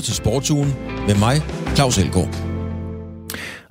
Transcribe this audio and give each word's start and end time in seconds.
lytter 0.00 0.12
til 0.12 0.16
Sportsugen 0.16 0.74
med 1.06 1.14
mig, 1.14 1.42
Claus 1.74 1.98
Elgaard. 1.98 2.36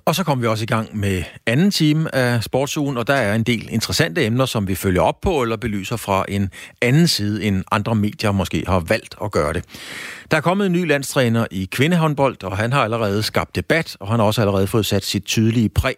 Og 0.05 0.15
så 0.15 0.23
kommer 0.23 0.41
vi 0.41 0.47
også 0.47 0.63
i 0.63 0.65
gang 0.65 0.97
med 0.97 1.23
anden 1.45 1.71
time 1.71 2.15
af 2.15 2.43
Sportsugen, 2.43 2.97
og 2.97 3.07
der 3.07 3.13
er 3.13 3.35
en 3.35 3.43
del 3.43 3.67
interessante 3.71 4.25
emner, 4.25 4.45
som 4.45 4.67
vi 4.67 4.75
følger 4.75 5.01
op 5.01 5.21
på 5.21 5.41
eller 5.41 5.57
belyser 5.57 5.97
fra 5.97 6.25
en 6.27 6.49
anden 6.81 7.07
side, 7.07 7.43
end 7.43 7.63
andre 7.71 7.95
medier 7.95 8.31
måske 8.31 8.63
har 8.67 8.79
valgt 8.79 9.15
at 9.23 9.31
gøre 9.31 9.53
det. 9.53 9.63
Der 10.31 10.37
er 10.37 10.41
kommet 10.41 10.65
en 10.65 10.71
ny 10.71 10.87
landstræner 10.87 11.45
i 11.51 11.67
kvindehåndbold, 11.71 12.43
og 12.43 12.57
han 12.57 12.73
har 12.73 12.83
allerede 12.83 13.23
skabt 13.23 13.55
debat, 13.55 13.97
og 13.99 14.07
han 14.07 14.19
har 14.19 14.27
også 14.27 14.41
allerede 14.41 14.67
fået 14.67 14.85
sat 14.85 15.05
sit 15.05 15.25
tydelige 15.25 15.69
præg. 15.69 15.95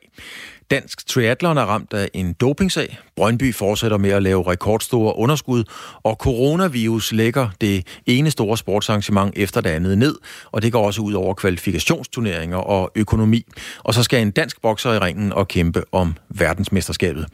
Dansk 0.72 1.08
triathlon 1.08 1.58
er 1.58 1.62
ramt 1.62 1.94
af 1.94 2.10
en 2.14 2.34
dopingsag. 2.34 2.98
Brøndby 3.16 3.54
fortsætter 3.54 3.98
med 3.98 4.10
at 4.10 4.24
lave 4.24 4.52
rekordstore 4.52 5.16
underskud, 5.18 5.64
og 6.04 6.16
coronavirus 6.20 7.12
lægger 7.12 7.50
det 7.62 7.88
ene 8.06 8.32
store 8.32 8.58
sportsarrangement 8.58 9.34
efter 9.36 9.62
det 9.62 9.70
andet 9.70 9.98
ned, 9.98 10.16
og 10.52 10.62
det 10.62 10.72
går 10.72 10.86
også 10.86 11.02
ud 11.02 11.14
over 11.14 11.34
kvalifikationsturneringer 11.34 12.58
og 12.58 12.92
økonomi. 12.96 13.46
Og 13.84 13.94
så 13.94 14.04
skal 14.04 14.22
en 14.22 14.32
dansk 14.32 14.62
bokser 14.62 14.94
i 14.94 14.98
ringen 14.98 15.34
og 15.34 15.48
kæmpe 15.48 15.84
om 15.92 16.14
verdensmesterskabet. 16.30 17.26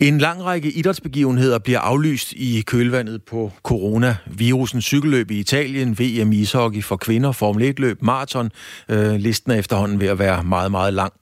En 0.00 0.18
lang 0.18 0.44
række 0.44 0.72
idrætsbegivenheder 0.72 1.58
bliver 1.58 1.78
aflyst 1.78 2.32
i 2.32 2.62
kølvandet 2.66 3.22
på 3.22 3.52
coronavirusen. 3.62 4.82
Cykelløb 4.82 5.30
i 5.30 5.38
Italien, 5.38 5.98
VM 5.98 6.32
ishockey 6.32 6.82
for 6.82 6.96
kvinder, 6.96 7.32
Formel 7.32 7.70
1-løb, 7.70 8.02
maraton. 8.02 8.50
Øh, 8.88 9.14
listen 9.14 9.52
er 9.52 9.56
efterhånden 9.56 10.00
ved 10.00 10.08
at 10.08 10.18
være 10.18 10.44
meget, 10.44 10.70
meget 10.70 10.94
lang. 10.94 11.12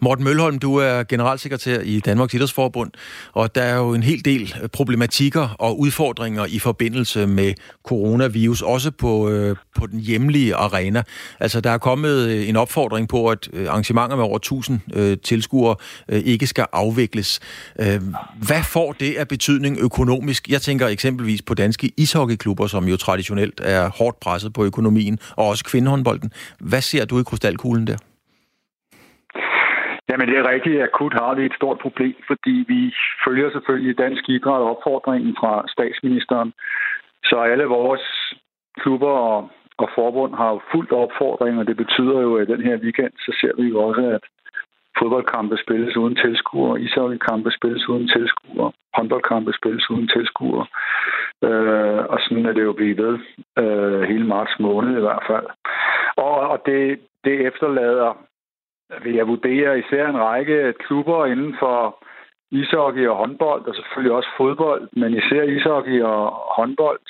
Morten 0.00 0.24
Mølholm, 0.24 0.58
du 0.58 0.76
er 0.76 1.02
generalsekretær 1.02 1.80
i 1.80 2.00
Danmarks 2.00 2.34
Idrætsforbund, 2.34 2.90
og 3.32 3.54
der 3.54 3.62
er 3.62 3.76
jo 3.76 3.94
en 3.94 4.02
hel 4.02 4.24
del 4.24 4.54
problematikker 4.72 5.48
og 5.58 5.80
udfordringer 5.80 6.46
i 6.46 6.58
forbindelse 6.58 7.26
med 7.26 7.54
coronavirus, 7.84 8.62
også 8.62 8.90
på, 8.90 9.28
øh, 9.28 9.56
på 9.74 9.86
den 9.86 10.00
hjemlige 10.00 10.54
arena. 10.54 11.02
Altså, 11.40 11.60
der 11.60 11.70
er 11.70 11.78
kommet 11.78 12.28
øh, 12.28 12.48
en 12.48 12.56
opfordring 12.56 13.08
på, 13.08 13.28
at 13.28 13.48
øh, 13.52 13.68
arrangementer 13.68 14.16
med 14.16 14.24
over 14.24 14.36
1000 14.36 14.80
øh, 14.94 15.18
tilskuere 15.24 15.76
øh, 16.08 16.22
ikke 16.24 16.46
skal 16.46 16.66
afvikles. 16.72 17.40
Øh, 17.80 18.00
hvad 18.42 18.62
får 18.62 18.92
det 18.92 19.14
af 19.14 19.28
betydning 19.28 19.78
økonomisk? 19.78 20.48
Jeg 20.48 20.62
tænker 20.62 20.88
eksempelvis 20.88 21.42
på 21.42 21.54
danske 21.54 21.90
ishockeyklubber, 21.96 22.66
som 22.66 22.88
jo 22.88 22.96
traditionelt 22.96 23.60
er 23.64 23.88
hårdt 23.88 24.20
presset 24.20 24.52
på 24.52 24.64
økonomien, 24.64 25.18
og 25.36 25.46
også 25.46 25.64
kvindehåndbolden. 25.64 26.32
Hvad 26.60 26.82
ser 26.82 27.04
du 27.04 27.20
i 27.20 27.22
krystalkuglen 27.22 27.86
der? 27.86 27.96
Jamen 30.14 30.28
det 30.28 30.38
er 30.38 30.50
rigtigt. 30.50 30.82
Akut 30.82 31.14
har 31.14 31.34
vi 31.34 31.44
et 31.44 31.54
stort 31.54 31.78
problem, 31.78 32.16
fordi 32.26 32.64
vi 32.68 32.94
følger 33.24 33.50
selvfølgelig 33.50 33.98
dansk 33.98 34.28
idræt 34.28 34.68
opfordringen 34.72 35.36
fra 35.40 35.64
statsministeren. 35.68 36.52
Så 37.24 37.36
alle 37.52 37.64
vores 37.64 38.34
klubber 38.80 39.14
og, 39.32 39.50
og 39.78 39.88
forbund 39.94 40.34
har 40.34 40.50
jo 40.50 40.60
fuldt 40.72 40.92
opfordring, 40.92 41.58
og 41.58 41.66
det 41.66 41.76
betyder 41.76 42.20
jo, 42.20 42.36
at 42.36 42.48
den 42.48 42.62
her 42.62 42.76
weekend, 42.76 43.12
så 43.18 43.30
ser 43.40 43.52
vi 43.62 43.68
jo 43.68 43.78
også, 43.88 44.02
at 44.16 44.24
fodboldkampe 44.98 45.56
spilles 45.64 45.96
uden 45.96 46.16
tilskuere, 46.16 46.80
ishockeykampe 46.80 47.50
spilles 47.50 47.88
uden 47.88 48.08
tilskuere, 48.08 48.72
håndboldkampe 48.96 49.52
spilles 49.52 49.90
uden 49.90 50.08
tilskuere. 50.08 50.66
Øh, 51.44 52.02
og 52.12 52.18
sådan 52.20 52.46
er 52.46 52.52
det 52.52 52.62
jo 52.62 52.72
blevet 52.72 52.98
ved 52.98 53.18
øh, 53.62 54.02
hele 54.02 54.26
marts 54.26 54.54
måned 54.60 54.96
i 54.96 55.04
hvert 55.06 55.24
fald. 55.30 55.46
Og, 56.16 56.34
og 56.52 56.62
det, 56.66 57.00
det 57.24 57.46
efterlader 57.46 58.10
vil 59.02 59.14
jeg 59.14 59.26
vurdere 59.28 59.78
især 59.78 60.08
en 60.08 60.18
række 60.18 60.72
klubber 60.72 61.26
inden 61.26 61.56
for 61.58 62.04
ishockey 62.50 63.06
og 63.06 63.16
håndbold, 63.16 63.62
og 63.68 63.74
selvfølgelig 63.74 64.12
også 64.12 64.28
fodbold, 64.36 64.88
men 64.92 65.10
især 65.14 65.42
ishockey 65.42 66.02
og 66.02 66.22
håndbold, 66.56 67.00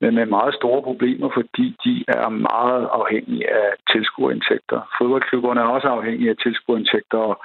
men 0.00 0.14
med 0.14 0.26
meget 0.26 0.54
store 0.54 0.82
problemer, 0.82 1.28
fordi 1.34 1.76
de 1.84 2.04
er 2.08 2.28
meget 2.28 2.88
afhængige 2.92 3.50
af 3.50 3.68
tilskuerindtægter. 3.92 4.80
Fodboldklubberne 4.98 5.60
er 5.60 5.64
også 5.64 5.88
afhængige 5.88 6.30
af 6.30 6.36
tilskuerindtægter 6.36 7.18
og 7.18 7.44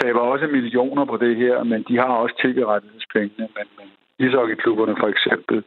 taber 0.00 0.20
også 0.20 0.46
millioner 0.46 1.04
på 1.04 1.16
det 1.16 1.36
her, 1.36 1.64
men 1.64 1.84
de 1.88 1.96
har 1.96 2.12
også 2.22 2.34
tilberettighedspengene. 2.40 3.48
Men, 3.56 3.66
men 3.78 3.88
ishockeyklubberne 4.18 4.96
for 5.00 5.08
eksempel, 5.14 5.64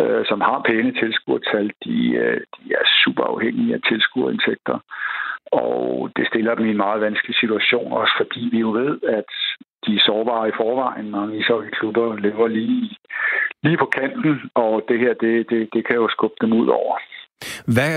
øh, 0.00 0.22
som 0.30 0.40
har 0.40 0.62
pæne 0.68 0.92
tilskuertal, 0.92 1.72
de, 1.84 1.96
øh, 2.22 2.40
de 2.54 2.62
er 2.80 2.84
super 3.04 3.24
afhængige 3.24 3.74
af 3.74 3.80
tilskuerindtægter. 3.88 4.78
Og 5.52 6.10
det 6.16 6.26
stiller 6.28 6.54
dem 6.54 6.66
i 6.66 6.70
en 6.70 6.84
meget 6.86 7.00
vanskelig 7.00 7.36
situation, 7.36 7.92
også 7.92 8.14
fordi 8.20 8.48
vi 8.52 8.58
jo 8.58 8.70
ved, 8.70 8.92
at 9.18 9.30
de 9.86 9.94
er 9.94 10.02
sårbare 10.06 10.48
i 10.48 10.56
forvejen. 10.56 11.10
Mange 11.10 11.38
ishockeyklubber 11.38 12.16
lever 12.16 12.48
lige, 12.48 12.96
lige 13.62 13.78
på 13.78 13.88
kanten, 13.98 14.50
og 14.54 14.82
det 14.88 14.98
her, 14.98 15.14
det, 15.14 15.50
det, 15.50 15.68
det 15.72 15.86
kan 15.86 15.96
jo 15.96 16.08
skubbe 16.08 16.36
dem 16.40 16.52
ud 16.52 16.68
over. 16.68 16.96
Hvad, 17.74 17.94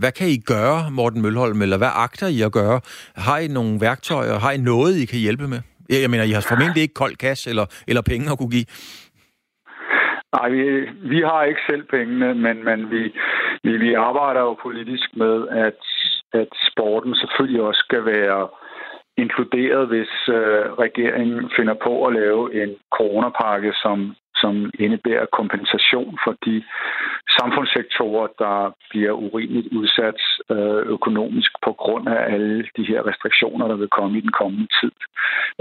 hvad 0.00 0.12
kan 0.12 0.28
I 0.28 0.38
gøre, 0.54 0.90
Morten 0.90 1.22
Mølholm, 1.22 1.62
eller 1.62 1.78
hvad 1.78 1.92
agter 2.06 2.28
I 2.36 2.42
at 2.42 2.52
gøre? 2.52 2.80
Har 3.16 3.38
I 3.38 3.48
nogle 3.48 3.80
værktøjer? 3.80 4.38
Har 4.38 4.52
I 4.52 4.58
noget, 4.72 4.92
I 5.02 5.04
kan 5.06 5.18
hjælpe 5.18 5.46
med? 5.48 5.60
Jeg 5.90 6.10
mener, 6.10 6.24
I 6.24 6.36
har 6.36 6.46
formentlig 6.48 6.82
ikke 6.82 7.00
kold 7.02 7.16
kasse 7.16 7.50
eller, 7.50 7.66
eller 7.88 8.02
penge 8.02 8.32
at 8.32 8.38
kunne 8.38 8.54
give. 8.56 8.68
Nej, 10.36 10.48
vi, 10.54 10.62
vi 11.12 11.18
har 11.28 11.42
ikke 11.44 11.60
selv 11.70 11.84
pengene, 11.96 12.34
men, 12.34 12.56
men 12.68 12.90
vi, 12.90 13.02
vi, 13.64 13.72
vi 13.84 13.94
arbejder 13.94 14.40
jo 14.40 14.52
politisk 14.66 15.08
med, 15.16 15.36
at 15.66 15.80
at 16.42 16.48
sporten 16.70 17.14
selvfølgelig 17.14 17.62
også 17.62 17.82
skal 17.88 18.04
være 18.04 18.48
inkluderet, 19.16 19.88
hvis 19.88 20.12
øh, 20.28 20.64
regeringen 20.84 21.50
finder 21.56 21.74
på 21.74 22.06
at 22.06 22.14
lave 22.14 22.62
en 22.62 22.70
coronapakke, 22.90 23.72
som, 23.82 24.16
som 24.36 24.70
indebærer 24.78 25.26
kompensation 25.32 26.18
for 26.24 26.34
de 26.44 26.64
samfundssektorer, 27.38 28.26
der 28.38 28.74
bliver 28.90 29.12
urimeligt 29.12 29.68
udsat 29.78 30.20
øh, 30.50 30.82
økonomisk 30.96 31.52
på 31.64 31.72
grund 31.72 32.08
af 32.08 32.32
alle 32.34 32.68
de 32.76 32.84
her 32.90 33.06
restriktioner, 33.08 33.68
der 33.68 33.76
vil 33.76 33.88
komme 33.88 34.18
i 34.18 34.20
den 34.20 34.32
kommende 34.40 34.68
tid. 34.80 34.92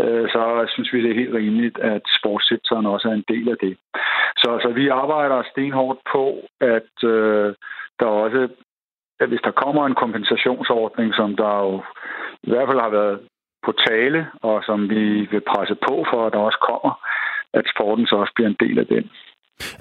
Øh, 0.01 0.25
så 0.29 0.65
synes 0.73 0.93
vi, 0.93 1.03
det 1.03 1.11
er 1.11 1.21
helt 1.21 1.35
rimeligt, 1.35 1.79
at 1.79 2.01
sportssektoren 2.19 2.85
også 2.85 3.07
er 3.07 3.13
en 3.13 3.29
del 3.33 3.49
af 3.49 3.57
det. 3.61 3.77
Så, 4.37 4.59
så 4.63 4.69
vi 4.75 4.87
arbejder 4.87 5.43
stenhårdt 5.51 5.99
på, 6.11 6.25
at 6.61 6.93
øh, 7.03 7.53
der 7.99 8.05
også 8.05 8.47
at 9.23 9.29
hvis 9.29 9.45
der 9.47 9.59
kommer 9.63 9.85
en 9.85 10.01
kompensationsordning, 10.03 11.09
som 11.19 11.29
der 11.41 11.53
jo 11.67 11.73
i 12.47 12.49
hvert 12.51 12.67
fald 12.69 12.81
har 12.85 12.93
været 12.99 13.19
på 13.65 13.71
tale, 13.87 14.19
og 14.41 14.55
som 14.67 14.89
vi 14.89 15.03
vil 15.31 15.43
presse 15.51 15.75
på 15.87 16.05
for, 16.11 16.19
at 16.25 16.33
der 16.33 16.39
også 16.39 16.61
kommer, 16.69 16.91
at 17.53 17.65
sporten 17.73 18.05
så 18.07 18.15
også 18.15 18.33
bliver 18.35 18.49
en 18.49 18.61
del 18.63 18.79
af 18.79 18.87
den. 18.87 19.03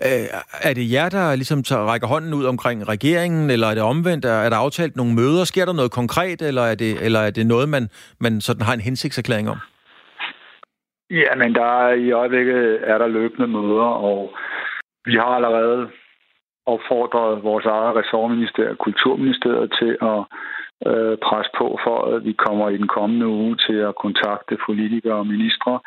Øh, 0.09 0.27
er 0.69 0.75
det 0.75 0.93
jer, 0.93 1.09
der 1.09 1.37
ligesom 1.37 1.63
tager, 1.63 1.89
rækker 1.91 2.07
hånden 2.07 2.35
ud 2.35 2.45
omkring 2.45 2.89
regeringen, 2.89 3.51
eller 3.51 3.67
er 3.67 3.75
det 3.75 3.83
omvendt? 3.83 4.25
Er, 4.25 4.39
er 4.47 4.51
der 4.51 4.57
aftalt 4.57 4.97
nogle 4.97 5.15
møder? 5.15 5.45
Sker 5.45 5.65
der 5.65 5.73
noget 5.73 5.93
konkret, 6.01 6.43
eller 6.43 6.63
er 6.63 6.75
det, 6.75 6.93
eller 7.07 7.21
er 7.21 7.31
det 7.31 7.47
noget, 7.47 7.69
man, 7.69 7.85
man 8.21 8.41
sådan 8.41 8.67
har 8.67 8.75
en 8.75 8.87
hensigtserklæring 8.89 9.49
om? 9.51 9.59
Ja, 11.11 11.31
men 11.37 11.55
der 11.55 11.69
er, 11.85 11.95
i 11.95 12.13
øjeblikket 12.13 12.81
er 12.83 12.99
der 12.99 13.07
løbende 13.07 13.49
møder, 13.49 13.89
og 14.09 14.33
vi 15.05 15.15
har 15.15 15.33
allerede 15.39 15.91
opfordret 16.67 17.43
vores 17.43 17.65
eget 17.65 17.97
ressortminister, 17.97 18.75
Kulturministeriet, 18.75 19.73
til 19.81 19.93
at 20.13 20.21
øh, 20.91 21.17
presse 21.27 21.51
på 21.59 21.67
for, 21.85 21.99
at 22.13 22.25
vi 22.25 22.33
kommer 22.33 22.69
i 22.69 22.77
den 22.77 22.89
kommende 22.89 23.27
uge 23.27 23.57
til 23.67 23.79
at 23.89 23.95
kontakte 24.05 24.59
politikere 24.67 25.19
og 25.23 25.27
ministre. 25.27 25.81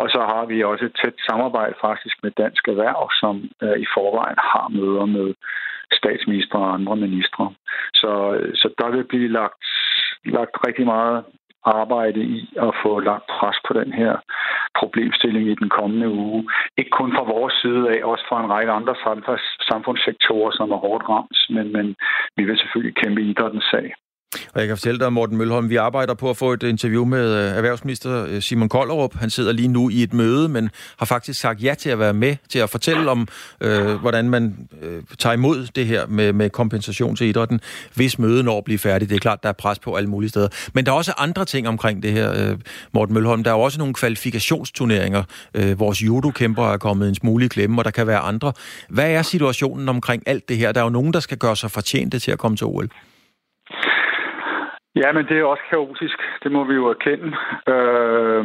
Og 0.00 0.06
så 0.14 0.20
har 0.30 0.44
vi 0.46 0.62
også 0.62 0.84
et 0.84 0.98
tæt 1.02 1.16
samarbejde 1.28 1.74
faktisk 1.80 2.16
med 2.22 2.30
Dansk 2.30 2.68
Erhverv, 2.68 3.10
som 3.20 3.34
øh, 3.62 3.78
i 3.84 3.86
forvejen 3.94 4.38
har 4.52 4.68
møder 4.68 5.04
med 5.16 5.34
statsminister 5.92 6.58
og 6.58 6.74
andre 6.74 6.96
ministre. 6.96 7.44
Så, 7.94 8.12
øh, 8.34 8.54
så 8.54 8.68
der 8.78 8.88
vil 8.90 9.04
blive 9.04 9.28
lagt, 9.28 9.64
lagt 10.24 10.56
rigtig 10.66 10.86
meget 10.86 11.24
arbejde 11.66 12.20
i 12.20 12.48
at 12.66 12.72
få 12.82 13.00
lagt 13.00 13.26
pres 13.26 13.58
på 13.66 13.72
den 13.80 13.92
her 13.92 14.16
problemstilling 14.78 15.48
i 15.48 15.54
den 15.54 15.68
kommende 15.68 16.08
uge. 16.08 16.48
Ikke 16.78 16.90
kun 16.90 17.12
fra 17.16 17.24
vores 17.34 17.54
side 17.62 17.82
af, 17.94 18.04
også 18.04 18.24
fra 18.28 18.44
en 18.44 18.50
række 18.50 18.72
andre 18.72 18.94
samfundssektorer, 19.70 20.50
som 20.50 20.70
er 20.70 20.76
hårdt 20.76 21.08
ramt, 21.08 21.38
men, 21.50 21.72
men 21.72 21.96
vi 22.36 22.44
vil 22.44 22.58
selvfølgelig 22.58 22.96
kæmpe 22.96 23.22
idrættens 23.22 23.64
sag. 23.70 23.94
Og 24.54 24.60
jeg 24.60 24.68
kan 24.68 24.76
fortælle 24.76 25.00
dig, 25.00 25.12
Morten 25.12 25.36
Mølholm, 25.36 25.70
vi 25.70 25.76
arbejder 25.76 26.14
på 26.14 26.30
at 26.30 26.36
få 26.36 26.52
et 26.52 26.62
interview 26.62 27.04
med 27.04 27.34
øh, 27.34 27.56
erhvervsminister 27.56 28.26
øh, 28.28 28.42
Simon 28.42 28.68
Kollerup. 28.68 29.14
Han 29.14 29.30
sidder 29.30 29.52
lige 29.52 29.68
nu 29.68 29.88
i 29.88 30.02
et 30.02 30.12
møde, 30.12 30.48
men 30.48 30.70
har 30.98 31.06
faktisk 31.06 31.40
sagt 31.40 31.62
ja 31.62 31.74
til 31.78 31.90
at 31.90 31.98
være 31.98 32.14
med 32.14 32.36
til 32.48 32.58
at 32.58 32.70
fortælle 32.70 33.10
om, 33.10 33.28
øh, 33.60 33.94
hvordan 33.94 34.30
man 34.30 34.68
øh, 34.82 35.02
tager 35.18 35.32
imod 35.32 35.66
det 35.74 35.86
her 35.86 36.06
med, 36.06 36.32
med 36.32 36.50
kompensation 36.50 37.16
til 37.16 37.26
idrætten, 37.26 37.60
hvis 37.94 38.18
mødet 38.18 38.44
når 38.44 38.58
at 38.58 38.64
blive 38.64 38.78
færdigt. 38.78 39.08
Det 39.08 39.16
er 39.16 39.20
klart, 39.20 39.42
der 39.42 39.48
er 39.48 39.52
pres 39.52 39.78
på 39.78 39.94
alle 39.94 40.10
mulige 40.10 40.30
steder. 40.30 40.48
Men 40.72 40.86
der 40.86 40.92
er 40.92 40.96
også 40.96 41.12
andre 41.18 41.44
ting 41.44 41.68
omkring 41.68 42.02
det 42.02 42.12
her, 42.12 42.50
øh, 42.50 42.58
Morten 42.92 43.14
Mølholm. 43.14 43.44
Der 43.44 43.50
er 43.50 43.54
også 43.54 43.78
nogle 43.78 43.94
kvalifikationsturneringer. 43.94 45.22
Øh, 45.54 45.80
vores 45.80 46.02
judokæmper 46.02 46.72
er 46.72 46.76
kommet 46.76 47.08
en 47.08 47.14
smule 47.14 47.44
i 47.44 47.48
klemme, 47.48 47.80
og 47.80 47.84
der 47.84 47.90
kan 47.90 48.06
være 48.06 48.18
andre. 48.18 48.52
Hvad 48.88 49.10
er 49.10 49.22
situationen 49.22 49.88
omkring 49.88 50.22
alt 50.26 50.48
det 50.48 50.56
her? 50.56 50.72
Der 50.72 50.80
er 50.80 50.84
jo 50.84 50.90
nogen, 50.90 51.12
der 51.12 51.20
skal 51.20 51.38
gøre 51.38 51.56
sig 51.56 51.70
fortjente 51.70 52.18
til 52.18 52.30
at 52.30 52.38
komme 52.38 52.56
til 52.56 52.66
OL. 52.66 52.90
Ja, 54.96 55.12
men 55.12 55.26
det 55.28 55.38
er 55.38 55.44
også 55.44 55.62
kaotisk. 55.70 56.18
Det 56.42 56.52
må 56.52 56.64
vi 56.64 56.74
jo 56.74 56.86
erkende. 56.88 57.28
Øh, 57.72 58.44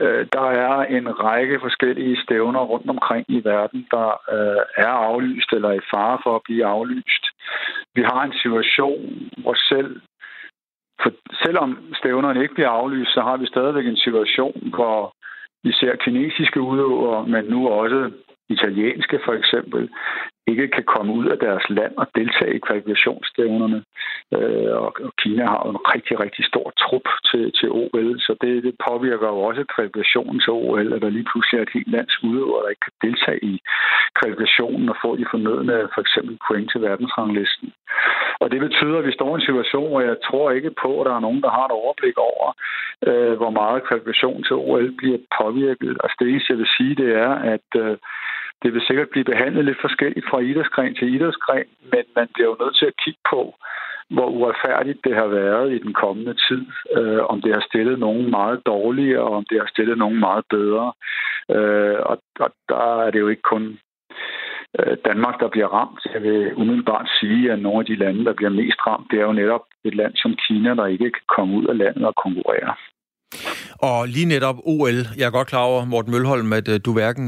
øh, 0.00 0.26
der 0.32 0.46
er 0.66 0.76
en 0.96 1.20
række 1.24 1.58
forskellige 1.60 2.22
stævner 2.22 2.60
rundt 2.60 2.90
omkring 2.90 3.24
i 3.28 3.44
verden, 3.44 3.86
der 3.90 4.08
øh, 4.34 4.62
er 4.84 4.92
aflyst 5.10 5.52
eller 5.52 5.68
er 5.68 5.80
i 5.80 5.88
fare 5.94 6.18
for 6.22 6.36
at 6.36 6.42
blive 6.44 6.64
aflyst. 6.66 7.24
vi 7.94 8.02
har 8.02 8.22
en 8.22 8.34
situation, 8.42 9.30
hvor 9.42 9.54
selv 9.54 10.00
for 11.02 11.10
selvom 11.44 11.94
stævnerne 11.94 12.42
ikke 12.42 12.54
bliver 12.54 12.68
aflyst, 12.68 13.14
så 13.14 13.20
har 13.20 13.36
vi 13.36 13.46
stadigvæk 13.46 13.86
en 13.86 14.04
situation, 14.06 14.70
hvor 14.74 15.14
vi 15.64 15.72
ser 15.72 15.96
kinesiske 15.96 16.60
udøvere, 16.60 17.26
men 17.26 17.44
nu 17.44 17.68
også 17.68 18.10
italienske 18.48 19.20
for 19.24 19.32
eksempel, 19.32 19.90
ikke 20.46 20.68
kan 20.68 20.84
komme 20.94 21.12
ud 21.12 21.26
af 21.26 21.38
deres 21.38 21.64
land 21.70 21.94
og 21.96 22.06
deltage 22.14 22.54
i 22.54 22.64
kvalifikationsstævnerne. 22.66 23.84
Øh, 24.36 24.72
og 24.84 24.90
Kina 25.20 25.44
har 25.52 25.60
jo 25.64 25.70
en 25.70 25.82
rigtig, 25.94 26.20
rigtig 26.24 26.44
stor 26.52 26.66
trup 26.82 27.06
til, 27.30 27.44
til 27.58 27.68
OL, 27.70 28.20
så 28.26 28.32
det, 28.42 28.62
det 28.66 28.74
påvirker 28.88 29.28
jo 29.34 29.38
også 29.48 29.64
kvalifikationen 29.74 30.40
til 30.40 30.52
OL, 30.52 30.92
at 30.92 31.02
der 31.02 31.10
lige 31.16 31.28
pludselig 31.30 31.58
er 31.58 31.62
et 31.62 31.76
helt 31.76 31.90
lands 31.96 32.14
udøver, 32.24 32.62
der 32.62 32.68
ikke 32.68 32.86
kan 32.88 32.98
deltage 33.06 33.44
i 33.52 33.54
kvalifikationen 34.18 34.88
og 34.88 34.96
få 35.04 35.10
de 35.16 35.26
fornødne 35.32 35.88
for 35.94 36.00
eksempel 36.00 36.34
point 36.48 36.70
til 36.70 36.80
verdensranglisten. 36.88 37.72
Og 38.42 38.50
det 38.52 38.60
betyder, 38.60 38.98
at 38.98 39.06
vi 39.06 39.12
står 39.12 39.30
i 39.32 39.38
en 39.38 39.48
situation, 39.48 39.88
hvor 39.90 40.00
jeg 40.00 40.16
tror 40.28 40.50
ikke 40.50 40.72
på, 40.82 41.00
at 41.00 41.06
der 41.06 41.14
er 41.16 41.26
nogen, 41.26 41.42
der 41.42 41.50
har 41.50 41.64
et 41.66 41.78
overblik 41.82 42.16
over, 42.30 42.46
øh, 43.08 43.34
hvor 43.40 43.50
meget 43.50 43.86
kvalifikation 43.88 44.42
til 44.42 44.56
OL 44.56 44.92
bliver 45.00 45.18
påvirket. 45.40 45.96
Altså 46.02 46.16
det 46.20 46.28
eneste, 46.28 46.52
jeg 46.52 46.58
vil 46.58 46.74
sige, 46.76 46.94
det 47.02 47.10
er, 47.26 47.32
at 47.54 47.68
øh, 47.84 47.96
det 48.62 48.74
vil 48.74 48.82
sikkert 48.86 49.08
blive 49.08 49.24
behandlet 49.24 49.64
lidt 49.64 49.80
forskelligt 49.80 50.26
fra 50.30 50.38
idrætsgren 50.38 50.94
til 50.94 51.14
idrætsgren, 51.14 51.68
men 51.92 52.04
man 52.16 52.28
bliver 52.34 52.48
jo 52.48 52.56
nødt 52.60 52.76
til 52.76 52.86
at 52.86 53.00
kigge 53.04 53.20
på, 53.30 53.54
hvor 54.14 54.26
uretfærdigt 54.26 55.04
det 55.04 55.14
har 55.14 55.26
været 55.26 55.72
i 55.72 55.78
den 55.78 55.92
kommende 55.92 56.34
tid. 56.48 56.62
Øh, 56.96 57.22
om 57.32 57.42
det 57.42 57.52
har 57.54 57.64
stillet 57.70 57.98
nogen 57.98 58.30
meget 58.30 58.66
dårligere, 58.66 59.22
og 59.22 59.36
om 59.36 59.44
det 59.50 59.58
har 59.60 59.68
stillet 59.74 59.98
nogen 59.98 60.20
meget 60.20 60.44
bedre. 60.50 60.92
Øh, 61.56 61.98
og, 62.10 62.16
og 62.40 62.50
der 62.68 63.04
er 63.04 63.10
det 63.10 63.20
jo 63.20 63.28
ikke 63.28 63.42
kun 63.42 63.78
øh, 64.78 64.96
Danmark, 65.04 65.40
der 65.40 65.48
bliver 65.48 65.68
ramt. 65.78 66.00
Jeg 66.14 66.22
vil 66.22 66.54
umiddelbart 66.56 67.08
sige, 67.20 67.52
at 67.52 67.58
nogle 67.58 67.78
af 67.78 67.86
de 67.86 67.96
lande, 67.96 68.24
der 68.24 68.32
bliver 68.32 68.50
mest 68.50 68.86
ramt, 68.86 69.10
det 69.10 69.18
er 69.20 69.24
jo 69.24 69.32
netop 69.32 69.64
et 69.84 69.94
land 69.94 70.14
som 70.16 70.36
Kina, 70.46 70.74
der 70.74 70.86
ikke 70.86 71.10
kan 71.10 71.26
komme 71.36 71.56
ud 71.56 71.66
af 71.66 71.78
landet 71.78 72.04
og 72.06 72.14
konkurrere. 72.14 72.74
Og 73.88 74.08
lige 74.08 74.26
netop 74.26 74.58
OL, 74.64 74.98
jeg 75.18 75.26
er 75.26 75.30
godt 75.30 75.48
klar 75.48 75.64
over, 75.70 75.84
Morten 75.84 76.12
Mølholm, 76.12 76.52
at 76.52 76.68
øh, 76.68 76.80
du 76.86 76.92
hverken 76.92 77.26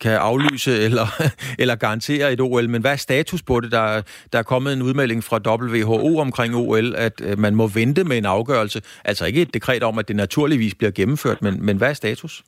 kan 0.00 0.16
aflyse 0.28 0.72
eller, 0.86 1.06
eller 1.62 1.76
garantere 1.76 2.32
et 2.32 2.40
OL, 2.40 2.68
men 2.68 2.80
hvad 2.80 2.92
er 2.92 2.96
status 2.96 3.42
på 3.42 3.60
det? 3.60 3.72
Der, 3.72 3.86
der 4.32 4.38
er 4.38 4.42
kommet 4.52 4.72
en 4.72 4.82
udmelding 4.82 5.20
fra 5.28 5.38
WHO 5.48 6.18
omkring 6.26 6.54
OL, 6.54 6.88
at 7.06 7.16
øh, 7.28 7.38
man 7.38 7.54
må 7.54 7.66
vente 7.80 8.04
med 8.04 8.16
en 8.18 8.26
afgørelse. 8.36 8.78
Altså 9.04 9.26
ikke 9.26 9.42
et 9.42 9.54
dekret 9.54 9.82
om, 9.82 9.98
at 9.98 10.08
det 10.08 10.16
naturligvis 10.16 10.74
bliver 10.74 10.90
gennemført, 10.90 11.42
men, 11.42 11.66
men 11.66 11.76
hvad 11.76 11.90
er 11.90 11.98
status? 12.04 12.42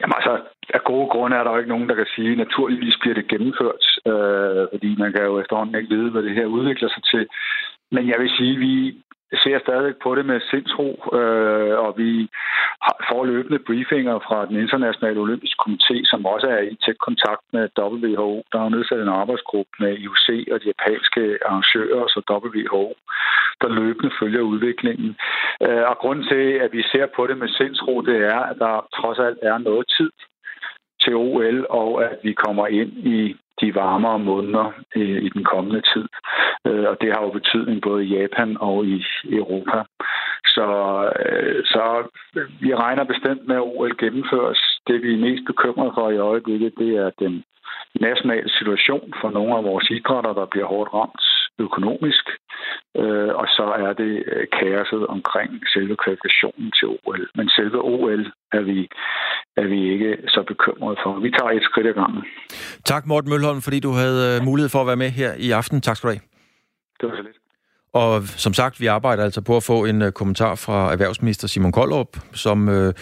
Jamen 0.00 0.14
altså, 0.18 0.32
af 0.74 0.82
gode 0.84 1.08
grunde 1.14 1.36
er 1.36 1.44
der 1.44 1.50
jo 1.50 1.58
ikke 1.58 1.74
nogen, 1.74 1.88
der 1.88 1.94
kan 1.94 2.10
sige, 2.16 2.32
at 2.32 2.38
naturligvis 2.38 2.96
bliver 3.00 3.14
det 3.14 3.30
gennemført, 3.32 3.84
øh, 4.10 4.62
fordi 4.72 4.90
man 5.02 5.12
kan 5.12 5.24
jo 5.28 5.40
efterhånden 5.40 5.78
ikke 5.78 5.94
vide, 5.94 6.10
hvad 6.10 6.22
det 6.22 6.34
her 6.38 6.46
udvikler 6.46 6.88
sig 6.88 7.04
til. 7.12 7.24
Men 7.94 8.08
jeg 8.08 8.18
vil 8.20 8.30
sige, 8.38 8.54
at 8.54 8.60
vi, 8.60 8.74
ser 9.32 9.58
stadig 9.58 9.94
på 10.02 10.14
det 10.14 10.26
med 10.26 10.40
sindsro, 10.50 10.88
øh, 11.18 11.78
og 11.78 11.94
vi 11.96 12.28
får 13.08 13.24
løbende 13.24 13.58
briefinger 13.66 14.18
fra 14.18 14.46
den 14.46 14.56
internationale 14.56 15.20
olympiske 15.20 15.62
komité, 15.66 15.96
som 16.10 16.26
også 16.26 16.46
er 16.46 16.60
i 16.60 16.76
tæt 16.84 16.98
kontakt 16.98 17.44
med 17.52 17.68
WHO. 17.78 18.42
Der 18.52 18.60
er 18.64 18.68
nedsat 18.68 19.00
en 19.00 19.18
arbejdsgruppe 19.22 19.72
med 19.80 19.92
IOC 19.98 20.28
og 20.52 20.60
de 20.60 20.72
japanske 20.72 21.38
arrangører, 21.46 22.06
så 22.06 22.20
WHO, 22.30 22.94
der 23.60 23.68
løbende 23.68 24.10
følger 24.20 24.40
udviklingen. 24.40 25.16
Øh, 25.66 25.82
og 25.90 25.98
grunden 25.98 26.24
til, 26.28 26.44
at 26.64 26.72
vi 26.72 26.82
ser 26.82 27.06
på 27.16 27.26
det 27.26 27.38
med 27.38 27.48
sindsro, 27.48 28.00
det 28.00 28.18
er, 28.34 28.40
at 28.50 28.56
der 28.58 28.88
trods 28.98 29.18
alt 29.18 29.38
er 29.42 29.58
noget 29.58 29.86
tid 29.98 30.10
til 31.02 31.14
OL, 31.14 31.66
og 31.70 32.04
at 32.04 32.18
vi 32.22 32.32
kommer 32.32 32.66
ind 32.66 32.92
i 33.16 33.36
de 33.60 33.74
varmere 33.74 34.18
måneder 34.18 34.72
i, 34.96 35.04
i 35.26 35.28
den 35.28 35.44
kommende 35.44 35.82
tid. 35.92 36.06
Øh, 36.66 36.84
og 36.90 36.96
det 37.00 37.12
har 37.12 37.22
jo 37.22 37.30
betydning 37.30 37.82
både 37.82 38.04
i 38.04 38.14
Japan 38.18 38.56
og 38.60 38.86
i 38.86 39.04
Europa. 39.24 39.78
Så, 40.44 40.66
øh, 41.24 41.64
så 41.64 41.82
vi 42.60 42.74
regner 42.74 43.04
bestemt 43.04 43.46
med, 43.48 43.56
at 43.56 43.62
OL 43.62 43.96
gennemføres. 43.98 44.60
Det 44.86 45.02
vi 45.02 45.14
er 45.14 45.24
mest 45.26 45.44
bekymrede 45.46 45.92
for 45.94 46.10
i 46.10 46.18
øjeblikket, 46.18 46.72
det 46.78 46.90
er 46.96 47.10
den 47.18 47.44
nationale 48.00 48.50
situation 48.58 49.12
for 49.20 49.30
nogle 49.30 49.56
af 49.56 49.64
vores 49.64 49.90
idrætter, 49.90 50.32
der 50.32 50.46
bliver 50.46 50.66
hårdt 50.66 50.94
ramt 50.94 51.24
økonomisk, 51.58 52.24
øh, 53.00 53.30
og 53.40 53.46
så 53.56 53.64
er 53.86 53.92
det 54.02 54.12
øh, 54.32 54.46
kaoset 54.58 55.06
omkring 55.06 55.50
selve 55.74 55.94
kvalifikationen 56.02 56.68
til 56.78 56.86
OL. 56.88 57.22
Men 57.38 57.48
selve 57.48 57.78
OL 57.94 58.22
er 58.52 58.62
vi, 58.70 58.78
er 59.56 59.66
vi 59.72 59.92
ikke 59.92 60.10
så 60.34 60.40
bekymrede 60.52 60.96
for. 61.02 61.10
Vi 61.26 61.30
tager 61.30 61.50
et 61.50 61.62
skridt 61.70 61.86
ad 61.86 61.94
gangen. 61.94 62.22
Tak 62.84 63.06
Morten 63.06 63.30
Mølholm, 63.30 63.60
fordi 63.66 63.78
du 63.80 63.92
havde 64.00 64.20
øh, 64.30 64.44
mulighed 64.48 64.70
for 64.74 64.80
at 64.80 64.86
være 64.90 65.02
med 65.04 65.10
her 65.20 65.30
i 65.46 65.50
aften. 65.50 65.80
Tak 65.80 65.96
skal 65.96 66.08
du 66.08 66.12
have. 66.14 66.24
Det 67.00 67.04
var 67.08 67.16
så 67.16 67.22
lidt. 67.22 67.38
Og 67.98 68.28
som 68.36 68.54
sagt, 68.54 68.80
vi 68.80 68.86
arbejder 68.86 69.24
altså 69.24 69.40
på 69.40 69.56
at 69.56 69.62
få 69.62 69.84
en 69.84 70.02
øh, 70.02 70.12
kommentar 70.12 70.54
fra 70.54 70.92
erhvervsminister 70.92 71.48
Simon 71.48 71.72
Koldrup, 71.72 72.18
som, 72.32 72.68
øh, 72.68 72.94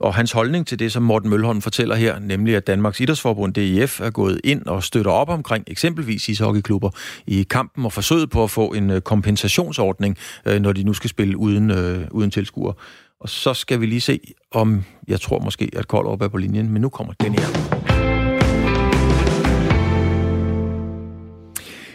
og 0.00 0.14
hans 0.14 0.32
holdning 0.32 0.66
til 0.66 0.78
det, 0.78 0.92
som 0.92 1.02
Morten 1.02 1.30
Mølholm 1.30 1.62
fortæller 1.62 1.94
her, 1.94 2.18
nemlig 2.18 2.56
at 2.56 2.66
Danmarks 2.66 3.00
Idrætsforbund, 3.00 3.54
DIF, 3.54 4.00
er 4.00 4.10
gået 4.10 4.40
ind 4.44 4.66
og 4.66 4.84
støtter 4.84 5.10
op 5.10 5.28
omkring 5.28 5.64
eksempelvis 5.66 6.28
ishockeyklubber 6.28 6.90
i 7.26 7.46
kampen 7.50 7.84
og 7.84 7.92
forsøget 7.92 8.30
på 8.30 8.42
at 8.42 8.50
få 8.50 8.66
en 8.66 8.90
øh, 8.90 9.00
kompensationsordning, 9.00 10.16
når 10.60 10.72
de 10.72 10.82
nu 10.82 10.92
skal 10.92 11.10
spille 11.10 11.36
uden, 11.36 11.70
øh, 11.70 12.06
uden 12.10 12.30
tilskuer. 12.30 12.72
Og 13.20 13.28
så 13.28 13.54
skal 13.54 13.80
vi 13.80 13.86
lige 13.86 14.00
se, 14.00 14.20
om 14.52 14.84
jeg 15.08 15.20
tror 15.20 15.38
måske, 15.38 15.70
at 15.76 15.88
Koldrup 15.88 16.22
er 16.22 16.28
på 16.28 16.36
linjen, 16.36 16.68
men 16.68 16.82
nu 16.82 16.88
kommer 16.88 17.12
den 17.20 17.34
her. 17.34 18.09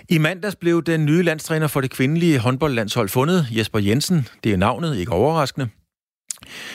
I 0.09 0.17
mandags 0.17 0.55
blev 0.55 0.83
den 0.83 1.05
nye 1.05 1.23
landstræner 1.23 1.67
for 1.67 1.81
det 1.81 1.91
kvindelige 1.91 2.39
håndboldlandshold 2.39 3.09
fundet, 3.09 3.47
Jesper 3.51 3.79
Jensen. 3.79 4.27
Det 4.43 4.53
er 4.53 4.57
navnet, 4.57 4.97
ikke 4.97 5.11
overraskende. 5.11 5.69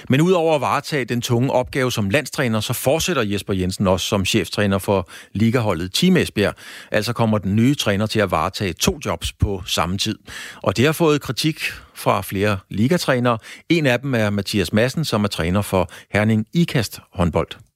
Men 0.09 0.21
udover 0.21 0.55
at 0.55 0.61
varetage 0.61 1.05
den 1.05 1.21
tunge 1.21 1.53
opgave 1.53 1.93
som 1.93 2.11
landstræner, 2.11 2.61
så 2.61 2.73
fortsætter 2.73 3.23
Jesper 3.23 3.55
Jensen 3.55 3.87
også 3.87 4.07
som 4.07 4.25
cheftræner 4.25 4.79
for 4.79 5.09
ligaholdet 5.33 5.95
Team 5.95 6.17
Esbjerg. 6.17 6.55
Altså 6.91 7.13
kommer 7.13 7.39
den 7.39 7.57
nye 7.57 7.75
træner 7.75 8.07
til 8.07 8.21
at 8.21 8.31
varetage 8.31 8.73
to 8.73 8.99
jobs 9.05 9.33
på 9.33 9.63
samme 9.67 9.99
tid. 9.99 10.19
Og 10.63 10.77
det 10.77 10.85
har 10.85 10.93
fået 10.93 11.21
kritik 11.21 11.61
fra 11.95 12.23
flere 12.23 12.59
ligatrænere. 12.69 13.39
En 13.69 13.87
af 13.87 14.01
dem 14.01 14.15
er 14.15 14.31
Mathias 14.31 14.73
Madsen, 14.73 15.05
som 15.05 15.25
er 15.25 15.29
træner 15.29 15.63
for 15.63 15.91
Herning 16.13 16.47
Ikast 16.53 17.01
håndbold 17.13 17.70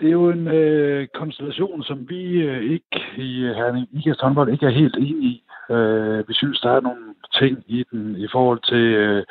det 0.00 0.06
er 0.08 0.12
jo 0.12 0.30
en 0.30 0.48
øh, 0.48 1.06
konstellation, 1.14 1.82
som 1.82 2.08
vi 2.08 2.22
øh, 2.32 2.62
ikke 2.62 3.00
i 3.16 3.40
Herning 3.40 3.88
IKAST 3.92 4.20
håndbold 4.20 4.52
ikke 4.52 4.66
er 4.66 4.70
helt 4.70 4.96
enige 4.96 5.28
i. 5.32 5.42
Øh, 5.70 6.28
vi 6.28 6.34
synes, 6.34 6.60
der 6.60 6.70
er 6.70 6.80
nogle 6.80 7.14
ting 7.40 7.64
i 7.66 7.84
den 7.92 8.16
i 8.16 8.28
forhold 8.32 8.60
til 8.68 8.84
øh, 8.94 9.24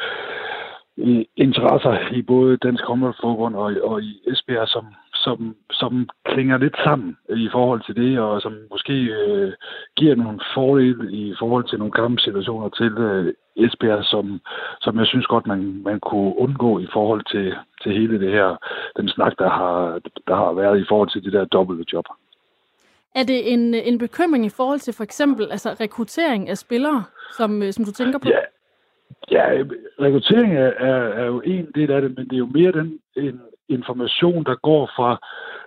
interesser 1.35 2.13
i 2.13 2.21
både 2.21 2.57
Dansk 2.57 2.83
Håndboldforbund 2.83 3.55
og, 3.55 3.73
og 3.83 4.01
i 4.01 4.21
Esbjerg, 4.27 4.67
som, 4.67 4.85
som, 5.25 5.55
som 5.71 6.09
klinger 6.25 6.57
lidt 6.57 6.77
sammen 6.83 7.17
i 7.45 7.47
forhold 7.51 7.81
til 7.85 7.95
det, 7.95 8.19
og 8.19 8.41
som 8.41 8.53
måske 8.71 8.93
øh, 8.93 9.53
giver 9.95 10.15
nogle 10.15 10.39
fordele 10.55 11.11
i 11.11 11.33
forhold 11.39 11.65
til 11.67 11.79
nogle 11.79 11.97
kampsituationer 12.01 12.69
til 12.69 12.93
øh, 13.07 13.33
Esbjerg, 13.55 14.03
som, 14.03 14.41
som 14.81 14.99
jeg 14.99 15.07
synes 15.07 15.27
godt, 15.27 15.47
man, 15.47 15.81
man 15.89 15.99
kunne 15.99 16.37
undgå 16.37 16.79
i 16.79 16.87
forhold 16.93 17.23
til, 17.33 17.47
til 17.81 17.91
hele 17.99 18.19
det 18.19 18.31
her, 18.31 18.49
den 18.97 19.07
snak, 19.09 19.33
der 19.39 19.49
har, 19.49 19.99
der 20.27 20.35
har 20.35 20.53
været 20.53 20.79
i 20.79 20.85
forhold 20.89 21.09
til 21.09 21.23
det 21.23 21.33
der 21.33 21.45
dobbelte 21.45 21.85
job. 21.93 22.05
Er 23.15 23.23
det 23.23 23.53
en, 23.53 23.73
en 23.73 23.97
bekymring 23.97 24.45
i 24.45 24.55
forhold 24.59 24.79
til 24.79 24.93
for 24.93 25.03
eksempel 25.03 25.51
altså 25.51 25.69
rekruttering 25.79 26.49
af 26.49 26.57
spillere, 26.57 27.03
som, 27.37 27.63
øh, 27.63 27.73
som 27.73 27.85
du 27.85 27.91
tænker 27.91 28.19
på? 28.19 28.29
Ja, 28.29 28.43
ja 29.31 29.63
rekruttering 29.99 30.53
er, 30.57 30.71
er, 30.89 31.01
er 31.21 31.25
jo 31.25 31.41
en 31.45 31.67
del 31.75 31.91
af 31.91 32.01
det, 32.01 32.15
men 32.17 32.25
det 32.25 32.33
er 32.33 32.43
jo 32.45 32.45
mere 32.45 32.71
den 32.71 32.99
en 33.15 33.41
information, 33.69 34.43
der 34.43 34.55
går 34.55 34.89
fra 34.95 35.19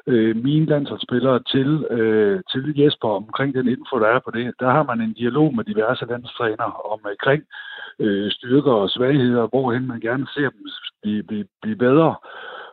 øh, 0.07 0.37
mine 0.37 0.67
landsholdsspillere 0.67 1.41
til, 1.53 1.87
øh, 1.91 2.41
til 2.53 2.75
Jesper 2.77 3.09
omkring 3.09 3.55
den 3.55 3.69
info, 3.69 3.99
der 3.99 4.07
er 4.07 4.21
på 4.25 4.31
det. 4.31 4.55
Der 4.61 4.71
har 4.71 4.83
man 4.83 5.01
en 5.01 5.13
dialog 5.13 5.55
med 5.57 5.65
diverse 5.65 6.07
landstrænere 6.07 6.73
omkring 6.73 7.43
øh, 7.43 7.69
øh, 7.99 8.31
styrker 8.31 8.73
og 8.73 8.91
svagheder, 8.91 9.47
hvorhen 9.47 9.87
man 9.87 10.01
gerne 10.01 10.27
ser 10.35 10.51
dem 10.51 10.67
blive, 11.03 11.23
blive, 11.23 11.45
blive 11.63 11.77
bedre. 11.77 12.15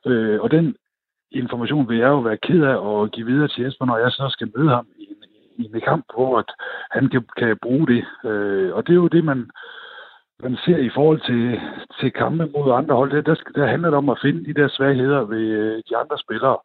Øh, 0.06 0.42
og 0.42 0.52
den 0.52 0.76
information 1.32 1.90
vil 1.90 1.98
jeg 1.98 2.08
jo 2.08 2.20
være 2.20 2.38
ked 2.38 2.64
af 2.64 3.04
at 3.04 3.12
give 3.12 3.26
videre 3.26 3.48
til 3.48 3.64
Jesper, 3.64 3.86
når 3.86 3.98
jeg 3.98 4.12
så 4.12 4.26
skal 4.30 4.52
møde 4.56 4.70
ham 4.70 4.88
i 4.98 5.04
en, 5.04 5.24
i 5.66 5.70
en 5.76 5.82
kamp, 5.82 6.06
hvor 6.14 6.40
at 6.40 6.52
han 6.92 7.10
kan, 7.10 7.24
kan 7.38 7.58
bruge 7.62 7.88
det. 7.88 8.06
Øh, 8.30 8.76
og 8.76 8.88
det 8.88 8.94
er 8.94 9.02
jo 9.04 9.08
det, 9.08 9.24
man, 9.24 9.50
man 10.44 10.58
ser 10.66 10.78
i 10.78 10.90
forhold 10.94 11.22
til, 11.30 11.60
til 12.00 12.12
kampe 12.12 12.46
mod 12.46 12.72
andre 12.72 12.96
hold. 12.96 13.24
Der, 13.24 13.36
der 13.56 13.68
handler 13.68 13.90
det 13.90 13.98
om 13.98 14.10
at 14.10 14.20
finde 14.22 14.46
de 14.46 14.62
der 14.62 14.68
svagheder 14.68 15.22
ved 15.24 15.46
øh, 15.62 15.84
de 15.90 15.98
andre 15.98 16.18
spillere. 16.18 16.58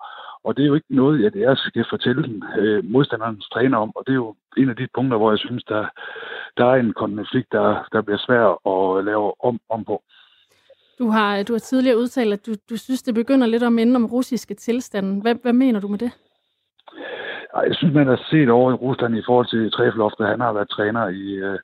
Og 0.44 0.56
det 0.56 0.62
er 0.62 0.66
jo 0.66 0.74
ikke 0.74 0.94
noget, 0.96 1.26
at 1.26 1.34
jeg 1.34 1.56
skal 1.56 1.84
fortælle 1.90 2.22
den, 2.22 2.44
øh, 2.58 2.84
modstanderens 2.84 3.48
træner 3.48 3.78
om. 3.78 3.92
Og 3.96 4.02
det 4.06 4.12
er 4.12 4.22
jo 4.24 4.34
en 4.56 4.68
af 4.68 4.76
de 4.76 4.88
punkter, 4.94 5.16
hvor 5.18 5.30
jeg 5.32 5.38
synes, 5.38 5.64
der, 5.64 5.86
der 6.56 6.64
er 6.64 6.74
en 6.74 6.92
konflikt, 6.92 7.52
der, 7.52 7.88
der 7.92 8.02
bliver 8.02 8.18
svær 8.26 8.44
at 8.72 9.04
lave 9.04 9.44
om, 9.44 9.60
om 9.70 9.84
på. 9.84 10.02
Du 10.98 11.08
har, 11.08 11.42
du 11.42 11.52
har 11.52 11.58
tidligere 11.58 11.98
udtalt, 11.98 12.32
at 12.32 12.46
du, 12.46 12.52
du 12.70 12.76
synes, 12.76 13.02
det 13.02 13.14
begynder 13.14 13.46
lidt 13.46 13.62
at 13.62 13.72
minde 13.72 13.96
om 13.96 14.06
russiske 14.06 14.54
tilstanden. 14.54 15.22
Hvad, 15.22 15.34
hvad 15.42 15.52
mener 15.52 15.80
du 15.80 15.88
med 15.88 15.98
det? 15.98 16.12
jeg 17.66 17.74
synes, 17.74 17.94
man 17.94 18.06
har 18.06 18.26
set 18.30 18.50
over 18.50 18.72
i 18.72 18.74
Rusland 18.74 19.16
i 19.16 19.22
forhold 19.26 19.46
til 19.46 19.70
Træfloftet. 19.70 20.26
Han 20.26 20.40
har 20.40 20.52
været 20.52 20.68
træner 20.68 21.08
i, 21.08 21.24
øh, 21.46 21.58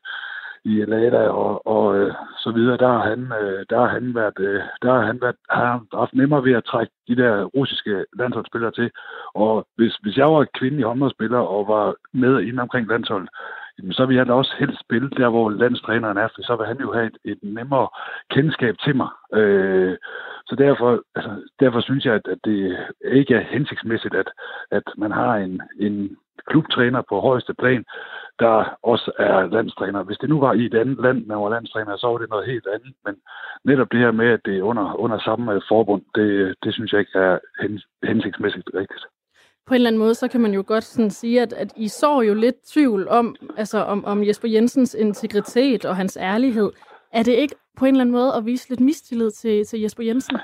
i 0.66 0.84
Lada 0.92 1.22
og, 1.28 1.66
og 1.66 1.96
øh, 1.98 2.14
så 2.38 2.50
videre. 2.50 2.76
Der 2.76 2.88
har 2.88 3.02
han, 3.10 3.20
øh, 3.40 3.66
der 3.70 3.78
har 3.80 3.88
han 3.96 4.14
været, 4.14 4.38
øh, 4.38 4.60
der 4.82 4.92
har 4.92 5.02
han 5.06 5.20
været, 5.20 5.36
har 5.50 5.82
haft 5.94 6.14
nemmere 6.14 6.44
ved 6.44 6.52
at 6.52 6.64
trække 6.64 6.92
de 7.08 7.16
der 7.16 7.44
russiske 7.44 8.04
landsholdsspillere 8.18 8.70
til. 8.70 8.90
Og 9.34 9.66
hvis, 9.76 9.94
hvis 10.02 10.16
jeg 10.16 10.26
var 10.26 10.46
kvindelig 10.58 10.84
håndboldspiller 10.86 11.38
og 11.38 11.68
var 11.68 11.94
med 12.12 12.40
inden 12.40 12.58
omkring 12.58 12.88
landsholdet, 12.88 13.30
jamen, 13.78 13.92
så 13.92 14.06
vil 14.06 14.16
jeg 14.16 14.26
da 14.26 14.32
også 14.32 14.54
helst 14.58 14.80
spille 14.80 15.10
der, 15.10 15.28
hvor 15.28 15.50
landstræneren 15.50 16.18
er, 16.18 16.28
for 16.34 16.42
så 16.42 16.56
vil 16.56 16.66
han 16.66 16.80
jo 16.80 16.92
have 16.92 17.06
et, 17.06 17.18
et 17.24 17.38
nemmere 17.42 17.88
kendskab 18.30 18.74
til 18.84 18.96
mig. 18.96 19.08
Øh, 19.34 19.96
så 20.46 20.56
derfor, 20.56 21.02
altså, 21.14 21.30
derfor 21.60 21.80
synes 21.80 22.04
jeg, 22.04 22.14
at, 22.14 22.26
at 22.28 22.38
det 22.44 22.76
ikke 23.04 23.34
er 23.34 23.50
hensigtsmæssigt, 23.54 24.14
at, 24.14 24.28
at 24.70 24.86
man 24.96 25.12
har 25.12 25.36
en, 25.36 25.62
en 25.78 26.16
klubtræner 26.50 27.02
på 27.08 27.20
højeste 27.20 27.54
plan, 27.54 27.84
der 28.38 28.76
også 28.82 29.12
er 29.18 29.46
landstræner. 29.46 30.02
Hvis 30.02 30.18
det 30.18 30.28
nu 30.28 30.40
var 30.40 30.52
i 30.52 30.64
et 30.66 30.74
andet 30.74 30.98
land, 31.02 31.26
man 31.26 31.38
var 31.38 31.50
landstræner, 31.50 31.96
så 31.96 32.06
var 32.06 32.18
det 32.18 32.30
noget 32.30 32.46
helt 32.46 32.66
andet. 32.74 32.94
Men 33.04 33.14
netop 33.64 33.92
det 33.92 34.00
her 34.00 34.10
med, 34.10 34.28
at 34.36 34.40
det 34.44 34.58
er 34.58 34.62
under, 34.62 35.00
under 35.00 35.18
samme 35.18 35.52
øh, 35.52 35.60
forbund, 35.68 36.02
det, 36.14 36.54
det 36.62 36.74
synes 36.74 36.92
jeg 36.92 37.00
ikke 37.00 37.18
er 37.18 37.38
hensigtsmæssigt 38.06 38.70
rigtigt 38.74 39.04
på 39.66 39.74
en 39.74 39.76
eller 39.76 39.88
anden 39.90 39.98
måde, 39.98 40.14
så 40.14 40.28
kan 40.28 40.40
man 40.40 40.54
jo 40.54 40.64
godt 40.66 40.84
sådan 40.84 41.10
sige, 41.10 41.42
at, 41.42 41.52
at 41.52 41.72
I 41.76 41.88
så 41.88 42.20
jo 42.20 42.34
lidt 42.34 42.56
tvivl 42.72 43.08
om, 43.08 43.36
altså 43.56 43.78
om, 43.78 44.04
om 44.04 44.26
Jesper 44.26 44.48
Jensens 44.48 44.94
integritet 44.94 45.84
og 45.84 45.96
hans 45.96 46.18
ærlighed. 46.20 46.72
Er 47.12 47.22
det 47.22 47.32
ikke 47.32 47.54
på 47.76 47.84
en 47.84 47.94
eller 47.94 48.00
anden 48.00 48.12
måde 48.12 48.34
at 48.34 48.46
vise 48.46 48.68
lidt 48.68 48.80
mistillid 48.80 49.30
til, 49.30 49.64
til 49.64 49.80
Jesper 49.80 50.02
Jensen? 50.02 50.38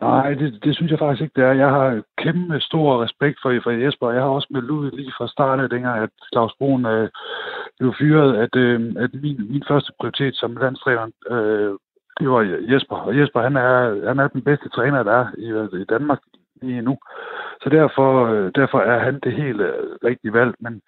Nej, 0.00 0.34
det, 0.34 0.64
det 0.64 0.76
synes 0.76 0.90
jeg 0.90 0.98
faktisk 0.98 1.22
ikke, 1.22 1.40
det 1.40 1.44
er. 1.44 1.52
Jeg 1.52 1.68
har 1.68 2.02
kæmpe 2.18 2.60
stor 2.60 3.04
respekt 3.04 3.38
for, 3.42 3.60
for 3.62 3.70
Jesper. 3.70 4.10
Jeg 4.10 4.22
har 4.22 4.28
også 4.28 4.48
meldt 4.50 4.70
ud 4.70 4.90
lige 4.90 5.12
fra 5.18 5.28
starten, 5.28 5.70
dengang 5.70 6.02
at 6.02 6.10
Claus 6.32 6.52
Brun 6.58 6.86
øh, 6.86 7.08
blev 7.78 7.94
fyret, 7.98 8.36
at, 8.36 8.56
øh, 8.56 8.94
at 8.98 9.10
min, 9.14 9.52
min 9.52 9.64
første 9.68 9.92
prioritet 10.00 10.36
som 10.36 10.56
landstræner, 10.56 11.06
øh, 11.30 11.74
det 12.20 12.30
var 12.30 12.40
Jesper. 12.72 12.96
Og 12.96 13.18
Jesper, 13.18 13.40
han 13.40 13.56
er, 13.56 14.08
han 14.08 14.18
er 14.18 14.28
den 14.28 14.42
bedste 14.42 14.68
træner, 14.68 15.02
der 15.02 15.12
er 15.12 15.26
i, 15.38 15.80
i 15.82 15.84
Danmark 15.84 16.20
lige 16.62 16.82
nu. 16.82 16.98
Så 17.62 17.68
derfor, 17.70 18.26
øh, 18.26 18.52
derfor 18.54 18.80
er 18.80 18.98
han 18.98 19.20
det 19.24 19.32
helt 19.32 19.60
øh, 19.60 19.74
rigtige 20.04 20.32
valg. 20.32 20.54
Men, 20.60 20.80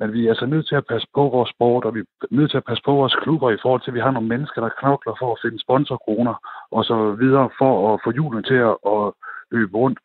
men 0.00 0.12
vi 0.12 0.24
er 0.24 0.30
altså 0.30 0.46
nødt 0.46 0.68
til 0.68 0.76
at 0.76 0.86
passe 0.86 1.06
på 1.14 1.22
vores 1.28 1.50
sport, 1.50 1.84
og 1.84 1.94
vi 1.94 2.00
er 2.00 2.26
nødt 2.30 2.50
til 2.50 2.56
at 2.56 2.68
passe 2.68 2.82
på 2.84 2.92
vores 2.92 3.14
klubber 3.14 3.50
i 3.50 3.58
forhold 3.62 3.80
til, 3.80 3.90
at 3.90 3.94
vi 3.94 4.00
har 4.00 4.10
nogle 4.10 4.28
mennesker, 4.28 4.60
der 4.60 4.78
knokler 4.80 5.14
for 5.18 5.32
at 5.32 5.38
finde 5.42 5.62
sponsorkroner 5.62 6.34
og 6.70 6.84
så 6.84 7.10
videre 7.10 7.50
for 7.58 7.94
at 7.94 8.00
få 8.04 8.10
julen 8.10 8.42
til 8.44 8.60
at, 8.70 8.76
at 8.86 9.12
løbe 9.50 9.76
rundt. 9.76 9.98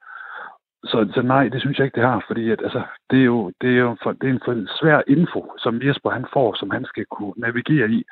Så, 0.83 1.07
så 1.13 1.21
nej, 1.21 1.47
det 1.47 1.61
synes 1.61 1.77
jeg 1.77 1.85
ikke, 1.85 1.95
det 1.95 2.09
har, 2.09 2.23
fordi 2.27 2.51
at, 2.51 2.61
altså, 2.63 2.81
det 3.11 3.19
er 3.19 3.23
jo, 3.23 3.51
det 3.61 3.69
er 3.69 3.81
jo 3.87 3.95
for, 4.03 4.11
det 4.11 4.29
er 4.29 4.33
en 4.33 4.41
for 4.45 4.55
svær 4.79 5.01
info, 5.07 5.53
som 5.57 5.81
Jesper 5.83 6.09
han 6.09 6.25
får, 6.33 6.53
som 6.59 6.69
han 6.69 6.85
skal 6.85 7.05
kunne 7.05 7.33
navigere 7.37 7.89
i. 7.89 8.03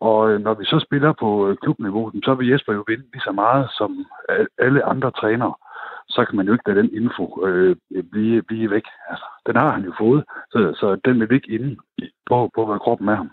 Og 0.00 0.30
øh, 0.30 0.40
når 0.40 0.54
vi 0.54 0.64
så 0.64 0.78
spiller 0.86 1.12
på 1.12 1.48
øh, 1.48 1.56
klubniveau, 1.56 2.12
så 2.24 2.34
vil 2.34 2.48
Jesper 2.48 2.72
jo 2.72 2.84
vinde 2.86 3.04
lige 3.12 3.26
så 3.28 3.32
meget 3.32 3.68
som 3.78 4.06
alle 4.58 4.84
andre 4.84 5.10
trænere 5.10 5.54
så 6.16 6.24
kan 6.24 6.36
man 6.36 6.46
jo 6.46 6.52
ikke 6.52 6.68
lade 6.68 6.80
den 6.82 6.94
info 7.00 7.46
øh, 7.46 7.76
blive, 8.12 8.42
blive 8.42 8.70
væk. 8.70 8.86
Altså, 9.10 9.26
den 9.46 9.56
har 9.56 9.70
han 9.70 9.84
jo 9.84 9.92
fået, 9.98 10.24
så, 10.52 10.58
så 10.80 10.86
den 11.04 11.20
vil 11.20 11.32
ikke 11.32 11.54
inde 11.56 11.76
på, 12.28 12.50
på, 12.54 12.66
hvad 12.66 12.78
kroppen 12.78 13.08
er. 13.08 13.26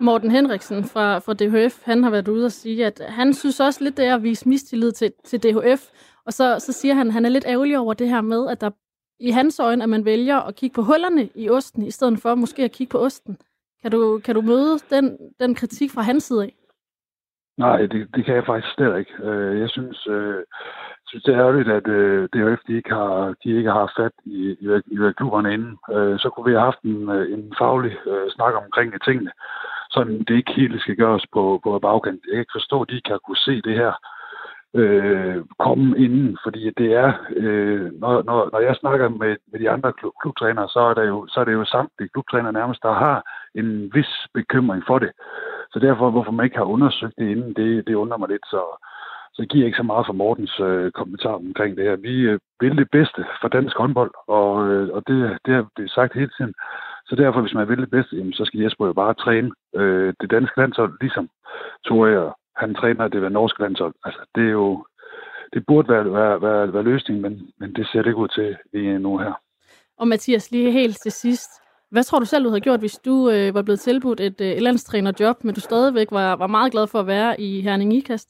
Morten 0.00 0.30
Henriksen 0.30 0.84
fra, 0.84 1.18
fra 1.18 1.34
DHF, 1.34 1.84
han 1.84 2.02
har 2.02 2.10
været 2.10 2.28
ude 2.28 2.44
og 2.44 2.52
sige, 2.52 2.86
at 2.86 3.00
han 3.08 3.34
synes 3.34 3.60
også 3.60 3.84
lidt, 3.84 3.96
det 3.96 4.06
er 4.06 4.14
at 4.14 4.22
vise 4.22 4.48
mistillid 4.48 4.92
til, 4.92 5.12
til 5.24 5.42
DHF. 5.42 5.82
Og 6.26 6.32
så, 6.32 6.56
så 6.58 6.72
siger 6.72 6.94
han, 6.94 7.06
at 7.06 7.12
han 7.12 7.24
er 7.24 7.28
lidt 7.28 7.46
ærgerlig 7.46 7.78
over 7.78 7.94
det 7.94 8.08
her 8.08 8.20
med, 8.20 8.48
at 8.48 8.60
der 8.60 8.70
i 9.20 9.30
hans 9.30 9.60
øjne, 9.60 9.82
at 9.82 9.88
man 9.88 10.04
vælger 10.04 10.36
at 10.36 10.56
kigge 10.56 10.74
på 10.74 10.82
hullerne 10.82 11.28
i 11.34 11.50
osten, 11.50 11.82
i 11.82 11.90
stedet 11.90 12.18
for 12.22 12.34
måske 12.34 12.64
at 12.64 12.72
kigge 12.72 12.90
på 12.90 12.98
osten. 12.98 13.38
Kan 13.82 13.90
du, 13.90 14.20
kan 14.24 14.34
du 14.34 14.40
møde 14.40 14.78
den, 14.90 15.18
den 15.40 15.54
kritik 15.54 15.90
fra 15.90 16.02
hans 16.02 16.24
side 16.24 16.42
af? 16.42 16.54
Nej, 17.58 17.86
det, 17.86 18.08
det 18.14 18.24
kan 18.24 18.34
jeg 18.34 18.46
faktisk 18.46 18.74
slet 18.74 18.98
ikke. 18.98 19.12
Øh, 19.22 19.60
jeg 19.60 19.70
synes, 19.70 20.06
øh, 20.06 20.44
synes 21.08 21.24
det 21.24 21.34
er 21.34 21.40
ærgerligt, 21.40 21.68
at 21.68 21.88
øh, 21.88 22.28
DHF 22.32 22.60
de 22.68 22.76
ikke 22.76 22.90
har, 22.90 23.34
de 23.44 23.56
ikke 23.58 23.70
har 23.70 23.92
fat 23.96 24.12
i, 24.24 24.40
i, 24.60 24.66
i 24.94 25.12
klubberne 25.16 25.54
inden. 25.54 25.78
Øh, 25.94 26.18
så 26.18 26.30
kunne 26.30 26.46
vi 26.46 26.52
have 26.52 26.68
haft 26.70 26.82
en, 26.82 27.10
øh, 27.10 27.32
en 27.34 27.54
faglig 27.58 27.94
øh, 28.06 28.30
snak 28.30 28.54
omkring 28.64 29.04
tingene, 29.04 29.32
så 29.90 30.04
det 30.28 30.34
ikke 30.36 30.52
helt 30.52 30.80
skal 30.80 30.96
gøres 30.96 31.26
på, 31.32 31.60
på 31.64 31.78
bagkant. 31.78 32.20
Jeg 32.24 32.32
kan 32.32 32.40
ikke 32.40 32.58
forstå, 32.58 32.82
at 32.82 32.90
de 32.90 33.00
kan 33.00 33.18
kunne 33.24 33.44
se 33.46 33.62
det 33.62 33.74
her 33.82 33.92
øh, 34.74 35.36
komme 35.58 35.98
inden, 36.04 36.38
fordi 36.44 36.70
det 36.78 36.92
er, 36.92 37.12
øh, 37.36 37.92
når, 38.00 38.22
når, 38.22 38.50
når 38.52 38.60
jeg 38.60 38.76
snakker 38.76 39.08
med, 39.08 39.36
med 39.52 39.60
de 39.60 39.70
andre 39.70 39.92
klub, 39.92 40.12
klubtrænere, 40.22 40.68
så 40.68 40.80
er, 40.80 40.94
der 40.94 41.04
jo, 41.04 41.26
så 41.28 41.40
er 41.40 41.44
det 41.44 41.52
jo 41.52 41.64
samtlige 41.64 42.08
klubtrænere 42.08 42.52
nærmest, 42.52 42.82
der 42.82 42.92
har 42.92 43.16
en 43.54 43.90
vis 43.94 44.12
bekymring 44.34 44.82
for 44.86 44.98
det. 44.98 45.10
Så 45.72 45.78
derfor, 45.78 46.10
hvorfor 46.10 46.32
man 46.32 46.44
ikke 46.44 46.56
har 46.56 46.64
undersøgt 46.74 47.18
det 47.18 47.28
inden, 47.28 47.54
det, 47.54 47.86
det 47.86 47.94
undrer 47.94 48.18
mig 48.18 48.28
lidt. 48.28 48.46
Så, 48.46 48.60
så 49.36 49.42
giver 49.50 49.66
ikke 49.66 49.82
så 49.82 49.82
meget 49.92 50.06
for 50.06 50.12
Mortens 50.12 50.60
øh, 50.60 50.92
kommentar 50.92 51.34
omkring 51.44 51.76
det 51.76 51.84
her. 51.84 51.96
Vi 51.96 52.14
øh, 52.30 52.38
vil 52.60 52.76
det 52.76 52.88
bedste 52.90 53.24
for 53.40 53.48
dansk 53.48 53.76
håndbold, 53.76 54.12
og, 54.26 54.68
øh, 54.68 54.88
og 54.96 55.02
det, 55.06 55.38
det 55.44 55.54
har 55.54 55.66
vi 55.76 55.88
sagt 55.88 56.14
hele 56.14 56.30
tiden. 56.36 56.54
Så 57.08 57.16
derfor, 57.16 57.40
hvis 57.40 57.54
man 57.54 57.68
vil 57.68 57.78
det 57.84 57.90
bedste, 57.90 58.16
jamen, 58.16 58.32
så 58.32 58.44
skal 58.44 58.60
Jesper 58.60 58.86
jo 58.86 58.92
bare 58.92 59.14
træne 59.14 59.50
øh, 59.74 60.14
det 60.20 60.30
danske 60.30 60.60
landshold, 60.60 60.92
ligesom 61.00 61.28
Tore 61.84 62.32
han 62.56 62.74
træner 62.74 63.08
det 63.08 63.22
ved 63.22 63.30
norske 63.30 63.62
landshold. 63.62 63.94
Altså, 64.04 64.20
det 64.34 64.44
er 64.46 64.50
jo, 64.50 64.84
det 65.52 65.66
burde 65.66 65.88
være, 65.88 66.12
være, 66.12 66.42
være, 66.42 66.72
være 66.72 66.82
løsningen, 66.82 67.22
men, 67.22 67.50
men 67.60 67.74
det 67.74 67.86
ser 67.86 68.02
det 68.02 68.06
ikke 68.06 68.24
ud 68.24 68.28
til 68.28 68.56
lige 68.72 68.98
nu 68.98 69.18
her. 69.18 69.32
Og 69.98 70.08
Mathias, 70.08 70.50
lige 70.50 70.72
helt 70.72 70.98
til 71.02 71.12
sidst. 71.12 71.50
Hvad 71.90 72.04
tror 72.04 72.18
du 72.18 72.24
selv, 72.26 72.44
du 72.44 72.48
havde 72.48 72.60
gjort, 72.60 72.80
hvis 72.80 72.98
du 72.98 73.30
øh, 73.30 73.54
var 73.54 73.62
blevet 73.62 73.80
tilbudt 73.80 74.20
et 74.20 74.40
øh, 74.40 74.56
landstrænerjob, 74.60 75.44
men 75.44 75.54
du 75.54 75.60
stadigvæk 75.60 76.10
var, 76.10 76.36
var 76.36 76.46
meget 76.46 76.72
glad 76.72 76.86
for 76.86 77.00
at 77.00 77.06
være 77.06 77.40
i 77.40 77.60
Herning 77.60 77.94
Ikast? 77.94 78.28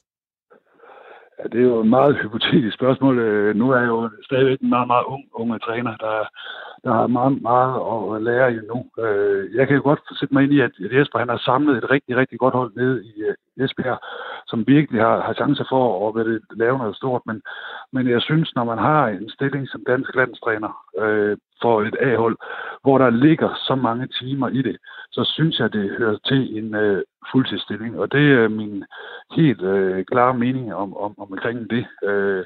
Ja, 1.39 1.43
det 1.43 1.59
er 1.59 1.69
jo 1.73 1.79
et 1.79 1.87
meget 1.87 2.17
hypotetisk 2.21 2.75
spørgsmål. 2.75 3.19
Øh, 3.19 3.55
nu 3.55 3.71
er 3.71 3.79
jeg 3.79 3.87
jo 3.87 4.09
stadigvæk 4.23 4.59
en 4.61 4.69
meget, 4.69 4.87
meget 4.87 5.05
ung 5.05 5.23
unge 5.33 5.59
træner, 5.59 5.93
der, 5.97 6.15
der 6.83 6.93
har 6.93 7.07
meget, 7.07 7.41
meget 7.41 7.73
at 8.15 8.21
lære 8.23 8.51
endnu. 8.51 8.85
Øh, 8.99 9.55
jeg 9.55 9.67
kan 9.67 9.75
jo 9.75 9.83
godt 9.83 10.01
sætte 10.19 10.33
mig 10.33 10.43
ind 10.43 10.53
i, 10.53 10.59
at 10.61 10.71
Jesper 10.79 11.19
han 11.19 11.29
har 11.29 11.37
samlet 11.37 11.77
et 11.77 11.91
rigtig, 11.91 12.17
rigtig 12.17 12.39
godt 12.39 12.53
hold 12.53 12.71
ned 12.75 13.01
i 13.01 13.21
øh, 13.21 13.63
Esbjerg, 13.65 13.99
som 14.47 14.67
virkelig 14.67 15.01
har, 15.01 15.21
har 15.21 15.33
chancer 15.33 15.65
for 15.69 16.09
at 16.09 16.15
være 16.15 16.39
lave 16.55 16.77
noget 16.77 16.95
stort. 16.95 17.21
Men, 17.25 17.41
men 17.93 18.09
jeg 18.09 18.21
synes, 18.21 18.55
når 18.55 18.63
man 18.63 18.77
har 18.77 19.07
en 19.07 19.29
stilling 19.29 19.67
som 19.69 19.83
dansk 19.87 20.15
landstræner 20.15 20.71
øh, 20.99 21.37
for 21.61 21.81
et 21.81 21.95
A-hold, 22.01 22.37
hvor 22.83 22.97
der 22.97 23.09
ligger 23.09 23.49
så 23.67 23.75
mange 23.75 24.07
timer 24.07 24.49
i 24.49 24.61
det, 24.61 24.77
så 25.11 25.23
synes 25.23 25.59
jeg, 25.59 25.73
det 25.73 25.95
hører 25.97 26.17
til 26.25 26.57
en 26.57 26.75
øh, 26.75 27.03
fuldtidsstilling. 27.31 27.99
Og 27.99 28.11
det 28.11 28.31
er 28.31 28.47
min 28.47 28.83
helt 29.35 29.61
øh, 29.61 30.05
klare 30.05 30.33
mening 30.33 30.73
om, 30.73 30.97
om, 30.97 31.13
om 31.19 31.31
omkring 31.31 31.69
det. 31.69 31.85
Øh, 32.03 32.45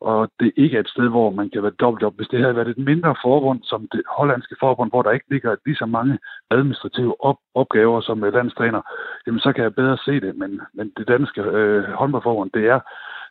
og 0.00 0.30
det 0.40 0.52
ikke 0.56 0.76
er 0.76 0.80
et 0.80 0.88
sted, 0.88 1.08
hvor 1.08 1.30
man 1.30 1.50
kan 1.50 1.62
være 1.62 1.80
dobbeltjob. 1.80 2.16
Hvis 2.16 2.28
det 2.28 2.40
havde 2.40 2.56
været 2.56 2.68
et 2.68 2.78
mindre 2.78 3.14
forbund, 3.24 3.60
som 3.62 3.88
det 3.92 4.02
hollandske 4.18 4.56
forbund, 4.60 4.90
hvor 4.90 5.02
der 5.02 5.10
ikke 5.10 5.30
ligger 5.30 5.56
lige 5.66 5.76
så 5.76 5.86
mange 5.86 6.18
administrative 6.50 7.24
op- 7.24 7.46
opgaver 7.54 8.00
som 8.00 8.22
landstræner, 8.22 8.82
jamen 9.26 9.40
så 9.40 9.52
kan 9.52 9.64
jeg 9.64 9.74
bedre 9.74 9.98
se 10.04 10.20
det. 10.20 10.36
Men, 10.36 10.60
men 10.74 10.92
det 10.96 11.08
danske 11.08 11.42
øh, 11.42 11.84
håndboldforbund, 11.84 12.50
det 12.54 12.66
er, 12.66 12.80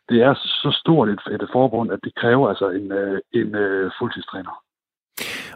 det 0.08 0.22
er 0.22 0.34
så 0.34 0.70
stort 0.80 1.08
et, 1.08 1.20
et 1.32 1.48
forbund, 1.52 1.92
at 1.92 2.00
det 2.04 2.14
kræver 2.14 2.48
altså 2.48 2.70
en, 2.70 2.92
øh, 2.92 3.20
en 3.32 3.54
øh, 3.54 3.90
fuldtidstræner. 3.98 4.65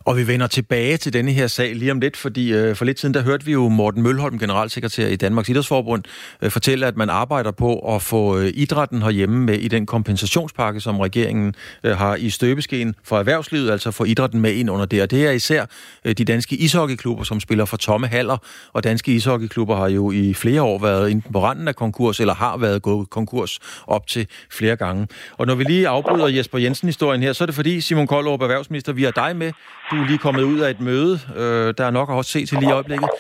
Og 0.04 0.16
vi 0.16 0.26
vender 0.26 0.46
tilbage 0.46 0.96
til 0.96 1.12
denne 1.12 1.32
her 1.32 1.46
sag 1.46 1.74
lige 1.74 1.92
om 1.92 2.00
lidt, 2.00 2.16
fordi 2.16 2.52
øh, 2.52 2.76
for 2.76 2.84
lidt 2.84 3.00
siden 3.00 3.14
der 3.14 3.22
hørte 3.22 3.44
vi 3.44 3.52
jo 3.52 3.68
Morten 3.68 4.02
Mølholm, 4.02 4.38
generalsekretær 4.38 5.06
i 5.06 5.16
Danmarks 5.16 5.48
Idrætsforbund, 5.48 6.02
øh, 6.42 6.50
fortælle, 6.50 6.86
at 6.86 6.96
man 6.96 7.10
arbejder 7.10 7.50
på 7.50 7.94
at 7.94 8.02
få 8.02 8.38
øh, 8.38 8.52
idrætten 8.54 9.02
herhjemme 9.02 9.44
med 9.46 9.58
i 9.58 9.68
den 9.68 9.86
kompensationspakke, 9.86 10.80
som 10.80 11.00
regeringen 11.00 11.54
øh, 11.84 11.96
har 11.96 12.14
i 12.14 12.30
støbeskeen 12.30 12.94
for 13.04 13.18
erhvervslivet, 13.18 13.70
altså 13.70 13.90
få 13.90 14.04
idrætten 14.04 14.40
med 14.40 14.52
ind 14.52 14.70
under 14.70 14.86
det. 14.86 15.02
Og 15.02 15.10
det 15.10 15.26
er 15.26 15.30
især 15.30 15.66
øh, 16.04 16.12
de 16.12 16.24
danske 16.24 16.56
ishockeyklubber, 16.56 17.24
som 17.24 17.40
spiller 17.40 17.64
for 17.64 17.76
tomme 17.76 18.06
haller, 18.06 18.36
og 18.72 18.84
danske 18.84 19.12
ishockeyklubber 19.12 19.76
har 19.76 19.88
jo 19.88 20.10
i 20.10 20.34
flere 20.34 20.62
år 20.62 20.78
været 20.78 21.10
enten 21.10 21.32
på 21.32 21.44
randen 21.44 21.68
af 21.68 21.76
konkurs, 21.76 22.20
eller 22.20 22.34
har 22.34 22.56
været 22.56 22.82
gået 22.82 23.10
konkurs 23.10 23.58
op 23.86 24.06
til 24.06 24.26
flere 24.50 24.76
gange. 24.76 25.08
Og 25.38 25.46
når 25.46 25.54
vi 25.54 25.64
lige 25.64 25.88
afbryder 25.88 26.26
Jesper 26.26 26.58
Jensen-historien 26.58 27.22
her, 27.22 27.32
så 27.32 27.44
er 27.44 27.46
det 27.46 27.54
fordi, 27.54 27.80
Simon 27.80 28.06
Koldrup, 28.06 28.42
erhvervsminister, 28.42 28.92
vi 28.92 29.02
har 29.02 29.10
dig 29.10 29.36
med 29.36 29.52
du 29.90 29.96
er 30.02 30.06
lige 30.06 30.24
kommet 30.26 30.42
ud 30.42 30.60
af 30.60 30.70
et 30.70 30.80
møde. 30.80 31.14
Øh, 31.40 31.68
der 31.78 31.84
er 31.86 31.90
nok 31.98 32.08
at 32.10 32.16
også 32.20 32.30
se 32.30 32.46
til 32.46 32.58
lige 32.58 32.70
i 32.70 32.72
øjeblikket. 32.78 33.10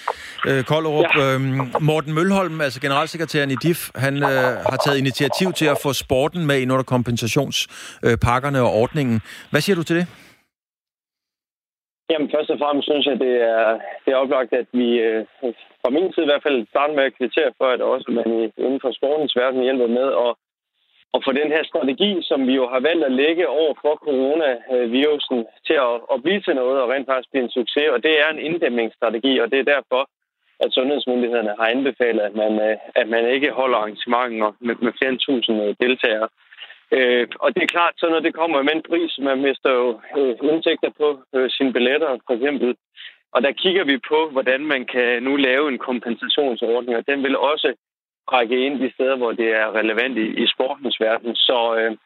Øh, 0.48 0.64
Kolderup, 0.70 1.10
ja. 1.16 1.34
øh, 1.34 1.40
Morten 1.90 2.12
Mølholm, 2.14 2.60
altså 2.60 2.80
generalsekretæren 2.80 3.50
i 3.50 3.58
DIF, 3.64 3.80
han 3.94 4.14
øh, 4.16 4.50
har 4.70 4.78
taget 4.84 4.98
initiativ 5.04 5.48
til 5.52 5.66
at 5.74 5.78
få 5.84 5.90
sporten 5.92 6.46
med 6.46 6.56
ind 6.60 6.72
under 6.72 6.86
kompensationspakkerne 6.96 8.58
øh, 8.58 8.64
og 8.64 8.70
ordningen. 8.82 9.16
Hvad 9.50 9.60
siger 9.60 9.76
du 9.76 9.84
til 9.84 9.96
det? 10.00 10.06
Jamen, 12.10 12.28
først 12.34 12.50
og 12.54 12.58
fremmest 12.62 12.86
synes 12.90 13.06
jeg, 13.06 13.16
det 13.26 13.34
er, 13.54 13.66
det 14.04 14.10
er 14.12 14.22
oplagt, 14.22 14.52
at 14.62 14.68
vi 14.80 14.88
øh, 15.06 15.20
fra 15.82 15.90
min 15.96 16.12
side 16.12 16.26
i 16.26 16.30
hvert 16.30 16.46
fald 16.46 16.58
starter 16.72 16.94
med 16.94 17.04
at 17.08 17.16
kvittere 17.18 17.50
for, 17.58 17.66
at 17.74 17.80
også 17.94 18.06
man 18.18 18.28
inden 18.64 18.80
for 18.84 18.90
sportens 18.98 19.36
verden 19.40 19.60
hjælper 19.66 19.88
med 19.98 20.08
at 20.24 20.30
og 21.14 21.20
for 21.24 21.32
den 21.32 21.48
her 21.54 21.62
strategi, 21.64 22.10
som 22.22 22.46
vi 22.46 22.54
jo 22.54 22.68
har 22.68 22.80
valgt 22.80 23.04
at 23.04 23.12
lægge 23.12 23.48
over 23.48 23.74
for 23.82 23.94
coronavirusen 24.06 25.46
til 25.66 25.76
at, 25.88 25.94
at 26.12 26.22
blive 26.22 26.40
til 26.40 26.54
noget 26.54 26.82
og 26.82 26.88
rent 26.88 27.08
faktisk 27.08 27.30
blive 27.30 27.44
en 27.44 27.56
succes. 27.58 27.88
Og 27.94 28.02
det 28.02 28.14
er 28.22 28.28
en 28.30 28.38
inddæmningsstrategi, 28.38 29.38
og 29.38 29.50
det 29.50 29.58
er 29.58 29.72
derfor, 29.74 30.02
at 30.60 30.72
sundhedsmyndighederne 30.72 31.54
har 31.58 31.66
anbefalet, 31.66 32.22
at 32.28 32.34
man, 32.34 32.52
øh, 32.66 32.76
at 32.94 33.08
man 33.08 33.24
ikke 33.34 33.50
holder 33.50 33.78
arrangementer 33.78 34.52
med, 34.60 34.74
med 34.84 34.92
flere 34.98 35.12
end 35.12 35.20
tusind 35.26 35.62
øh, 35.62 35.74
deltagere. 35.80 36.28
Øh, 36.96 37.26
og 37.40 37.54
det 37.54 37.62
er 37.62 37.74
klart, 37.76 37.94
så 37.96 38.06
når 38.08 38.20
det 38.20 38.34
kommer 38.34 38.62
med 38.62 38.74
en 38.74 38.88
pris. 38.90 39.18
Man 39.18 39.42
mister 39.42 39.70
jo 39.80 40.00
øh, 40.18 40.34
indtægter 40.42 40.90
på 41.00 41.08
øh, 41.34 41.50
sine 41.50 41.72
billetter, 41.72 42.18
for 42.26 42.34
eksempel. 42.34 42.76
Og 43.34 43.42
der 43.42 43.52
kigger 43.52 43.84
vi 43.84 43.96
på, 44.08 44.28
hvordan 44.34 44.60
man 44.60 44.84
kan 44.86 45.22
nu 45.22 45.36
lave 45.36 45.68
en 45.68 45.78
kompensationsordning, 45.78 46.96
og 46.96 47.04
den 47.06 47.22
vil 47.22 47.36
også 47.38 47.74
række 48.32 48.66
ind 48.66 48.80
de 48.80 48.92
steder, 48.94 49.16
hvor 49.16 49.32
det 49.32 49.48
er 49.60 49.74
relevant 49.80 50.18
i, 50.18 50.26
i 50.42 50.46
sportens 50.54 50.96
verden. 51.00 51.34
Så, 51.34 51.58
øh, 51.78 51.96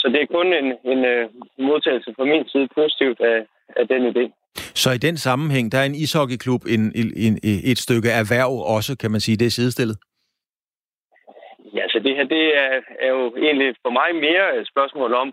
så 0.00 0.08
det 0.08 0.22
er 0.22 0.34
kun 0.36 0.46
en, 0.60 0.68
en 0.92 1.00
uh, 1.14 1.24
modtagelse 1.68 2.14
fra 2.16 2.24
min 2.24 2.48
side 2.48 2.68
positivt 2.74 3.20
af, 3.20 3.38
af 3.76 3.88
den 3.88 4.02
idé. 4.12 4.24
Så 4.82 4.90
i 4.90 4.98
den 4.98 5.16
sammenhæng, 5.16 5.72
der 5.72 5.78
er 5.78 5.84
en 5.84 6.00
ishockeyklub 6.04 6.62
en, 6.74 6.82
en, 7.00 7.08
en, 7.26 7.34
et 7.72 7.78
stykke 7.78 8.10
erhverv 8.20 8.52
også, 8.76 8.96
kan 9.00 9.10
man 9.10 9.20
sige, 9.20 9.36
det 9.36 9.46
er 9.46 9.50
sidestillet? 9.50 9.96
Ja, 11.74 11.84
så 11.88 11.98
det 11.98 12.16
her 12.16 12.24
det 12.24 12.44
er, 12.62 12.80
er 13.00 13.08
jo 13.08 13.36
egentlig 13.36 13.74
for 13.82 13.90
mig 13.90 14.10
mere 14.26 14.46
et 14.60 14.68
spørgsmål 14.68 15.14
om, 15.14 15.28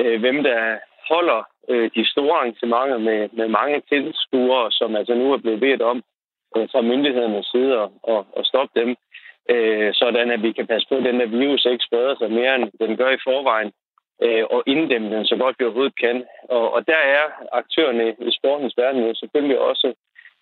øh, 0.00 0.20
hvem 0.20 0.42
der 0.42 0.78
holder 1.08 1.40
øh, 1.68 1.90
de 1.96 2.10
store 2.12 2.36
arrangementer 2.38 2.98
med, 2.98 3.28
med 3.38 3.48
mange 3.48 3.82
tilskuere, 3.88 4.72
som 4.72 4.96
altså 4.96 5.14
nu 5.14 5.32
er 5.32 5.38
blevet 5.38 5.60
bedt 5.60 5.82
om 5.82 6.02
øh, 6.56 6.68
fra 6.72 6.80
myndighedernes 6.80 7.46
side 7.46 7.72
at, 8.14 8.22
at 8.38 8.46
stoppe 8.50 8.80
dem 8.80 8.96
øh, 9.54 9.90
sådan 9.94 10.30
at 10.30 10.42
vi 10.42 10.52
kan 10.52 10.66
passe 10.66 10.88
på, 10.88 10.94
at 10.96 11.04
den 11.04 11.20
der 11.20 11.26
virus 11.26 11.64
ikke 11.64 11.84
spreder 11.88 12.14
sig 12.16 12.30
mere, 12.30 12.54
end 12.54 12.64
den 12.80 12.96
gør 12.96 13.10
i 13.10 13.24
forvejen, 13.28 13.70
øh, 14.24 14.44
og 14.54 14.62
inddæmme 14.66 15.08
den 15.16 15.24
så 15.26 15.36
godt 15.36 15.56
vi 15.58 15.64
overhovedet 15.64 15.98
kan. 16.04 16.24
Og, 16.48 16.72
og 16.74 16.80
der 16.86 17.00
er 17.18 17.24
aktørerne 17.52 18.06
i 18.28 18.32
sportens 18.38 18.74
verden 18.76 19.06
jo 19.06 19.14
selvfølgelig 19.14 19.58
også 19.58 19.88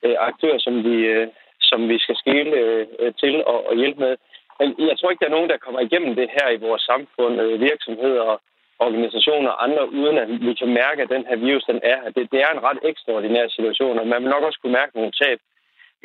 øh, 0.05 0.17
aktører, 0.19 0.59
som 0.59 0.85
vi, 0.85 0.97
øh, 1.13 1.29
som 1.61 1.89
vi 1.89 1.99
skal 1.99 2.17
skille 2.17 2.57
øh, 3.01 3.15
til 3.21 3.45
og, 3.45 3.67
og 3.69 3.77
hjælpe 3.77 4.01
med. 4.01 4.17
Men 4.61 4.69
jeg 4.89 4.99
tror 4.99 5.11
ikke, 5.11 5.23
der 5.23 5.31
er 5.31 5.39
nogen, 5.39 5.51
der 5.51 5.65
kommer 5.65 5.81
igennem 5.81 6.15
det 6.15 6.29
her 6.37 6.49
i 6.51 6.63
vores 6.67 6.83
samfund, 6.83 7.41
øh, 7.41 7.61
virksomheder 7.61 8.21
og 8.21 8.41
organisationer 8.87 9.51
og 9.51 9.65
andre, 9.65 9.83
uden 9.93 10.17
at 10.19 10.29
vi 10.47 10.53
kan 10.61 10.71
mærke, 10.83 11.03
at 11.03 11.13
den 11.17 11.25
her 11.29 11.37
virus 11.37 11.65
den 11.65 11.81
er 11.83 11.99
Det, 12.17 12.33
det 12.33 12.41
er 12.41 12.51
en 12.53 12.65
ret 12.69 12.81
ekstraordinær 12.91 13.47
situation, 13.49 13.99
og 13.99 14.07
man 14.07 14.23
vil 14.23 14.31
nok 14.31 14.43
også 14.43 14.59
kunne 14.63 14.79
mærke 14.81 14.97
nogle 14.97 15.13
tab 15.23 15.39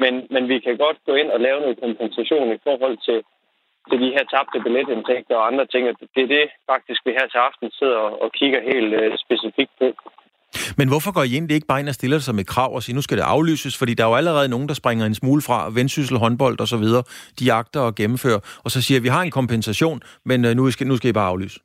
men, 0.04 0.14
men 0.34 0.44
vi 0.52 0.58
kan 0.66 0.78
godt 0.86 0.98
gå 1.08 1.14
ind 1.22 1.30
og 1.36 1.40
lave 1.46 1.60
noget 1.64 1.82
kompensation 1.86 2.48
i 2.58 2.60
forhold 2.68 2.98
til, 3.08 3.20
til 3.90 3.98
de 4.04 4.10
her 4.16 4.26
tabte 4.34 4.58
billetindtægter 4.66 5.36
og 5.40 5.48
andre 5.52 5.66
ting. 5.66 5.84
Det 6.16 6.24
er 6.24 6.32
det 6.38 6.46
faktisk, 6.72 7.00
vi 7.06 7.12
her 7.20 7.28
til 7.30 7.42
aften 7.48 7.68
sidder 7.80 8.02
og 8.24 8.30
kigger 8.40 8.62
helt 8.72 8.92
øh, 9.02 9.12
specifikt 9.26 9.74
på. 9.82 9.88
Men 10.78 10.88
hvorfor 10.88 11.12
går 11.12 11.24
I 11.24 11.34
egentlig 11.34 11.56
ikke 11.56 11.68
bare 11.68 11.80
ind 11.80 11.90
og 11.90 11.96
stiller 11.96 12.18
det 12.18 12.26
som 12.26 12.40
et 12.40 12.48
krav 12.48 12.76
og 12.76 12.84
siger, 12.84 12.96
nu 12.96 13.02
skal 13.02 13.18
det 13.18 13.24
aflyses? 13.24 13.78
Fordi 13.78 13.94
der 13.94 14.04
er 14.04 14.08
jo 14.08 14.16
allerede 14.16 14.48
nogen, 14.48 14.68
der 14.68 14.74
springer 14.74 15.06
en 15.06 15.16
smule 15.16 15.42
fra, 15.42 15.70
vendsyssel, 15.70 16.18
håndbold 16.18 16.60
og 16.60 16.68
så 16.68 16.78
videre. 16.78 17.04
De 17.40 17.54
agter 17.54 17.80
og 17.80 17.96
gennemfører, 17.96 18.40
og 18.64 18.72
så 18.72 18.82
siger, 18.82 18.98
at 19.00 19.04
vi 19.04 19.08
har 19.08 19.22
en 19.22 19.32
kompensation, 19.32 20.02
men 20.26 20.46
øh, 20.46 20.56
nu 20.56 20.72
skal, 20.72 20.88
nu 20.88 20.98
skal 20.98 21.10
I 21.10 21.14
bare 21.14 21.30
aflyse. 21.30 21.60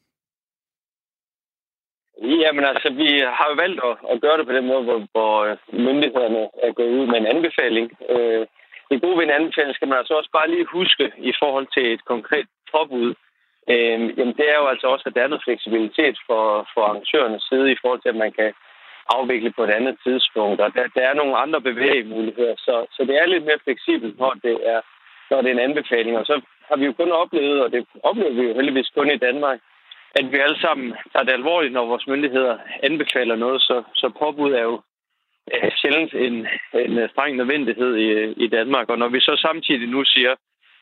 Jamen 2.20 2.64
altså, 2.64 2.88
vi 2.92 3.08
har 3.38 3.46
jo 3.50 3.54
valgt 3.54 3.80
at, 3.88 3.94
at 4.12 4.20
gøre 4.20 4.38
det 4.38 4.46
på 4.46 4.52
den 4.52 4.66
måde, 4.66 4.82
hvor, 4.82 5.02
hvor 5.12 5.34
øh, 5.44 5.56
myndighederne 5.72 6.42
er 6.62 6.72
gået 6.72 6.96
ud 6.98 7.06
med 7.06 7.18
en 7.18 7.32
anbefaling. 7.34 7.86
Øh, 8.10 8.46
det 8.90 9.02
gode 9.02 9.16
ved 9.18 9.24
en 9.24 9.38
anbefaling 9.38 9.74
skal 9.74 9.88
man 9.88 9.98
altså 9.98 10.14
også 10.14 10.30
bare 10.32 10.50
lige 10.50 10.74
huske 10.78 11.12
i 11.30 11.32
forhold 11.42 11.66
til 11.74 11.92
et 11.94 12.04
konkret 12.04 12.46
påbud. 12.72 13.14
Øh, 13.70 14.00
jamen 14.18 14.36
det 14.38 14.46
er 14.52 14.58
jo 14.62 14.66
altså 14.66 14.86
også, 14.86 15.04
at 15.06 15.14
der 15.14 15.22
er 15.22 15.28
noget 15.32 15.46
fleksibilitet 15.46 16.16
for, 16.26 16.44
for 16.74 16.82
arrangørernes 16.84 17.42
side 17.50 17.72
i 17.72 17.80
forhold 17.80 18.00
til, 18.02 18.12
at 18.14 18.22
man 18.24 18.32
kan 18.32 18.52
afvikle 19.16 19.52
på 19.52 19.62
et 19.64 19.70
andet 19.78 19.96
tidspunkt. 20.06 20.60
Og 20.60 20.74
der, 20.74 20.84
der 20.96 21.02
er 21.10 21.14
nogle 21.14 21.36
andre 21.44 21.60
bevægemuligheder, 21.60 22.54
så, 22.66 22.74
så 22.96 23.00
det 23.08 23.14
er 23.16 23.26
lidt 23.26 23.44
mere 23.44 23.64
fleksibelt, 23.64 24.18
når 24.18 24.32
det 24.46 24.56
er, 24.74 24.80
når 25.30 25.38
det 25.40 25.48
er 25.48 25.54
en 25.54 25.68
anbefaling. 25.68 26.18
Og 26.18 26.26
så 26.26 26.40
har 26.68 26.76
vi 26.76 26.84
jo 26.84 26.92
kun 26.92 27.12
oplevet, 27.22 27.62
og 27.64 27.72
det 27.72 27.86
oplever 28.02 28.32
vi 28.32 28.42
jo 28.48 28.54
heldigvis 28.54 28.90
kun 28.96 29.10
i 29.10 29.22
Danmark, 29.26 29.58
at 30.14 30.32
vi 30.32 30.38
alle 30.38 30.60
sammen 30.60 30.94
tager 31.12 31.24
det 31.24 31.32
alvorligt, 31.32 31.72
når 31.72 31.86
vores 31.86 32.06
myndigheder 32.06 32.58
anbefaler 32.82 33.36
noget, 33.36 33.62
så, 33.62 33.82
så 33.94 34.10
påbud 34.18 34.52
er 34.52 34.62
jo 34.62 34.82
øh, 35.54 35.70
sjældent 35.80 36.14
en, 36.14 36.46
en 36.84 36.98
øh, 36.98 37.10
streng 37.10 37.36
nødvendighed 37.36 37.96
i, 37.96 38.08
i 38.44 38.46
Danmark. 38.46 38.88
Og 38.88 38.98
når 38.98 39.08
vi 39.08 39.20
så 39.20 39.36
samtidig 39.36 39.88
nu 39.88 40.04
siger, 40.04 40.34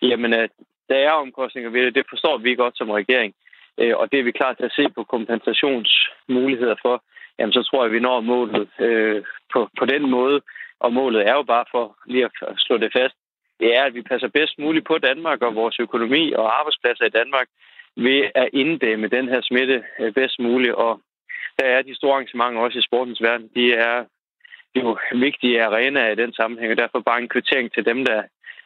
jamen 0.02 0.32
at 0.32 0.50
der 0.88 0.96
er 0.96 1.10
omkostninger 1.10 1.70
ved 1.70 1.82
det, 1.86 1.94
det 1.94 2.06
forstår 2.08 2.38
vi 2.38 2.54
godt 2.54 2.76
som 2.76 2.90
regering, 2.90 3.34
øh, 3.78 3.96
og 3.96 4.12
det 4.12 4.18
er 4.18 4.24
vi 4.24 4.32
klar 4.32 4.52
til 4.52 4.64
at 4.64 4.76
se 4.76 4.84
på 4.94 5.04
kompensationsmuligheder 5.04 6.76
for, 6.82 7.02
jamen 7.38 7.52
så 7.52 7.62
tror 7.62 7.82
jeg, 7.82 7.86
at 7.86 7.92
vi 7.92 8.00
når 8.00 8.20
målet 8.20 8.68
øh, 8.78 9.22
på, 9.52 9.68
på 9.78 9.84
den 9.86 10.10
måde. 10.10 10.40
Og 10.80 10.92
målet 10.92 11.28
er 11.28 11.34
jo 11.34 11.42
bare 11.42 11.64
for 11.70 11.96
lige 12.06 12.24
at 12.24 12.30
slå 12.56 12.76
det 12.76 12.92
fast, 12.98 13.14
det 13.60 13.68
er, 13.78 13.82
at 13.84 13.94
vi 13.94 14.02
passer 14.02 14.28
bedst 14.28 14.58
muligt 14.58 14.86
på 14.86 14.98
Danmark 14.98 15.42
og 15.42 15.54
vores 15.54 15.76
økonomi 15.80 16.32
og 16.32 16.58
arbejdspladser 16.58 17.04
i 17.04 17.16
Danmark, 17.20 17.48
ved 18.06 18.20
at 18.34 18.48
inddæmme 18.52 19.08
den 19.08 19.28
her 19.28 19.40
smitte 19.42 19.84
øh, 20.00 20.12
bedst 20.12 20.38
muligt. 20.38 20.74
Og 20.74 21.00
der 21.58 21.66
er 21.66 21.82
de 21.82 21.94
store 21.96 22.12
arrangementer 22.12 22.61
også 22.61 22.78
i 22.78 22.88
sportens 22.88 23.22
verden. 23.22 23.50
De 23.56 23.72
er 23.72 24.04
jo 24.76 24.98
vigtige 25.14 25.64
arenaer 25.64 26.11
i 26.12 26.20
den 26.22 26.32
sammenhæng, 26.32 26.70
og 26.72 26.78
derfor 26.78 27.00
bare 27.00 27.22
en 27.22 27.28
kvittering 27.28 27.72
til 27.72 27.84
dem, 27.84 28.04
der, 28.04 28.22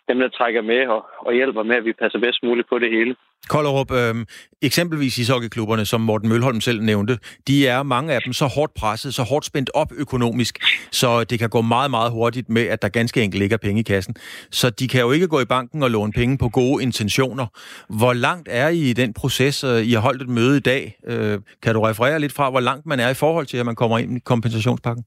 dem, 0.09 0.19
der 0.19 0.29
trækker 0.29 0.63
med 0.63 0.87
og, 0.95 1.01
og 1.27 1.33
hjælper 1.35 1.63
med, 1.63 1.77
at 1.77 1.85
vi 1.85 1.93
passer 1.93 2.19
bedst 2.19 2.41
muligt 2.43 2.69
på 2.69 2.79
det 2.79 2.91
hele. 2.91 3.15
Kollerup, 3.49 3.91
øh, 3.93 4.15
eksempelvis 4.63 5.19
ishockeyklubberne, 5.19 5.85
som 5.87 6.01
Morten 6.01 6.29
Mølholm 6.29 6.61
selv 6.61 6.83
nævnte, 6.83 7.19
de 7.49 7.67
er 7.67 7.83
mange 7.83 8.13
af 8.15 8.21
dem 8.25 8.33
så 8.33 8.47
hårdt 8.47 8.75
presset, 8.75 9.15
så 9.15 9.23
hårdt 9.23 9.45
spændt 9.45 9.71
op 9.75 9.93
økonomisk, 9.97 10.59
så 10.91 11.25
det 11.25 11.39
kan 11.39 11.51
gå 11.51 11.61
meget, 11.61 11.91
meget 11.91 12.13
hurtigt 12.13 12.49
med, 12.49 12.63
at 12.63 12.83
der 12.83 12.89
ganske 12.89 13.23
enkelt 13.23 13.39
ligger 13.39 13.57
penge 13.57 13.81
i 13.81 13.83
kassen. 13.83 14.15
Så 14.51 14.71
de 14.71 14.89
kan 14.89 15.01
jo 15.01 15.13
ikke 15.13 15.29
gå 15.29 15.41
i 15.41 15.45
banken 15.45 15.83
og 15.83 15.91
låne 15.91 16.13
penge 16.13 16.39
på 16.39 16.49
gode 16.49 16.83
intentioner. 16.83 17.47
Hvor 17.89 18.13
langt 18.13 18.49
er 18.51 18.69
I 18.69 18.91
i 18.91 18.93
den 18.93 19.15
proces? 19.15 19.65
Øh, 19.65 19.83
I 19.83 19.93
har 19.93 20.01
holdt 20.01 20.23
et 20.23 20.29
møde 20.29 20.57
i 20.57 20.61
dag. 20.61 20.97
Øh, 21.07 21.39
kan 21.63 21.75
du 21.75 21.81
referere 21.81 22.21
lidt 22.21 22.33
fra, 22.33 22.51
hvor 22.51 22.61
langt 22.61 22.87
man 22.87 23.01
er 23.01 23.09
i 23.09 23.15
forhold 23.15 23.47
til, 23.47 23.57
at 23.57 23.67
man 23.67 23.75
kommer 23.75 23.99
ind 23.99 24.17
i 24.17 24.21
kompensationspakken? 24.25 25.05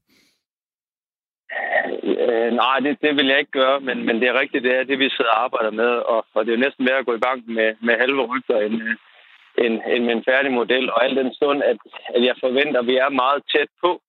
Øh, 2.36 2.52
nej, 2.52 2.78
det, 2.80 3.00
det 3.02 3.16
vil 3.16 3.26
jeg 3.26 3.38
ikke 3.38 3.58
gøre, 3.62 3.80
men, 3.80 4.06
men 4.06 4.20
det 4.20 4.28
er 4.28 4.40
rigtigt, 4.40 4.64
det 4.64 4.74
er 4.76 4.84
det, 4.84 4.98
vi 4.98 5.10
sidder 5.10 5.30
og 5.30 5.44
arbejder 5.44 5.70
med, 5.70 5.92
og, 6.12 6.26
og 6.34 6.44
det 6.44 6.52
er 6.52 6.56
jo 6.56 6.64
næsten 6.64 6.84
ved 6.86 6.92
at 6.92 7.06
gå 7.06 7.14
i 7.14 7.24
bank 7.28 7.42
med, 7.46 7.74
med 7.80 7.94
halve 7.98 8.22
rygter 8.32 8.58
end, 8.66 8.74
øh, 8.82 8.96
end, 9.64 9.74
end 9.92 10.04
med 10.04 10.14
en 10.14 10.24
færdig 10.30 10.52
model, 10.52 10.90
og 10.90 11.04
al 11.04 11.16
den 11.16 11.34
stund, 11.34 11.62
at, 11.62 11.76
at 12.14 12.24
jeg 12.24 12.36
forventer, 12.40 12.80
at 12.80 12.86
vi 12.86 12.96
er 12.96 13.08
meget 13.08 13.42
tæt 13.54 13.70
på 13.84 14.00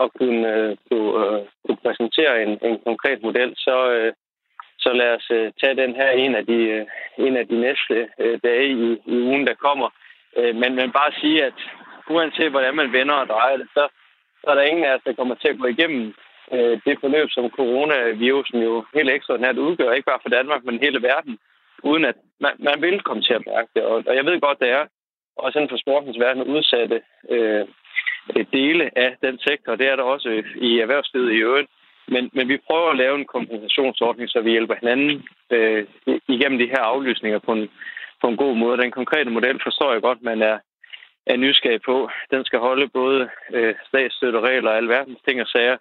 at 0.00 0.08
kunne, 0.18 0.42
uh, 0.52 0.76
kunne, 0.88 1.10
uh, 1.20 1.46
kunne 1.64 1.80
præsentere 1.84 2.42
en, 2.42 2.52
en 2.68 2.78
konkret 2.86 3.22
model, 3.22 3.52
så, 3.56 3.76
uh, 3.98 4.12
så 4.78 4.92
lad 4.92 5.10
os 5.16 5.30
uh, 5.30 5.46
tage 5.60 5.76
den 5.82 5.94
her 5.94 6.10
en 6.10 6.34
af 6.34 6.46
de, 6.46 6.86
uh, 7.18 7.26
en 7.26 7.36
af 7.36 7.46
de 7.48 7.60
næste 7.60 8.08
uh, 8.24 8.36
dage 8.44 8.68
i, 8.68 8.86
i 9.06 9.16
ugen, 9.30 9.46
der 9.46 9.54
kommer. 9.54 9.88
Uh, 10.38 10.54
men, 10.60 10.74
men 10.74 10.92
bare 10.92 11.12
sige, 11.20 11.44
at 11.44 11.58
uanset 12.10 12.50
hvordan 12.50 12.74
man 12.74 12.92
vender 12.92 13.14
og 13.14 13.28
drejer 13.28 13.56
det, 13.56 13.68
så, 13.74 13.88
så 14.40 14.46
er 14.50 14.54
der 14.54 14.62
ingen 14.62 14.84
af 14.84 14.94
os, 14.94 15.02
der 15.06 15.12
kommer 15.12 15.34
til 15.34 15.48
at 15.48 15.58
gå 15.58 15.66
igennem 15.66 16.14
øh, 16.54 16.80
det 16.86 16.96
forløb, 17.00 17.28
som 17.30 17.50
coronavirusen 17.50 18.62
jo 18.62 18.84
helt 18.94 19.10
ekstraordinært 19.10 19.58
udgør, 19.58 19.92
ikke 19.92 20.10
bare 20.10 20.22
for 20.22 20.28
Danmark, 20.28 20.64
men 20.64 20.78
hele 20.84 21.02
verden, 21.02 21.38
uden 21.82 22.04
at 22.04 22.16
man, 22.40 22.52
man 22.58 22.82
vil 22.82 23.00
komme 23.00 23.22
til 23.22 23.34
at 23.34 23.46
mærke 23.46 23.68
det. 23.74 23.82
Og, 23.82 24.02
og 24.06 24.16
jeg 24.16 24.24
ved 24.26 24.40
godt, 24.40 24.60
det 24.60 24.70
er 24.70 24.84
også 25.36 25.58
inden 25.58 25.72
for 25.72 25.76
sportens 25.76 26.18
verden 26.18 26.42
udsatte 26.42 27.02
øh, 27.30 27.66
øh, 28.36 28.46
dele 28.52 28.98
af 28.98 29.16
den 29.22 29.38
sektor, 29.38 29.76
det 29.76 29.86
er 29.88 29.96
der 29.96 30.02
også 30.02 30.28
i 30.56 30.78
erhvervslivet 30.78 31.32
i 31.32 31.36
øvrigt. 31.36 31.70
Men, 32.08 32.30
men 32.32 32.48
vi 32.48 32.56
prøver 32.68 32.90
at 32.90 32.96
lave 32.96 33.18
en 33.18 33.24
kompensationsordning, 33.24 34.28
så 34.30 34.40
vi 34.40 34.50
hjælper 34.50 34.74
hinanden 34.74 35.28
øh, 35.50 35.86
igennem 36.28 36.58
de 36.58 36.72
her 36.74 36.82
aflysninger 36.92 37.38
på 37.38 37.52
en, 37.52 37.70
på 38.20 38.26
en 38.28 38.36
god 38.36 38.54
måde. 38.56 38.82
Den 38.82 38.90
konkrete 38.90 39.30
model 39.30 39.60
forstår 39.62 39.92
jeg 39.92 40.02
godt, 40.02 40.22
man 40.22 40.42
er, 40.42 40.58
er 41.26 41.36
nysgerrig 41.36 41.82
på. 41.82 42.10
Den 42.30 42.44
skal 42.44 42.58
holde 42.58 42.88
både 42.88 43.28
øh, 43.52 43.74
statsstøtteregler 43.88 44.70
og 44.70 44.76
alverdens 44.76 45.18
ting 45.28 45.40
og 45.40 45.46
sager, 45.46 45.76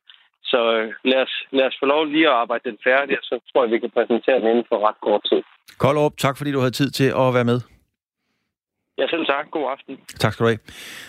så 0.54 0.62
øh, 0.78 0.88
lad 1.12 1.22
os, 1.26 1.34
lad 1.58 1.66
os 1.70 1.76
få 1.82 1.86
lov 1.94 2.02
lige 2.06 2.28
at 2.32 2.38
arbejde 2.44 2.64
den 2.70 2.78
færdig, 2.88 3.14
og 3.20 3.24
så 3.30 3.36
tror 3.50 3.64
jeg, 3.64 3.72
vi 3.72 3.80
kan 3.80 3.92
præsentere 3.98 4.38
den 4.40 4.48
inden 4.54 4.66
for 4.70 4.78
ret 4.88 5.00
kort 5.06 5.24
tid. 5.30 5.42
Koldrup, 5.78 6.14
tak 6.18 6.38
fordi 6.38 6.52
du 6.52 6.60
havde 6.60 6.80
tid 6.82 6.90
til 7.00 7.10
at 7.24 7.28
være 7.38 7.50
med. 7.52 7.60
Ja, 8.98 9.08
selv 9.08 9.26
tak. 9.26 9.52
God 9.52 9.66
aften. 9.72 9.98
Tak 10.20 10.34
skal 10.34 10.44
du 10.44 10.48
have. 10.48 10.60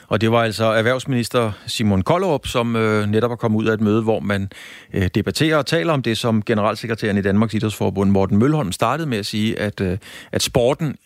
Og 0.08 0.20
det 0.20 0.32
var 0.32 0.42
altså 0.42 0.64
erhvervsminister 0.64 1.52
Simon 1.66 2.02
Koldrup, 2.02 2.46
som 2.46 2.76
øh, 2.76 3.06
netop 3.06 3.30
er 3.30 3.36
kommet 3.36 3.58
ud 3.58 3.66
af 3.66 3.74
et 3.74 3.80
møde, 3.80 4.02
hvor 4.02 4.20
man 4.20 4.50
øh, 4.94 5.06
debatterer 5.14 5.56
og 5.56 5.66
taler 5.66 5.92
om 5.92 6.02
det, 6.02 6.18
som 6.18 6.42
generalsekretæren 6.42 7.16
i 7.18 7.22
Danmarks 7.22 7.54
Idrætsforbund, 7.54 8.10
Morten 8.10 8.38
Mølholm, 8.38 8.72
startede 8.72 9.08
med 9.08 9.18
at 9.18 9.26
sige, 9.26 9.58
at, 9.58 9.80
øh, 9.80 9.98
at 10.32 10.42
sporten 10.42 10.96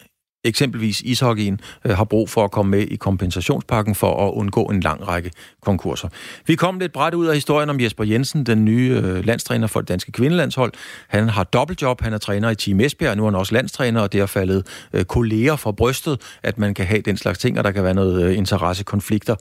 eksempelvis 0.47 1.01
ishockeyen, 1.01 1.61
øh, 1.85 1.97
har 1.97 2.05
brug 2.05 2.31
for 2.31 2.45
at 2.45 2.51
komme 2.51 2.71
med 2.71 2.83
i 2.83 2.97
kompensationspakken 2.97 3.95
for 3.95 4.29
at 4.29 4.33
undgå 4.33 4.65
en 4.65 4.81
lang 4.81 5.09
række 5.09 5.31
konkurser. 5.63 6.09
Vi 6.47 6.55
kom 6.55 6.79
lidt 6.79 6.93
bræt 6.93 7.15
ud 7.15 7.27
af 7.27 7.35
historien 7.35 7.71
om 7.71 7.81
Jesper 7.81 8.05
Jensen, 8.05 8.47
den 8.47 8.65
nye 8.65 9.01
øh, 9.05 9.27
landstræner 9.27 9.67
for 9.67 9.81
det 9.81 9.89
danske 9.89 10.13
kvindelandshold. 10.13 10.73
Han 11.09 11.29
har 11.29 11.45
dobbeltjob, 11.45 12.01
han 12.01 12.13
er 12.13 12.19
træner 12.19 12.51
i 12.51 12.55
Team 12.55 12.81
Esbjerg, 12.81 13.17
nu 13.17 13.23
er 13.23 13.31
han 13.31 13.35
også 13.35 13.55
landstræner, 13.55 14.01
og 14.01 14.13
det 14.13 14.21
har 14.21 14.27
faldet 14.27 14.67
øh, 14.93 15.05
kolleger 15.05 15.57
fra 15.57 15.73
brystet, 15.73 16.21
at 16.43 16.59
man 16.59 16.75
kan 16.75 16.87
have 16.87 17.01
den 17.01 17.17
slags 17.17 17.39
ting, 17.39 17.59
og 17.59 17.65
der 17.65 17.71
kan 17.71 17.85
være 17.85 17.95
noget 17.95 18.23
øh, 18.25 18.37
interessekonflikter. 18.37 19.37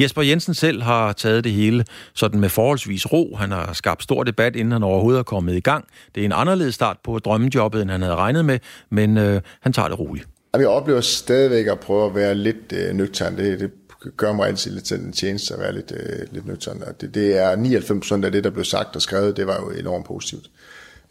Jesper 0.00 0.22
Jensen 0.22 0.54
selv 0.54 0.82
har 0.82 1.12
taget 1.12 1.44
det 1.44 1.52
hele 1.52 1.84
sådan 2.14 2.40
med 2.40 2.48
forholdsvis 2.48 3.12
ro. 3.12 3.36
Han 3.36 3.50
har 3.50 3.72
skabt 3.72 4.02
stor 4.02 4.24
debat, 4.24 4.56
inden 4.56 4.72
han 4.72 4.82
overhovedet 4.82 5.18
er 5.18 5.22
kommet 5.22 5.56
i 5.56 5.60
gang. 5.60 5.84
Det 6.14 6.20
er 6.20 6.24
en 6.24 6.32
anderledes 6.32 6.74
start 6.74 6.96
på 7.04 7.18
drømmejobbet, 7.18 7.82
end 7.82 7.90
han 7.90 8.02
havde 8.02 8.16
regnet 8.16 8.44
med, 8.44 8.58
men 8.90 9.18
øh, 9.18 9.40
han 9.60 9.72
tager 9.72 9.88
det 9.88 9.98
roligt. 9.98 10.28
Jeg 10.54 10.68
oplever 10.68 11.00
stadigvæk 11.00 11.66
at 11.66 11.80
prøve 11.80 12.06
at 12.06 12.14
være 12.14 12.34
lidt 12.34 12.72
øh, 12.72 12.94
nøgtern. 12.94 13.36
Det, 13.36 13.60
det 13.60 13.70
gør 14.16 14.32
mig 14.32 14.48
altid 14.48 14.70
lidt 14.70 14.84
til 14.84 15.00
en 15.00 15.12
tjeneste 15.12 15.54
at 15.54 15.60
være 15.60 15.74
lidt, 15.74 15.92
øh, 15.96 16.26
lidt 16.30 16.46
nøgtern. 16.46 16.82
Det, 17.00 17.14
det 17.14 17.38
er 17.38 17.56
99% 18.20 18.24
af 18.24 18.32
det, 18.32 18.44
der 18.44 18.50
blev 18.50 18.64
sagt 18.64 18.96
og 18.96 19.02
skrevet, 19.02 19.36
det 19.36 19.46
var 19.46 19.60
jo 19.60 19.70
enormt 19.70 20.06
positivt. 20.06 20.50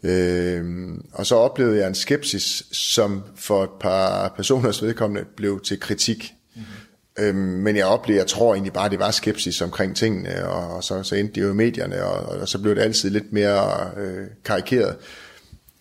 Øh, 0.02 0.64
og 1.12 1.26
så 1.26 1.34
oplevede 1.34 1.78
jeg 1.78 1.88
en 1.88 1.94
skepsis, 1.94 2.62
som 2.72 3.22
for 3.36 3.64
et 3.64 3.70
par 3.80 4.32
personers 4.36 4.82
vedkommende 4.82 5.24
blev 5.36 5.60
til 5.60 5.80
kritik. 5.80 6.32
Mm-hmm. 6.54 7.24
Øh, 7.24 7.34
men 7.34 7.76
jeg 7.76 7.86
oplevede, 7.86 8.20
jeg 8.20 8.26
tror 8.26 8.54
egentlig 8.54 8.72
bare, 8.72 8.90
det 8.90 8.98
var 8.98 9.10
skepsis 9.10 9.60
omkring 9.60 9.96
tingene, 9.96 10.48
og, 10.48 10.76
og 10.76 10.84
så, 10.84 11.02
så 11.02 11.14
endte 11.14 11.34
det 11.34 11.42
jo 11.46 11.50
i 11.50 11.54
medierne, 11.54 12.04
og, 12.04 12.40
og 12.40 12.48
så 12.48 12.58
blev 12.58 12.74
det 12.74 12.82
altid 12.82 13.10
lidt 13.10 13.32
mere 13.32 13.90
øh, 13.96 14.26
karikeret. 14.44 14.96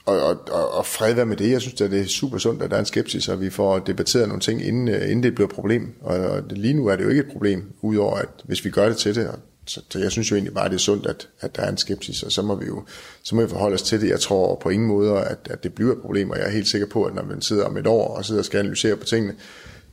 Og, 0.07 0.19
og, 0.21 0.37
og, 0.51 0.71
og 0.71 0.85
fred 0.85 1.13
være 1.13 1.25
med 1.25 1.37
det. 1.37 1.51
Jeg 1.51 1.61
synes, 1.61 1.81
at 1.81 1.91
det 1.91 2.01
er 2.01 2.05
super 2.05 2.37
sundt, 2.37 2.61
at 2.61 2.69
der 2.69 2.75
er 2.75 2.79
en 2.79 2.85
skepsis, 2.85 3.27
og 3.27 3.41
vi 3.41 3.49
får 3.49 3.79
debatteret 3.79 4.27
nogle 4.27 4.41
ting, 4.41 4.67
inden, 4.67 4.87
øh, 4.87 5.01
inden 5.03 5.23
det 5.23 5.35
bliver 5.35 5.47
et 5.47 5.55
problem. 5.55 5.93
Og, 6.01 6.17
og 6.17 6.43
lige 6.49 6.73
nu 6.73 6.87
er 6.87 6.95
det 6.95 7.03
jo 7.03 7.09
ikke 7.09 7.21
et 7.21 7.31
problem, 7.31 7.73
udover 7.81 8.15
at 8.15 8.29
hvis 8.43 8.65
vi 8.65 8.69
gør 8.69 8.87
det 8.87 8.97
til 8.97 9.15
det. 9.15 9.31
Så, 9.65 9.81
så 9.89 9.99
jeg 9.99 10.11
synes 10.11 10.31
jo 10.31 10.35
egentlig 10.35 10.53
bare, 10.53 10.65
at 10.65 10.71
det 10.71 10.77
er 10.77 10.81
sundt, 10.81 11.05
at, 11.05 11.27
at 11.41 11.55
der 11.55 11.61
er 11.61 11.69
en 11.69 11.77
skepsis, 11.77 12.23
og 12.23 12.31
så 12.31 12.41
må 12.41 12.55
vi 12.55 12.65
jo 12.65 12.83
så 13.23 13.35
må 13.35 13.41
vi 13.41 13.49
forholde 13.49 13.73
os 13.73 13.81
til 13.81 14.01
det. 14.01 14.09
Jeg 14.09 14.19
tror 14.19 14.55
på 14.55 14.69
ingen 14.69 14.87
måde, 14.87 15.19
at, 15.19 15.37
at 15.49 15.63
det 15.63 15.73
bliver 15.73 15.91
et 15.91 16.01
problem, 16.01 16.29
og 16.29 16.37
jeg 16.37 16.45
er 16.45 16.51
helt 16.51 16.67
sikker 16.67 16.87
på, 16.87 17.03
at 17.03 17.15
når 17.15 17.23
man 17.23 17.41
sidder 17.41 17.65
om 17.65 17.77
et 17.77 17.87
år 17.87 18.07
og 18.07 18.25
sidder 18.25 18.41
og 18.41 18.45
skal 18.45 18.59
analysere 18.59 18.95
på 18.95 19.05
tingene, 19.05 19.33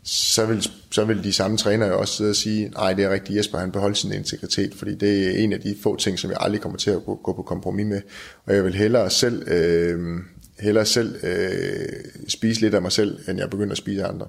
så 0.05 0.47
vil, 0.47 0.71
så 0.91 1.05
vil 1.05 1.25
de 1.25 1.33
samme 1.33 1.57
trænere 1.57 1.89
jo 1.89 2.01
også 2.01 2.15
sidde 2.15 2.31
og 2.31 2.37
sige, 2.37 2.69
nej, 2.69 2.93
det 2.93 3.05
er 3.05 3.11
rigtigt, 3.11 3.39
Jesper, 3.39 3.59
han 3.59 3.73
beholder 3.73 3.95
sin 3.95 4.13
integritet, 4.13 4.75
fordi 4.75 4.95
det 4.95 5.27
er 5.27 5.45
en 5.45 5.53
af 5.53 5.61
de 5.61 5.77
få 5.83 5.97
ting, 5.97 6.19
som 6.19 6.31
jeg 6.31 6.39
aldrig 6.41 6.61
kommer 6.61 6.79
til 6.79 6.91
at 6.91 7.05
gå, 7.05 7.21
gå 7.25 7.33
på 7.33 7.43
kompromis 7.43 7.87
med. 7.87 8.01
Og 8.47 8.55
jeg 8.55 8.65
vil 8.65 8.75
hellere 8.75 9.11
selv, 9.11 9.49
øh, 9.49 10.19
hellere 10.61 10.87
selv 10.87 11.25
øh, 11.25 11.89
spise 12.29 12.61
lidt 12.61 12.75
af 12.75 12.83
mig 12.83 12.93
selv, 12.93 13.19
end 13.29 13.39
jeg 13.39 13.51
begynder 13.51 13.73
at 13.73 13.79
spise 13.79 14.05
af 14.05 14.09
andre. 14.09 14.27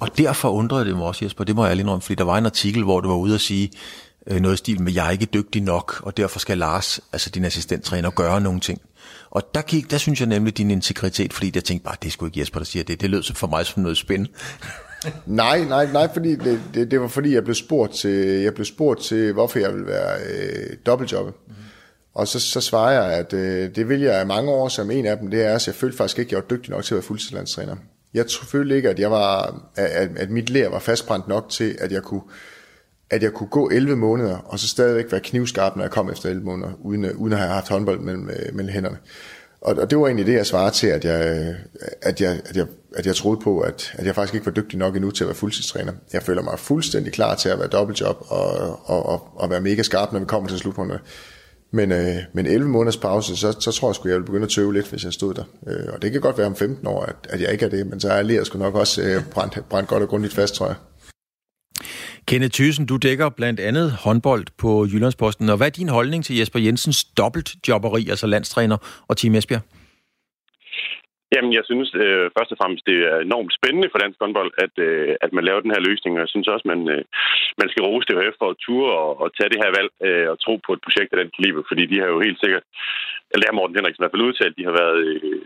Og 0.00 0.18
derfor 0.18 0.50
undrede 0.50 0.84
det 0.84 0.96
mig 0.96 1.06
også, 1.06 1.24
Jesper, 1.24 1.44
det 1.44 1.56
må 1.56 1.66
jeg 1.66 1.76
lige 1.76 1.88
om, 1.88 2.00
fordi 2.00 2.14
der 2.14 2.24
var 2.24 2.38
en 2.38 2.46
artikel, 2.46 2.82
hvor 2.82 3.00
du 3.00 3.08
var 3.08 3.16
ude 3.16 3.34
og 3.34 3.40
sige, 3.40 3.70
øh, 4.26 4.40
noget 4.40 4.58
stil 4.58 4.82
med, 4.82 4.92
jeg 4.92 5.06
er 5.06 5.10
ikke 5.10 5.26
dygtig 5.34 5.62
nok, 5.62 6.00
og 6.02 6.16
derfor 6.16 6.38
skal 6.38 6.58
Lars, 6.58 7.00
altså 7.12 7.30
din 7.30 7.44
assistenttræner, 7.44 8.10
gøre 8.10 8.40
nogle 8.40 8.60
ting. 8.60 8.80
Og 9.30 9.42
der, 9.54 9.62
gik, 9.62 9.90
der 9.90 9.98
synes 9.98 10.20
jeg 10.20 10.28
nemlig 10.28 10.58
din 10.58 10.70
integritet, 10.70 11.32
fordi 11.32 11.50
jeg 11.54 11.64
tænkte 11.64 11.84
bare, 11.84 11.96
det 12.02 12.12
skulle 12.12 12.28
ikke 12.28 12.40
Jesper, 12.40 12.60
der 12.60 12.64
siger 12.64 12.84
det. 12.84 13.00
Det 13.00 13.10
lød 13.10 13.34
for 13.34 13.46
mig 13.46 13.66
som 13.66 13.82
noget 13.82 13.98
spændende 13.98 14.30
nej, 15.26 15.64
nej, 15.64 15.92
nej, 15.92 16.08
fordi 16.12 16.34
det, 16.34 16.60
det, 16.74 16.90
det 16.90 17.00
var 17.00 17.08
fordi, 17.08 17.34
jeg 17.34 17.44
blev 17.44 17.54
spurgt 17.54 17.92
til, 17.92 18.26
jeg 18.26 18.54
blev 18.54 18.64
spurgt 18.64 19.00
til 19.00 19.32
hvorfor 19.32 19.58
jeg 19.58 19.74
vil 19.74 19.86
være 19.86 20.18
øh, 20.30 20.76
dobbeltjobbet. 20.86 21.34
Mm. 21.48 21.54
Og 22.14 22.28
så, 22.28 22.40
så 22.40 22.60
svarer 22.60 22.92
jeg, 22.92 23.18
at 23.18 23.32
øh, 23.32 23.74
det 23.74 23.88
vil 23.88 24.00
jeg 24.00 24.20
af 24.20 24.26
mange 24.26 24.50
år, 24.50 24.68
som 24.68 24.90
en 24.90 25.06
af 25.06 25.18
dem, 25.18 25.30
det 25.30 25.44
er, 25.44 25.54
at 25.54 25.66
jeg 25.66 25.74
følte 25.74 25.96
faktisk 25.96 26.18
ikke, 26.18 26.28
at 26.28 26.32
jeg 26.32 26.38
var 26.38 26.56
dygtig 26.56 26.70
nok 26.70 26.84
til 26.84 26.94
at 26.94 26.96
være 26.96 27.02
fuldtidslandstræner. 27.02 27.76
Jeg 28.14 28.24
følte 28.42 28.76
ikke, 28.76 28.90
at, 28.90 28.98
jeg 28.98 29.10
var, 29.10 29.60
at, 29.76 30.10
at 30.16 30.30
mit 30.30 30.50
lær 30.50 30.68
var 30.68 30.78
fastbrændt 30.78 31.28
nok 31.28 31.48
til, 31.48 31.76
at 31.80 31.92
jeg 31.92 32.02
kunne 32.02 32.22
at 33.10 33.22
jeg 33.22 33.32
kunne 33.32 33.48
gå 33.48 33.68
11 33.68 33.96
måneder, 33.96 34.36
og 34.36 34.58
så 34.58 34.68
stadigvæk 34.68 35.12
være 35.12 35.20
knivskarp, 35.20 35.76
når 35.76 35.84
jeg 35.84 35.90
kom 35.90 36.10
efter 36.10 36.28
11 36.28 36.44
måneder, 36.44 36.70
uden, 36.80 37.12
uden 37.12 37.32
at 37.32 37.38
have 37.38 37.50
haft 37.52 37.68
håndbold 37.68 38.00
mellem, 38.00 38.30
øh, 38.30 38.54
mellem 38.54 38.72
hænderne. 38.72 38.98
Og, 39.60 39.76
og 39.76 39.90
det 39.90 39.98
var 39.98 40.06
egentlig 40.06 40.26
det, 40.26 40.32
jeg 40.32 40.46
svarede 40.46 40.74
til, 40.74 40.86
at 40.86 41.04
jeg, 41.04 41.54
at 42.02 42.20
jeg, 42.20 42.40
at 42.44 42.56
jeg, 42.56 42.66
at 42.96 43.06
jeg 43.06 43.16
troede 43.16 43.40
på, 43.40 43.60
at, 43.60 43.92
at 43.94 44.06
jeg 44.06 44.14
faktisk 44.14 44.34
ikke 44.34 44.46
var 44.46 44.52
dygtig 44.52 44.78
nok 44.78 44.96
endnu 44.96 45.10
til 45.10 45.24
at 45.24 45.28
være 45.28 45.34
fuldtidstræner. 45.34 45.92
Jeg 46.12 46.22
føler 46.22 46.42
mig 46.42 46.58
fuldstændig 46.58 47.12
klar 47.12 47.34
til 47.34 47.48
at 47.48 47.58
være 47.58 47.68
dobbeltjob 47.68 48.16
og, 48.28 48.80
og, 48.84 49.06
og, 49.06 49.28
og 49.34 49.50
være 49.50 49.60
mega 49.60 49.82
skarp, 49.82 50.12
når 50.12 50.20
vi 50.20 50.26
kommer 50.26 50.48
til 50.48 50.58
slutrunden. 50.58 50.98
Men, 51.72 51.92
øh, 51.92 52.16
men 52.32 52.46
11 52.46 52.68
måneders 52.68 52.96
pause, 52.96 53.36
så, 53.36 53.56
så 53.60 53.72
tror 53.72 53.88
jeg 53.88 53.94
sgu, 53.94 54.08
jeg 54.08 54.14
ville 54.14 54.26
begynde 54.26 54.44
at 54.44 54.50
tøve 54.50 54.72
lidt, 54.72 54.86
hvis 54.86 55.04
jeg 55.04 55.12
stod 55.12 55.34
der. 55.34 55.44
Øh, 55.66 55.92
og 55.92 56.02
det 56.02 56.12
kan 56.12 56.20
godt 56.20 56.38
være 56.38 56.46
om 56.46 56.56
15 56.56 56.86
år, 56.86 57.02
at, 57.02 57.16
at 57.28 57.40
jeg 57.40 57.52
ikke 57.52 57.64
er 57.64 57.68
det, 57.68 57.86
men 57.86 58.00
så 58.00 58.12
er 58.12 58.22
jeg 58.22 58.46
sgu 58.46 58.58
nok 58.58 58.74
også 58.74 59.02
øh, 59.02 59.24
brændt, 59.30 59.58
brændt 59.68 59.88
godt 59.88 60.02
og 60.02 60.08
grundigt 60.08 60.34
fast, 60.34 60.54
tror 60.54 60.66
jeg. 60.66 60.76
Kenneth 62.26 62.54
Thyssen, 62.54 62.86
du 62.86 62.96
dækker 62.96 63.28
blandt 63.28 63.60
andet 63.60 63.92
håndbold 63.92 64.46
på 64.58 64.86
Jyllandsposten. 64.86 65.48
Og 65.48 65.56
hvad 65.56 65.66
er 65.66 65.70
din 65.70 65.88
holdning 65.88 66.24
til 66.24 66.36
Jesper 66.36 66.58
Jensens 66.58 67.04
dobbeltjobberi, 67.04 68.08
altså 68.08 68.26
landstræner 68.26 68.76
og 69.08 69.16
Team 69.16 69.34
Esbjerg? 69.34 69.62
Jamen, 71.34 71.52
jeg 71.58 71.64
synes 71.70 71.90
øh, 72.04 72.26
først 72.36 72.52
og 72.52 72.58
fremmest, 72.60 72.86
det 72.90 72.98
er 73.10 73.18
enormt 73.18 73.52
spændende 73.58 73.88
for 73.90 73.98
dansk 73.98 74.18
håndbold, 74.20 74.52
at, 74.64 74.74
øh, 74.86 75.16
at 75.24 75.30
man 75.36 75.44
laver 75.44 75.60
den 75.64 75.74
her 75.74 75.86
løsning. 75.88 76.12
Og 76.14 76.22
jeg 76.24 76.32
synes 76.32 76.48
også, 76.54 76.66
man, 76.72 76.80
øh, 76.94 77.02
man 77.60 77.68
skal 77.68 77.84
rose 77.84 78.06
DHF 78.08 78.36
for 78.38 78.48
at 78.50 78.60
ture 78.64 78.92
og, 79.04 79.10
og 79.22 79.28
tage 79.36 79.50
det 79.52 79.62
her 79.62 79.70
valg 79.78 79.90
øh, 80.06 80.26
og 80.32 80.36
tro 80.44 80.54
på 80.66 80.70
et 80.76 80.84
projekt 80.86 81.10
af 81.12 81.18
den 81.20 81.30
kaliber, 81.36 81.62
fordi 81.70 81.84
de 81.92 82.00
har 82.02 82.08
jo 82.14 82.18
helt 82.26 82.40
sikkert, 82.40 82.64
eller 83.30 83.42
det 83.42 83.50
har 83.50 83.58
Morten 83.60 83.76
Henriksen 83.76 84.00
i 84.00 84.04
hvert 84.04 84.14
fald 84.14 84.28
udtalt, 84.28 84.58
de 84.58 84.68
har 84.68 84.76
været 84.82 84.98
øh, 85.06 85.40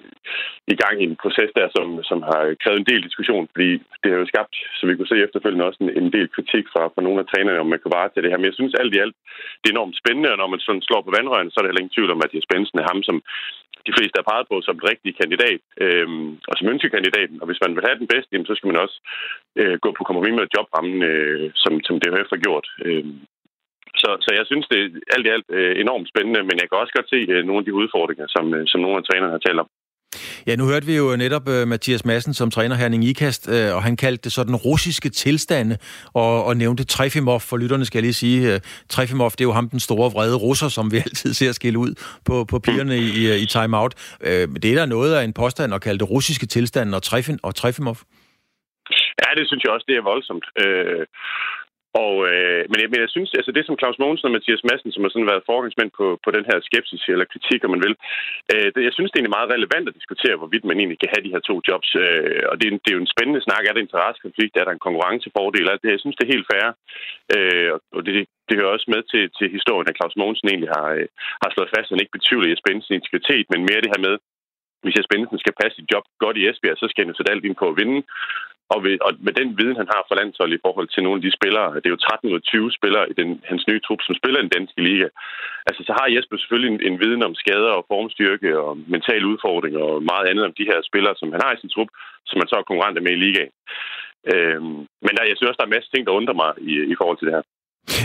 i 0.75 0.77
gang 0.83 0.95
i 0.99 1.07
en 1.11 1.21
proces 1.23 1.51
der, 1.59 1.69
som, 1.77 1.87
som 2.11 2.19
har 2.31 2.43
krævet 2.63 2.79
en 2.81 2.91
del 2.91 3.03
diskussion, 3.09 3.45
fordi 3.53 3.71
det 4.03 4.09
har 4.13 4.19
jo 4.23 4.31
skabt, 4.33 4.55
som 4.79 4.89
vi 4.89 4.97
kunne 4.97 5.13
se 5.13 5.25
efterfølgende, 5.27 5.69
også 5.69 5.81
en, 5.85 5.91
en 6.01 6.11
del 6.17 6.29
kritik 6.37 6.65
fra, 6.73 6.83
fra 6.95 7.05
nogle 7.07 7.21
af 7.23 7.27
trænerne, 7.29 7.63
om 7.65 7.71
man 7.73 7.83
kan 7.83 7.95
vare 7.97 8.11
til 8.11 8.23
det 8.23 8.31
her. 8.31 8.39
Men 8.41 8.49
jeg 8.51 8.59
synes 8.59 8.75
alt 8.81 8.95
i 8.95 9.03
alt, 9.05 9.17
det 9.61 9.67
er 9.69 9.77
enormt 9.77 10.01
spændende, 10.03 10.33
og 10.33 10.39
når 10.39 10.49
man 10.53 10.61
sådan 10.67 10.87
slår 10.89 11.03
på 11.05 11.15
vandrøren, 11.17 11.51
så 11.51 11.57
er 11.57 11.63
det 11.63 11.71
heller 11.71 11.85
ingen 11.85 11.97
tvivl 11.97 12.15
om, 12.15 12.25
at 12.25 12.31
det 12.33 12.39
er 12.39 12.49
spændende 12.49 12.89
ham, 12.91 12.99
som 13.09 13.17
de 13.87 13.95
fleste 13.97 14.17
er 14.19 14.29
peget 14.31 14.47
på 14.49 14.57
som 14.63 14.79
den 14.79 14.89
rigtige 14.93 15.19
kandidat, 15.21 15.61
øh, 15.85 16.09
og 16.49 16.55
som 16.57 16.71
ønskekandidaten. 16.73 17.37
Og 17.41 17.47
hvis 17.47 17.63
man 17.65 17.75
vil 17.75 17.87
have 17.87 18.01
den 18.03 18.11
bedste, 18.13 18.31
jamen, 18.33 18.49
så 18.51 18.55
skal 18.55 18.69
man 18.71 18.83
også 18.85 18.97
øh, 19.61 19.77
gå 19.85 19.89
på 19.99 20.03
kompromis 20.05 20.35
med 20.37 20.53
jobrammen, 20.55 20.99
øh, 21.11 21.51
som, 21.63 21.73
som 21.87 22.01
DHF 22.01 22.31
har 22.35 22.41
gjort. 22.47 22.67
Øh, 22.87 23.07
så, 24.03 24.11
så 24.25 24.31
jeg 24.39 24.45
synes, 24.47 24.67
det 24.73 24.81
er 24.83 24.89
alt 25.15 25.27
i 25.27 25.35
alt 25.37 25.49
øh, 25.59 25.75
enormt 25.85 26.09
spændende, 26.13 26.43
men 26.49 26.57
jeg 26.61 26.67
kan 26.69 26.83
også 26.83 26.95
godt 26.97 27.09
se 27.15 27.21
øh, 27.33 27.43
nogle 27.45 27.61
af 27.61 27.67
de 27.67 27.79
udfordringer, 27.81 28.27
som, 28.35 28.45
øh, 28.57 28.65
som 28.71 28.81
nogle 28.81 28.97
af 28.99 29.05
trænerne 29.05 29.37
har 29.37 29.43
talt 29.47 29.63
om. 29.65 29.69
Ja, 30.47 30.57
nu 30.57 30.67
hørte 30.67 30.87
vi 30.87 30.97
jo 30.97 31.17
netop 31.17 31.49
uh, 31.49 31.69
Mathias 31.69 32.05
Madsen 32.05 32.35
som 32.35 32.51
træner 32.51 32.77
Herning 32.77 33.05
Ikast, 33.05 33.49
uh, 33.49 33.55
og 33.77 33.83
han 33.83 33.97
kaldte 33.97 34.25
det 34.25 34.33
sådan 34.33 34.57
russiske 34.57 35.09
tilstande, 35.09 35.79
og, 36.15 36.45
og 36.45 36.57
nævnte 36.57 36.85
Trefimov, 36.85 37.41
for 37.41 37.57
lytterne 37.57 37.85
skal 37.85 37.99
jeg 37.99 38.03
lige 38.03 38.13
sige. 38.13 38.55
Uh, 38.55 38.61
Trefimov, 38.89 39.31
det 39.31 39.41
er 39.41 39.45
jo 39.45 39.53
ham 39.53 39.69
den 39.69 39.81
store 39.81 40.13
vrede 40.13 40.37
russer, 40.37 40.69
som 40.69 40.93
vi 40.93 40.97
altid 41.07 41.35
ser 41.35 41.53
skille 41.53 41.79
ud 41.79 41.95
på, 42.25 42.45
på 42.45 42.59
pigerne 42.59 42.99
i, 42.99 43.43
i, 43.43 43.47
timeout. 43.47 43.95
Uh, 44.21 44.27
det 44.63 44.65
er 44.65 44.75
der 44.75 44.87
noget 44.87 45.15
af 45.15 45.25
en 45.25 45.33
påstand 45.33 45.75
at 45.75 45.83
kalde 45.83 45.99
det 45.99 46.11
russiske 46.11 46.47
tilstande 46.47 46.97
og, 46.97 47.03
Trefin, 47.03 47.39
og 47.43 47.55
Trefimov? 47.55 47.97
Ja, 49.23 49.29
det 49.39 49.45
synes 49.49 49.65
jeg 49.65 49.73
også, 49.73 49.87
det 49.89 49.97
er 49.97 50.03
voldsomt. 50.03 50.47
Uh... 50.65 51.05
Og, 52.03 52.15
øh, 52.31 52.63
men, 52.71 52.79
jeg, 52.83 52.89
men 52.93 53.01
jeg 53.05 53.11
synes, 53.15 53.31
altså 53.39 53.53
det 53.57 53.65
som 53.67 53.79
Claus 53.81 53.99
Mogensen 54.03 54.29
og 54.29 54.35
Mathias 54.37 54.67
Madsen, 54.69 54.93
som 54.93 55.03
har 55.03 55.11
sådan 55.13 55.33
været 55.33 55.49
forgangsmænd 55.51 55.91
på, 55.99 56.07
på 56.25 56.31
den 56.37 56.45
her 56.49 56.59
skepsis 56.69 57.05
eller 57.13 57.33
kritik, 57.33 57.61
om 57.65 57.71
man 57.75 57.85
vil, 57.87 57.95
øh, 58.53 58.69
det, 58.75 58.81
jeg 58.89 58.95
synes, 58.95 59.11
det 59.11 59.17
er 59.17 59.21
egentlig 59.21 59.39
meget 59.39 59.53
relevant 59.57 59.89
at 59.89 59.99
diskutere, 59.99 60.41
hvorvidt 60.41 60.65
man 60.69 60.79
egentlig 60.79 61.01
kan 61.01 61.13
have 61.13 61.25
de 61.25 61.35
her 61.35 61.43
to 61.49 61.57
jobs. 61.69 61.91
Øh, 62.03 62.43
og 62.51 62.55
det 62.59 62.67
er, 62.67 62.73
det 62.83 62.91
er 62.91 62.97
jo 62.99 63.05
en 63.05 63.15
spændende 63.15 63.45
snak. 63.47 63.63
Er 63.65 63.73
der 63.73 63.87
interessekonflikt? 63.87 64.55
Er 64.57 64.65
der 64.67 64.75
en 64.75 64.87
konkurrencefordel? 64.87 65.67
Er 65.69 65.77
det, 65.83 65.95
jeg 65.95 66.03
synes, 66.03 66.17
det 66.17 66.25
er 66.25 66.35
helt 66.35 66.51
fair. 66.53 66.67
Øh, 67.35 67.71
og 67.97 68.01
det, 68.07 68.13
det 68.49 68.59
hører 68.59 68.75
også 68.77 68.89
med 68.95 69.03
til, 69.13 69.25
til 69.39 69.47
historien, 69.57 69.91
at 69.91 69.99
Claus 69.99 70.17
Mogensen 70.21 70.49
egentlig 70.49 70.73
har, 70.79 70.89
øh, 70.99 71.09
har 71.43 71.51
slået 71.51 71.75
fast, 71.75 71.87
at 71.89 71.95
han 71.95 72.03
ikke 72.03 72.19
betvivler 72.19 72.51
Jesper 72.51 72.69
Bensens 72.69 72.97
integritet, 72.99 73.47
men 73.53 73.61
mere 73.69 73.85
det 73.85 73.95
her 73.95 74.07
med, 74.09 74.15
hvis 74.85 74.97
jeg 74.97 75.11
Bensen 75.13 75.39
skal 75.43 75.59
passe 75.61 75.77
sit 75.77 75.91
job 75.93 76.05
godt 76.25 76.37
i 76.39 76.47
Esbjerg, 76.49 76.79
så 76.79 76.87
skal 76.89 77.03
han 77.03 77.11
jo 77.13 77.17
sætte 77.17 77.33
alt 77.33 77.45
ind 77.49 77.57
på 77.61 77.67
at 77.69 77.79
vinde. 77.81 77.99
Og, 78.75 78.81
ved, 78.85 78.97
og 79.07 79.11
med 79.27 79.35
den 79.41 79.49
viden, 79.59 79.81
han 79.81 79.93
har 79.95 80.03
fra 80.05 80.19
landsholdet 80.21 80.57
i 80.57 80.65
forhold 80.67 80.89
til 80.91 81.03
nogle 81.03 81.19
af 81.19 81.25
de 81.27 81.37
spillere, 81.39 81.75
det 81.81 81.87
er 81.87 81.97
jo 81.97 82.07
13 82.07 82.31
ud 82.31 82.39
af 82.41 82.43
20 82.43 82.79
spillere 82.79 83.05
i 83.13 83.15
den, 83.21 83.29
hans 83.51 83.65
nye 83.69 83.81
trup, 83.87 84.01
som 84.05 84.15
spiller 84.21 84.39
i 84.39 84.45
den 84.47 84.57
danske 84.59 84.81
liga. 84.89 85.09
Altså, 85.69 85.81
så 85.87 85.93
har 85.99 86.13
Jesper 86.15 86.37
selvfølgelig 86.37 86.71
en, 86.73 86.81
en 86.89 87.01
viden 87.03 87.23
om 87.29 87.35
skader 87.43 87.73
og 87.79 87.87
formstyrke 87.93 88.51
og 88.65 88.73
mentale 88.95 89.27
udfordringer 89.33 89.83
og 89.91 90.03
meget 90.13 90.27
andet 90.31 90.45
om 90.49 90.55
de 90.59 90.69
her 90.71 90.79
spillere, 90.91 91.15
som 91.21 91.33
han 91.35 91.41
har 91.45 91.53
i 91.53 91.61
sin 91.61 91.73
trup, 91.75 91.91
som 92.29 92.37
man 92.39 92.49
så 92.49 92.55
er 92.57 92.69
konkurrenter 92.71 93.03
med 93.07 93.13
i 93.15 93.23
ligaen. 93.25 93.53
Øhm, 94.33 94.77
men 95.05 95.13
der, 95.15 95.23
jeg 95.29 95.37
synes 95.37 95.51
også, 95.51 95.61
der 95.61 95.69
er 95.69 95.75
masser 95.75 95.91
af 95.91 95.95
ting, 95.95 96.05
der 96.07 96.19
undrer 96.19 96.41
mig 96.43 96.51
i, 96.71 96.73
i 96.93 96.95
forhold 97.01 97.19
til 97.19 97.27
det 97.29 97.37
her. 97.37 97.45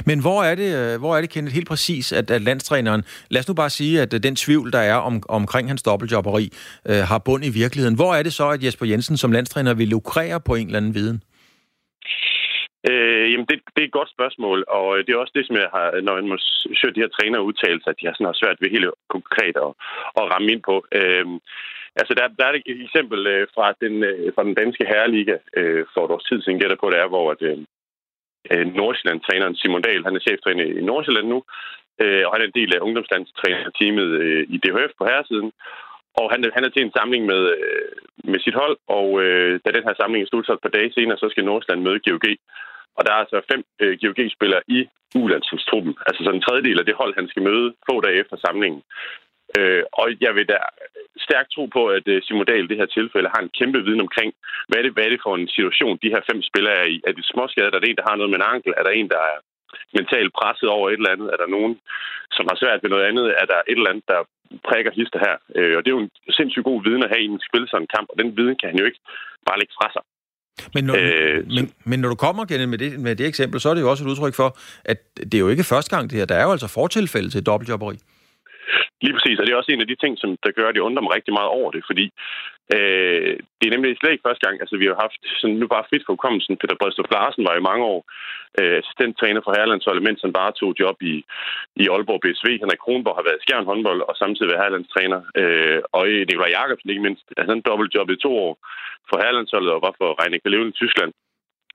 Men 0.09 0.21
hvor 0.21 0.43
er 0.43 0.55
det, 0.55 0.69
øh, 0.79 0.99
hvor 0.99 1.15
er 1.15 1.21
det 1.21 1.29
Kenneth, 1.29 1.55
helt 1.55 1.67
præcis, 1.67 2.11
at, 2.19 2.31
at 2.31 2.41
landstræneren, 2.41 3.01
lad 3.29 3.39
os 3.39 3.47
nu 3.47 3.53
bare 3.53 3.69
sige, 3.69 4.01
at 4.01 4.13
øh, 4.13 4.19
den 4.23 4.35
tvivl, 4.35 4.71
der 4.71 4.79
er 4.79 4.95
om, 4.95 5.23
omkring 5.29 5.67
hans 5.67 5.83
dobbeltjobberi, 5.83 6.45
øh, 6.89 7.03
har 7.11 7.19
bund 7.25 7.43
i 7.45 7.53
virkeligheden. 7.61 7.95
Hvor 7.95 8.13
er 8.13 8.23
det 8.23 8.33
så, 8.33 8.49
at 8.49 8.63
Jesper 8.63 8.85
Jensen 8.85 9.17
som 9.17 9.31
landstræner 9.31 9.73
vil 9.73 9.87
lukrere 9.87 10.39
på 10.47 10.55
en 10.55 10.65
eller 10.65 10.79
anden 10.81 10.95
viden? 10.95 11.23
Øh, 12.89 13.25
jamen, 13.31 13.47
det, 13.49 13.57
det 13.75 13.81
er 13.81 13.89
et 13.89 13.99
godt 13.99 14.15
spørgsmål, 14.17 14.59
og 14.67 14.87
øh, 14.97 14.99
det 15.05 15.11
er 15.11 15.17
også 15.23 15.35
det, 15.35 15.47
som 15.47 15.55
jeg 15.55 15.69
har, 15.75 16.01
når 16.05 16.15
man 16.15 16.27
må 16.31 16.37
søge 16.79 16.95
de 16.95 17.03
her 17.03 17.15
trænere 17.17 17.43
udtalelse, 17.43 17.89
at 17.89 17.99
de 17.99 18.05
har, 18.07 18.13
sådan, 18.13 18.29
har 18.31 18.39
svært 18.41 18.61
ved 18.61 18.69
helt 18.75 18.89
konkret 19.15 19.55
at, 19.65 19.71
at 20.19 20.23
ramme 20.31 20.51
ind 20.53 20.63
på. 20.69 20.75
Øh, 20.99 21.25
Altså, 21.99 22.13
der, 22.17 22.25
der 22.39 22.45
er 22.45 22.53
et 22.53 22.81
eksempel 22.87 23.27
øh, 23.27 23.47
fra, 23.55 23.67
den, 23.83 23.95
øh, 24.09 24.33
fra 24.35 24.43
den 24.47 24.55
danske 24.61 24.83
herreliga 24.91 25.35
øh, 25.57 25.85
for 25.93 26.01
et 26.05 26.11
års 26.11 26.27
tid 26.29 26.41
siden, 26.41 26.59
gætter 26.59 26.77
på 26.79 26.89
det 26.89 26.99
er, 26.99 27.07
hvor 27.13 27.31
at, 27.31 27.41
øh, 27.49 27.57
øh, 28.51 28.65
Nordsjælland-træneren 28.79 29.55
Simon 29.55 29.81
Dahl, 29.81 30.03
han 30.07 30.15
er 30.15 30.25
cheftræner 30.27 30.63
i 30.63 30.81
Nordsjælland 30.89 31.27
nu, 31.33 31.39
øh, 32.01 32.23
og 32.25 32.31
han 32.33 32.41
er 32.41 32.47
en 32.47 32.59
del 32.59 32.71
af 32.75 32.83
ungdomslandstrænerteamet 32.87 34.09
øh, 34.23 34.43
i 34.55 34.57
DHF 34.63 34.91
på 34.97 35.03
herresiden. 35.09 35.51
Og 36.19 36.25
han, 36.31 36.39
han 36.55 36.63
er 36.65 36.71
til 36.71 36.83
en 36.83 36.95
samling 36.97 37.23
med, 37.31 37.41
øh, 37.55 37.91
med 38.31 38.39
sit 38.39 38.55
hold, 38.61 38.77
og 38.97 39.07
øh, 39.23 39.59
da 39.63 39.69
den 39.77 39.87
her 39.87 39.95
samling 39.97 40.21
er 40.21 40.29
slut 40.29 40.49
et 40.49 40.63
par 40.65 40.75
dage 40.77 40.91
senere, 40.93 41.17
så 41.17 41.27
skal 41.29 41.45
Nordsjælland 41.45 41.85
møde 41.87 41.99
GOG. 42.05 42.27
Og 42.97 43.01
der 43.05 43.11
er 43.13 43.19
altså 43.23 43.37
fem 43.51 43.61
øh, 43.83 43.93
GOG-spillere 44.01 44.63
i 44.67 44.79
ulandstruppen. 45.15 45.93
Altså 46.07 46.19
sådan 46.23 46.39
en 46.39 46.45
tredjedel 46.45 46.79
af 46.79 46.85
det 46.85 46.99
hold, 47.01 47.13
han 47.19 47.27
skal 47.27 47.43
møde 47.43 47.67
få 47.89 48.01
dage 48.01 48.19
efter 48.19 48.37
samlingen. 48.45 48.81
Øh, 49.57 49.83
og 49.93 50.05
jeg 50.25 50.31
vil 50.35 50.45
da 50.51 50.57
stærkt 51.27 51.49
tro 51.55 51.63
på, 51.77 51.81
at 51.97 52.05
øh, 52.13 52.21
Simon 52.25 52.45
Dahl 52.49 52.65
i 52.65 52.71
det 52.71 52.81
her 52.81 52.89
tilfælde 52.97 53.33
har 53.35 53.41
en 53.43 53.55
kæmpe 53.59 53.79
viden 53.85 54.05
omkring, 54.07 54.31
hvad 54.67 54.77
er 54.79 54.85
det, 54.85 54.93
hvad 54.93 55.05
er 55.05 55.13
det 55.13 55.21
for 55.25 55.33
en 55.35 55.49
situation, 55.55 56.01
de 56.03 56.13
her 56.13 56.21
fem 56.29 56.39
spillere 56.49 56.75
er 56.83 56.87
i. 56.95 56.97
Er 57.07 57.11
det 57.11 57.29
småskadet? 57.31 57.75
Er 57.75 57.79
der 57.79 57.89
en, 57.89 57.99
der 57.99 58.09
har 58.09 58.15
noget 58.15 58.31
med 58.31 58.39
en 58.39 58.51
ankel? 58.53 58.71
Er 58.79 58.83
der 58.85 58.93
en, 58.99 59.09
der 59.13 59.21
er 59.31 59.37
mentalt 59.97 60.31
presset 60.39 60.69
over 60.75 60.85
et 60.87 60.99
eller 60.99 61.15
andet? 61.15 61.27
Er 61.33 61.39
der 61.41 61.55
nogen, 61.55 61.73
som 62.35 62.45
har 62.49 62.57
svært 62.61 62.81
ved 62.83 62.89
noget 62.93 63.05
andet? 63.09 63.25
Er 63.41 63.45
der 63.51 63.59
et 63.71 63.77
eller 63.79 63.91
andet, 63.91 64.05
der 64.13 64.19
prikker 64.67 64.91
hister 64.99 65.19
her? 65.27 65.35
Øh, 65.57 65.73
og 65.77 65.81
det 65.81 65.89
er 65.89 65.97
jo 65.97 66.05
en 66.05 66.13
sindssygt 66.37 66.67
god 66.69 66.79
viden 66.87 67.03
at 67.05 67.11
have 67.13 67.23
i 67.23 67.31
en 67.33 67.45
spil 67.47 67.65
sådan 67.67 67.83
en 67.85 67.93
kamp, 67.95 68.07
og 68.11 68.15
den 68.21 68.29
viden 68.37 68.55
kan 68.59 68.69
han 68.71 68.79
jo 68.81 68.85
ikke 68.89 69.01
bare 69.47 69.59
lægge 69.59 69.77
fra 69.79 69.87
sig. 69.95 70.03
Men 70.75 70.83
når, 70.83 70.95
øh, 70.97 71.37
men, 71.57 71.65
men 71.89 71.99
når 71.99 72.09
du 72.09 72.15
kommer 72.15 72.41
igen 72.45 72.69
med 72.69 72.77
det, 72.77 72.99
med 72.99 73.15
det 73.15 73.27
eksempel, 73.27 73.59
så 73.59 73.69
er 73.69 73.73
det 73.73 73.81
jo 73.81 73.89
også 73.89 74.03
et 74.03 74.09
udtryk 74.09 74.35
for, 74.41 74.49
at 74.85 74.99
det 75.29 75.33
er 75.33 75.43
jo 75.45 75.49
ikke 75.49 75.63
første 75.63 75.95
gang 75.95 76.09
det 76.09 76.17
her. 76.19 76.25
Der 76.25 76.35
er 76.35 76.43
jo 76.43 76.51
altså 76.51 76.67
fortilfælde 76.67 77.29
til 77.29 77.45
dobbeltjobberi. 77.45 77.97
Lige 79.03 79.15
præcis, 79.15 79.39
og 79.39 79.45
det 79.45 79.51
er 79.51 79.61
også 79.61 79.71
en 79.71 79.83
af 79.85 79.89
de 79.91 80.01
ting, 80.03 80.13
som 80.19 80.29
der 80.45 80.51
gør, 80.57 80.67
at 80.69 80.75
jeg 80.75 80.87
undrer 80.87 81.03
mig 81.03 81.15
rigtig 81.17 81.33
meget 81.39 81.51
over 81.59 81.69
det, 81.75 81.83
fordi 81.89 82.05
øh, 82.75 83.35
det 83.57 83.65
er 83.65 83.75
nemlig 83.75 83.97
slet 83.97 84.13
ikke 84.13 84.27
første 84.27 84.43
gang, 84.45 84.55
altså 84.63 84.75
vi 84.81 84.89
har 84.89 84.97
haft, 85.05 85.19
sådan, 85.39 85.57
nu 85.59 85.67
bare 85.67 85.87
frit 85.89 86.05
for 86.05 86.13
hukommelsen, 86.13 86.59
Peter 86.61 86.77
Bredstrup 86.79 87.11
Larsen 87.11 87.47
var 87.49 87.55
i 87.57 87.67
mange 87.69 87.83
år 87.93 88.01
øh, 88.59 88.75
assistenttræner 88.81 89.41
for 89.43 89.51
Herlandsholdet, 89.57 90.03
mens 90.07 90.21
han 90.25 90.33
bare 90.39 90.51
tog 90.59 90.71
job 90.81 90.97
i, 91.11 91.15
i 91.81 91.83
Aalborg 91.93 92.21
BSV. 92.23 92.47
Henrik 92.63 92.83
Kronborg 92.85 93.17
har 93.19 93.27
været 93.29 93.43
skjern 93.43 93.69
håndbold 93.69 94.01
og 94.09 94.15
samtidig 94.21 94.49
været 94.49 94.63
Herlandstræner, 94.63 95.21
øh, 95.41 95.79
og 95.97 96.03
Nikolaj 96.29 96.51
Jakobsen 96.57 96.89
ikke 96.89 97.05
mindst, 97.07 97.25
altså 97.37 97.51
han 97.53 97.65
dobbeltjobbede 97.69 98.17
i 98.17 98.23
to 98.25 98.31
år 98.45 98.53
for 99.09 99.17
Herlandsholdet 99.23 99.71
og 99.75 99.81
var 99.87 99.93
for 99.99 100.09
Reinik 100.19 100.41
Levende 100.45 100.75
i 100.75 100.79
Tyskland. 100.81 101.11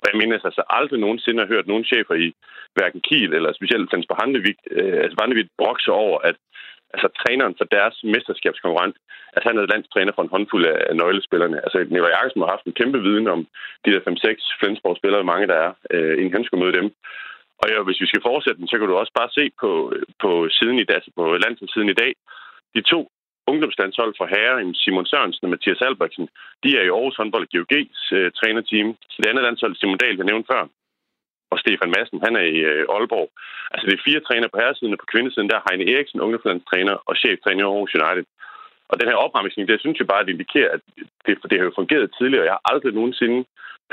Og 0.03 0.07
jeg 0.11 0.19
mener 0.21 0.35
altså 0.51 0.63
aldrig 0.79 0.99
nogensinde 1.01 1.43
har 1.43 1.53
hørt 1.55 1.67
nogen 1.67 1.85
chefer 1.91 2.15
i 2.27 2.29
hverken 2.77 3.01
Kiel 3.07 3.33
eller 3.35 3.51
specielt 3.53 3.91
Flensborg 3.91 4.21
Handevik, 4.23 4.59
øh, 4.71 4.99
altså 5.05 5.17
Handevik 5.21 5.49
brokse 5.61 5.91
over, 6.05 6.19
at 6.31 6.37
altså 6.95 7.09
træneren 7.21 7.55
for 7.59 7.67
deres 7.77 7.97
mesterskabskonkurrent, 8.15 8.97
at 9.37 9.43
han 9.47 9.57
er 9.59 9.71
landstræner 9.73 10.13
for 10.15 10.23
en 10.23 10.35
håndfuld 10.35 10.65
af 10.67 10.97
nøglespillerne. 11.01 11.57
Altså 11.65 11.79
Nikolaj 11.79 12.13
Jakobsen 12.15 12.43
har 12.43 12.55
haft 12.55 12.67
en 12.67 12.79
kæmpe 12.81 12.99
viden 13.07 13.27
om 13.35 13.41
de 13.85 13.93
der 13.95 14.01
5-6 14.01 14.59
Flensborg-spillere, 14.61 15.31
mange 15.33 15.47
der 15.53 15.59
er, 15.67 15.73
øh, 15.95 16.15
inden 16.19 16.37
han 16.37 16.45
skulle 16.45 16.65
møde 16.65 16.79
dem. 16.81 16.89
Og 17.61 17.67
ja, 17.71 17.79
hvis 17.87 18.03
vi 18.03 18.07
skal 18.11 18.27
fortsætte 18.29 18.61
den, 18.61 18.69
så 18.69 18.77
kan 18.79 18.89
du 18.89 18.95
også 18.97 19.15
bare 19.21 19.31
se 19.39 19.45
på, 19.63 19.71
på 20.23 20.31
siden 20.59 20.79
i 20.79 20.85
dag, 20.89 20.97
altså 20.99 21.11
på 21.19 21.25
landsholdssiden 21.45 21.91
i 21.95 22.01
dag. 22.03 22.13
De 22.75 22.83
to 22.93 23.01
ungdomslandshold 23.51 24.13
for 24.19 24.27
herre, 24.35 24.75
Simon 24.83 25.07
Sørensen 25.07 25.47
og 25.47 25.51
Mathias 25.51 25.85
Albertsen, 25.89 26.27
de 26.63 26.69
er 26.79 26.83
i 26.85 26.93
Aarhus 26.95 27.17
håndbold 27.17 27.47
GOG's 27.55 28.03
øh, 28.17 28.29
trænerteam. 28.39 28.89
Så 29.11 29.17
det 29.19 29.31
andet 29.31 29.45
landshold, 29.45 29.75
Simon 29.77 29.99
Dahl, 30.03 30.17
jeg 30.17 30.31
nævnte 30.31 30.51
før, 30.53 30.63
og 31.55 31.59
Stefan 31.63 31.93
Madsen, 31.95 32.25
han 32.27 32.35
er 32.41 32.47
i 32.57 32.59
øh, 32.73 32.83
Aalborg. 32.95 33.29
Altså 33.73 33.85
det 33.87 33.95
er 33.95 34.07
fire 34.09 34.21
træner 34.29 34.49
på 34.49 34.59
herresiden, 34.61 34.95
og 34.95 35.01
på 35.03 35.11
kvindesiden, 35.13 35.51
der 35.51 35.57
er 35.59 35.67
Heine 35.67 35.89
Eriksen, 35.93 36.25
ungdomslandstræner 36.25 36.97
og 37.09 37.15
cheftræner 37.23 37.63
i 37.63 37.67
Aarhus 37.69 37.97
United. 38.01 38.27
Og 38.91 38.95
den 39.01 39.09
her 39.11 39.19
opremsning, 39.27 39.65
det 39.69 39.81
synes 39.81 39.99
jeg 39.99 40.09
bare, 40.13 40.25
det 40.25 40.35
indikerer, 40.35 40.71
at 40.77 40.81
det, 41.27 41.35
det 41.51 41.57
har 41.59 41.67
jo 41.69 41.79
fungeret 41.81 42.15
tidligere. 42.19 42.49
Jeg 42.49 42.57
har 42.57 42.65
aldrig 42.73 42.93
nogensinde 42.95 43.41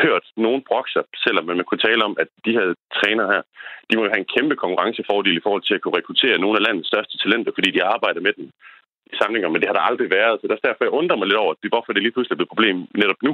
hørt 0.05 0.25
nogen 0.45 0.61
brokser, 0.69 1.03
selvom 1.25 1.45
man 1.45 1.63
kunne 1.67 1.85
tale 1.87 2.01
om, 2.07 2.13
at 2.21 2.29
de 2.45 2.51
her 2.57 2.67
træner 2.99 3.25
her, 3.33 3.41
de 3.87 3.93
må 3.95 4.01
jo 4.03 4.13
have 4.13 4.23
en 4.23 4.33
kæmpe 4.35 4.55
konkurrencefordel 4.63 5.37
i 5.37 5.45
forhold 5.45 5.63
til 5.65 5.75
at 5.75 5.81
kunne 5.81 5.97
rekruttere 5.99 6.37
nogle 6.43 6.57
af 6.57 6.65
landets 6.67 6.87
største 6.91 7.15
talenter, 7.17 7.51
fordi 7.57 7.69
de 7.71 7.83
arbejder 7.95 8.21
med 8.27 8.33
dem 8.37 8.45
i 9.11 9.15
samlinger, 9.21 9.49
men 9.49 9.59
det 9.59 9.69
har 9.69 9.77
der 9.77 9.89
aldrig 9.89 10.09
været. 10.19 10.39
Så 10.41 10.45
derfor 10.47 10.83
jeg 10.83 10.97
undrer 10.99 11.17
mig 11.17 11.27
lidt 11.27 11.43
over, 11.43 11.53
hvorfor 11.73 11.91
det 11.93 12.01
lige 12.03 12.15
pludselig 12.15 12.33
er 12.33 12.39
blevet 12.39 12.49
et 12.49 12.53
problem 12.55 12.77
netop 13.01 13.21
nu. 13.27 13.31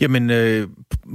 Jamen, 0.00 0.30
øh, 0.30 0.62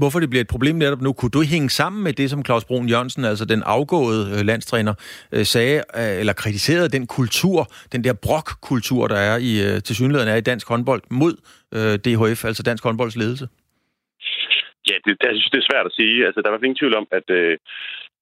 hvorfor 0.02 0.20
det 0.20 0.30
bliver 0.30 0.42
et 0.42 0.54
problem 0.56 0.76
netop 0.76 1.02
nu? 1.02 1.14
Kunne 1.14 1.36
du 1.38 1.42
hænge 1.54 1.70
sammen 1.70 2.04
med 2.04 2.14
det, 2.14 2.30
som 2.30 2.46
Claus 2.46 2.66
Brun 2.66 2.90
Jørgensen, 2.90 3.26
altså 3.26 3.46
den 3.46 3.62
afgåede 3.66 4.22
øh, 4.34 4.46
landstræner, 4.46 4.94
øh, 5.36 5.46
sagde, 5.46 5.78
øh, 6.00 6.20
eller 6.22 6.34
kritiserede 6.34 6.90
den 6.90 7.08
kultur, 7.08 7.60
den 7.94 8.04
der 8.04 8.14
brok-kultur, 8.26 9.08
der 9.08 9.20
er 9.30 9.38
i, 9.50 9.52
øh, 9.68 9.82
til 9.86 9.96
er 10.16 10.36
i 10.36 10.42
dansk 10.52 10.68
håndbold 10.70 11.04
mod 11.22 11.36
øh, 11.78 11.96
DHF, 12.04 12.46
altså 12.46 12.64
dansk 12.64 12.84
håndbolds 12.84 13.16
ledelse? 13.16 13.48
Ja, 14.90 14.96
det, 15.06 15.12
det, 15.20 15.28
jeg 15.30 15.36
synes, 15.38 15.54
det 15.54 15.60
er 15.62 15.70
svært 15.72 15.86
at 15.90 15.98
sige. 16.00 16.26
Altså, 16.28 16.40
der 16.42 16.50
var 16.50 16.58
ingen 16.58 16.82
tvivl 16.82 16.96
om, 17.02 17.08
at 17.20 17.28
øh, 17.40 17.58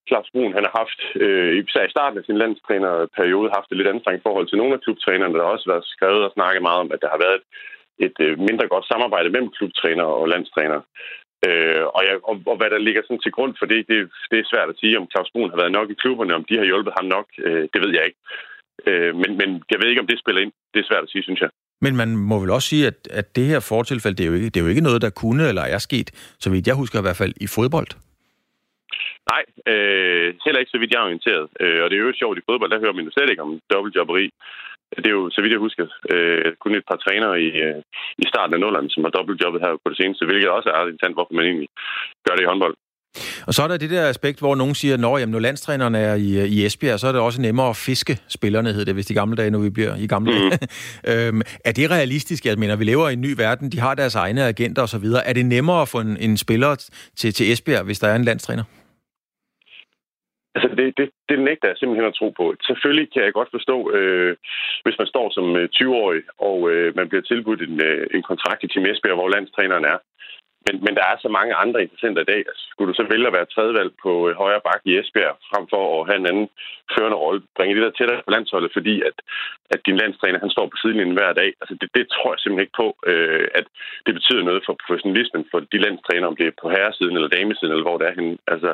Claus 0.09 0.29
Brun, 0.33 0.55
han 0.57 0.65
har 0.67 0.73
haft, 0.81 0.99
øh, 1.23 1.49
især 1.59 1.83
i 1.85 1.95
starten 1.95 2.19
af 2.19 2.25
sin 2.25 2.41
landstrænerperiode, 2.43 3.55
haft 3.57 3.69
et 3.71 3.77
lidt 3.77 3.93
anstrengt 3.93 4.25
forhold 4.27 4.47
til 4.47 4.59
nogle 4.59 4.73
af 4.75 4.81
klubtrænerne. 4.83 5.33
Der 5.33 5.45
har 5.45 5.55
også 5.55 5.69
været 5.73 5.85
skrevet 5.95 6.21
og 6.27 6.31
snakket 6.37 6.61
meget 6.67 6.79
om, 6.83 6.89
at 6.95 7.01
der 7.03 7.09
har 7.13 7.21
været 7.25 7.37
et 7.39 7.45
øh, 8.23 8.39
mindre 8.47 8.67
godt 8.73 8.85
samarbejde 8.91 9.29
mellem 9.29 9.51
klubtræner 9.57 10.03
og 10.03 10.27
landstræner. 10.33 10.81
Øh, 11.47 11.83
og, 11.97 12.01
jeg, 12.07 12.15
og, 12.29 12.35
og 12.51 12.55
hvad 12.57 12.69
der 12.73 12.85
ligger 12.87 13.01
sådan 13.03 13.23
til 13.23 13.35
grund 13.37 13.53
for 13.59 13.65
det, 13.71 13.79
det, 13.89 13.97
det 14.31 14.37
er 14.39 14.51
svært 14.51 14.69
at 14.69 14.79
sige, 14.81 14.97
om 14.99 15.09
Claus 15.11 15.31
Brun 15.31 15.49
har 15.49 15.61
været 15.61 15.77
nok 15.77 15.89
i 15.89 15.99
klubberne, 16.01 16.35
om 16.39 16.45
de 16.49 16.57
har 16.57 16.65
hjulpet 16.69 16.93
ham 16.97 17.07
nok, 17.15 17.27
øh, 17.45 17.63
det 17.73 17.79
ved 17.83 17.91
jeg 17.97 18.05
ikke. 18.09 18.19
Øh, 18.89 19.11
men, 19.21 19.31
men 19.39 19.49
jeg 19.71 19.77
ved 19.79 19.89
ikke, 19.89 20.03
om 20.03 20.07
det 20.11 20.19
spiller 20.19 20.41
ind. 20.41 20.51
Det 20.73 20.79
er 20.79 20.89
svært 20.89 21.03
at 21.03 21.09
sige, 21.09 21.23
synes 21.23 21.41
jeg. 21.41 21.49
Men 21.81 21.95
man 21.95 22.09
må 22.29 22.39
vel 22.39 22.51
også 22.57 22.67
sige, 22.67 22.87
at, 22.87 22.99
at 23.19 23.35
det 23.35 23.45
her 23.51 23.59
fortilfælde, 23.59 24.17
det 24.17 24.23
er, 24.23 24.29
jo 24.31 24.35
ikke, 24.39 24.49
det 24.49 24.57
er 24.57 24.65
jo 24.65 24.73
ikke 24.73 24.87
noget, 24.89 25.01
der 25.01 25.09
kunne 25.21 25.43
eller 25.49 25.61
er 25.61 25.77
sket, 25.77 26.09
så 26.43 26.47
vidt 26.49 26.67
jeg 26.67 26.75
husker 26.75 26.99
i 26.99 27.05
hvert 27.05 27.21
fald, 27.21 27.33
i 27.45 27.47
fodbold. 27.47 27.89
Nej, 29.31 29.43
øh, 29.73 30.27
heller 30.45 30.59
ikke 30.59 30.73
så 30.73 30.79
vidt 30.79 30.93
jeg 30.93 31.01
er 31.01 31.09
orienteret. 31.09 31.45
Øh, 31.63 31.79
og 31.83 31.89
det 31.89 31.95
er 31.95 32.03
jo 32.03 32.21
sjovt 32.21 32.37
i 32.37 32.47
fodbold, 32.49 32.71
der 32.71 32.83
hører 32.83 32.97
man 32.97 33.05
jo 33.05 33.11
slet 33.11 33.29
ikke 33.29 33.45
om 33.47 33.59
dobbeltjobberi. 33.73 34.25
Det 34.97 35.07
er 35.07 35.15
jo, 35.19 35.29
så 35.35 35.39
vidt 35.41 35.55
jeg 35.55 35.65
husker, 35.67 35.85
øh, 36.13 36.51
kun 36.63 36.75
et 36.75 36.89
par 36.89 36.99
trænere 37.05 37.35
i, 37.47 37.49
øh, 37.65 37.79
i 38.23 38.25
starten 38.31 38.53
af 38.55 38.59
nullerne, 38.59 38.89
som 38.89 39.03
har 39.03 39.11
dobbeltjobbet 39.17 39.61
her 39.61 39.71
på 39.83 39.89
det 39.89 39.97
seneste, 39.97 40.25
hvilket 40.25 40.49
også 40.57 40.69
er 40.69 40.81
interessant, 40.81 41.15
hvorfor 41.17 41.35
man 41.35 41.45
egentlig 41.45 41.69
gør 42.25 42.35
det 42.35 42.43
i 42.43 42.51
håndbold. 42.51 42.75
Og 43.47 43.53
så 43.53 43.63
er 43.63 43.67
der 43.67 43.77
det 43.77 43.89
der 43.89 44.09
aspekt, 44.09 44.39
hvor 44.39 44.55
nogen 44.55 44.75
siger, 44.75 44.93
at 44.93 45.19
jamen, 45.21 45.31
når 45.31 45.39
landstræneren 45.39 45.95
er 45.95 46.13
i, 46.13 46.47
i 46.47 46.65
Esbjerg, 46.65 46.99
så 46.99 47.07
er 47.07 47.11
det 47.11 47.21
også 47.21 47.41
nemmere 47.41 47.69
at 47.69 47.75
fiske 47.75 48.17
spillerne, 48.27 48.73
hed 48.73 48.85
det 48.85 48.93
hvis 48.93 49.05
de 49.05 49.13
gamle 49.13 49.35
dage, 49.35 49.51
når 49.51 49.59
vi 49.59 49.69
bliver 49.69 49.95
i 49.95 50.07
gamle 50.07 50.33
dage. 50.33 50.59
Mm. 51.03 51.11
øhm, 51.11 51.41
er 51.65 51.71
det 51.71 51.91
realistisk? 51.91 52.45
Jeg 52.45 52.59
mener, 52.59 52.75
vi 52.75 52.83
lever 52.83 53.09
i 53.09 53.13
en 53.13 53.21
ny 53.21 53.33
verden, 53.37 53.71
de 53.71 53.79
har 53.79 53.95
deres 53.95 54.15
egne 54.15 54.43
agenter 54.43 54.81
osv. 54.81 55.05
Er 55.25 55.33
det 55.33 55.45
nemmere 55.45 55.81
at 55.81 55.87
få 55.87 55.99
en, 55.99 56.17
en 56.17 56.37
spiller 56.37 56.89
til, 57.15 57.33
til 57.33 57.51
Esbjerg, 57.51 57.83
hvis 57.83 57.99
der 57.99 58.07
er 58.07 58.15
en 58.15 58.23
landstræner? 58.23 58.63
Altså, 60.63 60.75
det, 60.79 60.97
det, 60.99 61.07
det 61.29 61.39
nægter 61.47 61.67
jeg 61.67 61.77
simpelthen 61.77 62.07
at 62.11 62.17
tro 62.19 62.29
på. 62.39 62.45
Selvfølgelig 62.69 63.07
kan 63.13 63.23
jeg 63.23 63.33
godt 63.33 63.51
forstå, 63.57 63.77
øh, 63.97 64.35
hvis 64.83 64.99
man 65.01 65.07
står 65.13 65.27
som 65.37 65.45
øh, 65.59 65.69
20-årig, 65.75 66.21
og 66.49 66.57
øh, 66.71 66.95
man 66.95 67.09
bliver 67.09 67.21
tilbudt 67.21 67.61
en, 67.67 67.81
øh, 67.89 68.07
en 68.15 68.23
kontrakt 68.29 68.63
i 68.63 68.67
Team 68.67 68.85
Esbjerg, 68.85 69.19
hvor 69.19 69.33
landstræneren 69.35 69.85
er. 69.93 69.97
Men, 70.65 70.75
men 70.85 70.93
der 70.97 71.05
er 71.11 71.17
så 71.19 71.29
mange 71.37 71.53
andre 71.63 71.81
interessenter 71.85 72.21
i 72.21 72.31
dag. 72.33 72.41
Altså, 72.49 72.63
skulle 72.71 72.89
du 72.91 72.95
så 72.97 73.05
vælge 73.11 73.27
at 73.27 73.37
være 73.37 73.51
tredjevalg 73.53 73.91
på 74.03 74.11
øh, 74.29 74.35
højre 74.43 74.65
bak 74.67 74.81
i 74.85 74.91
Esbjerg, 74.99 75.35
frem 75.51 75.65
for 75.73 75.83
at 75.87 76.07
have 76.07 76.19
en 76.19 76.31
anden 76.31 76.47
førende 76.93 77.17
rolle, 77.23 77.41
bringe 77.57 77.75
det 77.75 77.83
der 77.85 77.97
tættere 77.97 78.25
på 78.25 78.31
landsholdet, 78.35 78.71
fordi 78.77 78.95
at, 79.09 79.17
at 79.73 79.79
din 79.87 79.97
landstræner 80.01 80.39
han 80.43 80.53
står 80.55 80.65
på 80.69 80.77
sidelinjen 80.81 81.17
hver 81.17 81.33
dag. 81.41 81.49
Altså, 81.61 81.73
det, 81.81 81.89
det 81.97 82.05
tror 82.13 82.29
jeg 82.31 82.39
simpelthen 82.39 82.65
ikke 82.65 82.79
på, 82.83 82.87
øh, 83.11 83.47
at 83.59 83.65
det 84.05 84.13
betyder 84.17 84.43
noget 84.49 84.61
for 84.65 84.73
professionalismen 84.83 85.43
for 85.51 85.59
de 85.71 85.79
landstræner, 85.85 86.27
om 86.27 86.37
det 86.39 86.47
er 86.47 86.59
på 86.61 86.67
herresiden 86.75 87.15
eller 87.15 87.35
damesiden, 87.37 87.71
eller 87.73 87.87
hvor 87.87 87.97
det 87.97 88.07
er 88.07 88.17
henne. 88.19 88.37
Altså, 88.53 88.71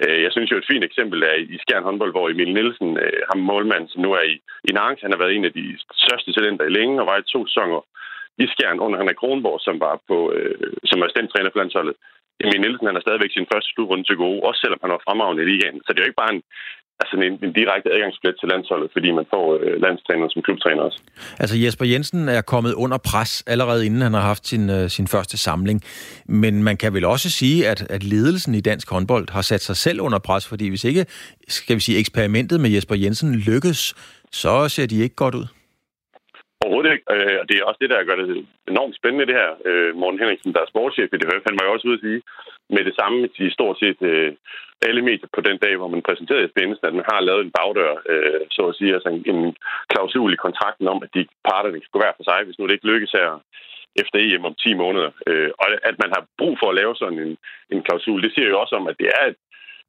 øh, 0.00 0.18
jeg 0.24 0.30
synes 0.32 0.50
jo, 0.50 0.56
et 0.58 0.70
fint 0.72 0.84
eksempel 0.84 1.18
er 1.30 1.36
i 1.54 1.56
Skjern 1.62 1.86
håndbold, 1.88 2.12
hvor 2.14 2.26
Emil 2.28 2.54
Nielsen, 2.54 2.90
øh, 3.04 3.20
ham 3.30 3.40
målmand, 3.50 3.84
som 3.88 4.02
nu 4.02 4.10
er 4.20 4.24
i, 4.32 4.36
i 4.68 4.72
Nantes, 4.78 5.04
han 5.04 5.12
har 5.12 5.22
været 5.22 5.34
en 5.34 5.48
af 5.48 5.52
de 5.52 5.66
største 6.04 6.32
talenter 6.32 6.64
i 6.66 6.76
længe, 6.78 7.00
og 7.00 7.06
var 7.10 7.18
i 7.18 7.30
to 7.34 7.40
sæsoner 7.46 7.80
i 8.44 8.46
Skjern 8.52 8.82
under 8.84 8.98
Henrik 8.98 9.20
Kronborg, 9.22 9.58
som 9.66 9.76
var 9.86 9.94
på, 10.08 10.18
øh, 10.36 10.54
som 10.90 11.00
var 11.00 11.08
træner 11.08 11.50
for 11.52 11.60
landsholdet. 11.62 11.94
Emil 12.44 12.60
Nielsen 12.60 12.88
han 12.88 12.96
har 12.96 13.06
stadigvæk 13.06 13.32
sin 13.34 13.50
første 13.52 13.68
slutrunde 13.72 14.04
til 14.06 14.16
gode, 14.24 14.40
også 14.48 14.60
selvom 14.60 14.82
han 14.84 14.94
var 14.94 15.04
fremragende 15.06 15.42
i 15.42 15.50
ligaen. 15.50 15.78
Så 15.82 15.88
det 15.88 15.98
er 15.98 16.04
jo 16.04 16.10
ikke 16.10 16.22
bare 16.24 16.34
en, 16.36 16.42
altså 17.00 17.14
en, 17.16 17.34
en 17.46 17.52
direkte 17.60 17.88
adgangsbillet 17.94 18.38
til 18.40 18.48
landsholdet, 18.52 18.88
fordi 18.94 19.08
man 19.18 19.26
får 19.34 19.46
øh, 19.62 19.74
landstræner 19.84 20.26
som 20.30 20.42
klubtræner 20.46 20.82
også. 20.88 20.98
Altså 21.42 21.56
Jesper 21.62 21.86
Jensen 21.92 22.28
er 22.28 22.42
kommet 22.52 22.72
under 22.84 22.98
pres 23.10 23.32
allerede 23.46 23.86
inden 23.86 24.02
han 24.06 24.14
har 24.18 24.26
haft 24.32 24.44
sin, 24.46 24.64
øh, 24.70 24.84
sin 24.96 25.08
første 25.14 25.36
samling. 25.46 25.78
Men 26.42 26.54
man 26.68 26.76
kan 26.76 26.94
vel 26.94 27.04
også 27.04 27.28
sige, 27.30 27.58
at, 27.72 27.80
at 27.96 28.02
ledelsen 28.04 28.54
i 28.54 28.60
dansk 28.60 28.86
håndbold 28.90 29.26
har 29.36 29.42
sat 29.42 29.62
sig 29.68 29.76
selv 29.76 30.00
under 30.00 30.18
pres, 30.18 30.48
fordi 30.48 30.68
hvis 30.68 30.84
ikke, 30.84 31.06
skal 31.48 31.76
vi 31.76 31.80
sige, 31.80 31.98
eksperimentet 31.98 32.60
med 32.60 32.70
Jesper 32.70 32.94
Jensen 32.94 33.34
lykkes, 33.34 33.80
så 34.32 34.68
ser 34.68 34.86
de 34.86 35.02
ikke 35.02 35.16
godt 35.16 35.34
ud. 35.34 35.46
Overhovedet 36.62 36.92
ikke. 36.92 37.06
Øh, 37.14 37.36
og 37.40 37.44
det 37.48 37.54
er 37.56 37.64
også 37.68 37.80
det, 37.82 37.90
der 37.90 38.08
gør 38.08 38.16
det 38.18 38.46
enormt 38.72 38.96
spændende, 38.98 39.28
det 39.30 39.40
her. 39.40 39.50
Øh, 39.68 39.90
Morten 40.00 40.20
Henriksen, 40.20 40.54
der 40.54 40.60
er 40.62 40.72
sportschef 40.72 41.10
i 41.12 41.18
DHF, 41.18 41.44
han 41.48 41.58
var 41.58 41.66
jo 41.66 41.72
også 41.74 41.88
ude 41.88 41.98
at 41.98 42.04
sige 42.06 42.20
med 42.74 42.82
det 42.88 42.94
samme 43.00 43.18
til 43.36 43.46
stort 43.56 43.76
set 43.82 44.00
øh, 44.12 44.32
alle 44.88 45.02
medier 45.08 45.30
på 45.36 45.40
den 45.48 45.58
dag, 45.64 45.74
hvor 45.76 45.90
man 45.94 46.06
præsenterede 46.08 46.52
Spændelsen, 46.52 46.86
at 46.86 46.94
man 46.98 47.10
har 47.12 47.20
lavet 47.20 47.42
en 47.44 47.54
bagdør, 47.58 47.94
øh, 48.12 48.40
så 48.56 48.62
at 48.70 48.76
sige, 48.78 48.94
altså 48.96 49.08
en, 49.32 49.56
klausul 49.90 50.32
i 50.32 50.44
kontrakten 50.46 50.86
om, 50.92 50.98
at 51.04 51.10
de 51.14 51.22
parterne 51.50 51.78
skal 51.80 51.94
gå 51.94 51.98
hver 52.02 52.16
for 52.16 52.24
sig, 52.30 52.40
hvis 52.44 52.58
nu 52.58 52.66
det 52.66 52.76
ikke 52.76 52.90
lykkes 52.92 53.12
her 53.18 53.28
efter 54.02 54.16
EM 54.18 54.44
om 54.50 54.54
10 54.54 54.74
måneder. 54.74 55.10
Øh, 55.26 55.50
og 55.60 55.66
at 55.90 55.96
man 56.02 56.10
har 56.16 56.22
brug 56.38 56.54
for 56.60 56.68
at 56.70 56.78
lave 56.80 56.94
sådan 56.96 57.18
en, 57.26 57.36
en 57.72 57.82
klausul, 57.86 58.22
det 58.22 58.32
siger 58.34 58.48
jo 58.48 58.60
også 58.60 58.74
om, 58.80 58.86
at 58.90 58.98
det 59.00 59.08
er 59.18 59.24
et 59.30 59.38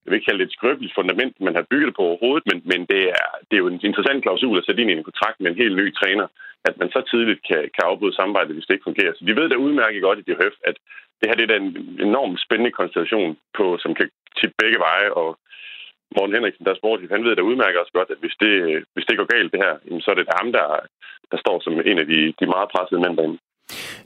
jeg 0.04 0.10
vil 0.10 0.18
ikke 0.18 0.30
kalde 0.30 0.42
det 0.42 0.48
et 0.48 0.58
skrøbeligt 0.58 0.96
fundament, 0.98 1.34
man 1.48 1.56
har 1.56 1.70
bygget 1.72 1.96
på 1.96 2.02
overhovedet, 2.10 2.46
men, 2.50 2.58
men 2.72 2.82
det, 2.92 3.02
er, 3.20 3.28
det 3.48 3.56
er 3.56 3.64
jo 3.64 3.72
en 3.72 3.82
interessant 3.90 4.24
klausul 4.24 4.58
at 4.58 4.66
sætte 4.66 4.82
ind 4.82 4.92
i 4.92 4.98
en 4.98 5.10
kontrakt 5.10 5.38
med 5.40 5.52
en 5.52 5.62
helt 5.64 5.76
ny 5.82 5.86
træner, 6.00 6.28
at 6.68 6.76
man 6.82 6.90
så 6.96 7.00
tidligt 7.12 7.42
kan, 7.50 7.62
kan 7.76 7.84
afbryde 7.90 8.16
samarbejdet, 8.16 8.56
hvis 8.56 8.66
det 8.66 8.74
ikke 8.74 8.90
fungerer. 8.90 9.14
Så 9.14 9.22
de 9.26 9.36
ved 9.40 9.50
da 9.50 9.56
udmærket 9.56 10.02
godt 10.02 10.20
i 10.20 10.28
DHF, 10.28 10.56
at 10.70 10.76
det 11.20 11.30
her 11.30 11.36
det 11.40 11.52
er 11.52 11.60
en 11.60 12.00
enormt 12.10 12.40
spændende 12.46 12.72
konstellation, 12.80 13.38
på, 13.58 13.66
som 13.84 13.92
kan 13.96 14.08
tippe 14.40 14.56
begge 14.62 14.80
veje, 14.88 15.10
og 15.22 15.30
Morten 16.16 16.36
Henriksen, 16.36 16.66
der 16.66 16.72
er 16.72 16.82
sportiv, 16.82 17.10
han 17.10 17.26
ved 17.26 17.36
da 17.36 17.42
udmærket 17.42 17.80
også 17.80 17.96
godt, 17.98 18.10
at 18.14 18.22
hvis 18.24 18.36
det, 18.44 18.54
hvis 18.94 19.06
det 19.06 19.18
går 19.18 19.34
galt 19.36 19.52
det 19.54 19.64
her, 19.66 19.74
så 20.04 20.12
er 20.12 20.18
det 20.18 20.36
ham, 20.40 20.52
der, 20.58 20.66
der 21.32 21.38
står 21.44 21.58
som 21.60 21.74
en 21.92 22.00
af 22.04 22.08
de, 22.14 22.20
de 22.40 22.46
meget 22.56 22.70
pressede 22.74 23.02
mænd 23.02 23.18
derinde. 23.18 23.40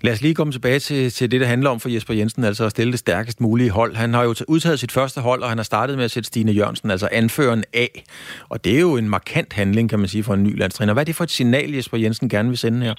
Lad 0.04 0.14
os 0.14 0.22
lige 0.22 0.36
komme 0.36 0.54
tilbage 0.54 0.80
til, 0.80 1.10
til 1.10 1.32
det, 1.32 1.42
der 1.42 1.48
handler 1.48 1.70
om 1.70 1.80
for 1.80 1.90
Jesper 1.90 2.14
Jensen, 2.14 2.44
altså 2.44 2.66
at 2.66 2.72
stille 2.72 2.92
det 2.92 3.00
stærkest 3.00 3.42
mulige 3.42 3.70
hold. 3.70 3.96
Han 3.96 4.14
har 4.14 4.24
jo 4.24 4.34
udtaget 4.48 4.80
sit 4.80 4.92
første 4.92 5.22
hold, 5.22 5.42
og 5.44 5.50
han 5.50 5.58
har 5.58 5.64
startet 5.64 5.96
med 5.96 6.06
at 6.06 6.12
sætte 6.12 6.28
Stine 6.28 6.52
Jørgensen, 6.52 6.92
altså 6.92 7.10
anføreren 7.12 7.64
af. 7.74 7.92
Og 8.50 8.64
det 8.64 8.76
er 8.78 8.82
jo 8.82 8.98
en 8.98 9.10
markant 9.10 9.54
handling, 9.54 9.90
kan 9.90 10.00
man 10.00 10.08
sige, 10.08 10.24
for 10.24 10.34
en 10.34 10.44
ny 10.44 10.58
landstræner. 10.58 10.94
Hvad 10.94 11.04
er 11.04 11.10
det 11.10 11.16
for 11.16 11.24
et 11.24 11.38
signal, 11.40 11.70
Jesper 11.72 11.98
Jensen 11.98 12.30
gerne 12.30 12.50
vil 12.50 12.58
sende 12.58 12.86
her? 12.86 12.96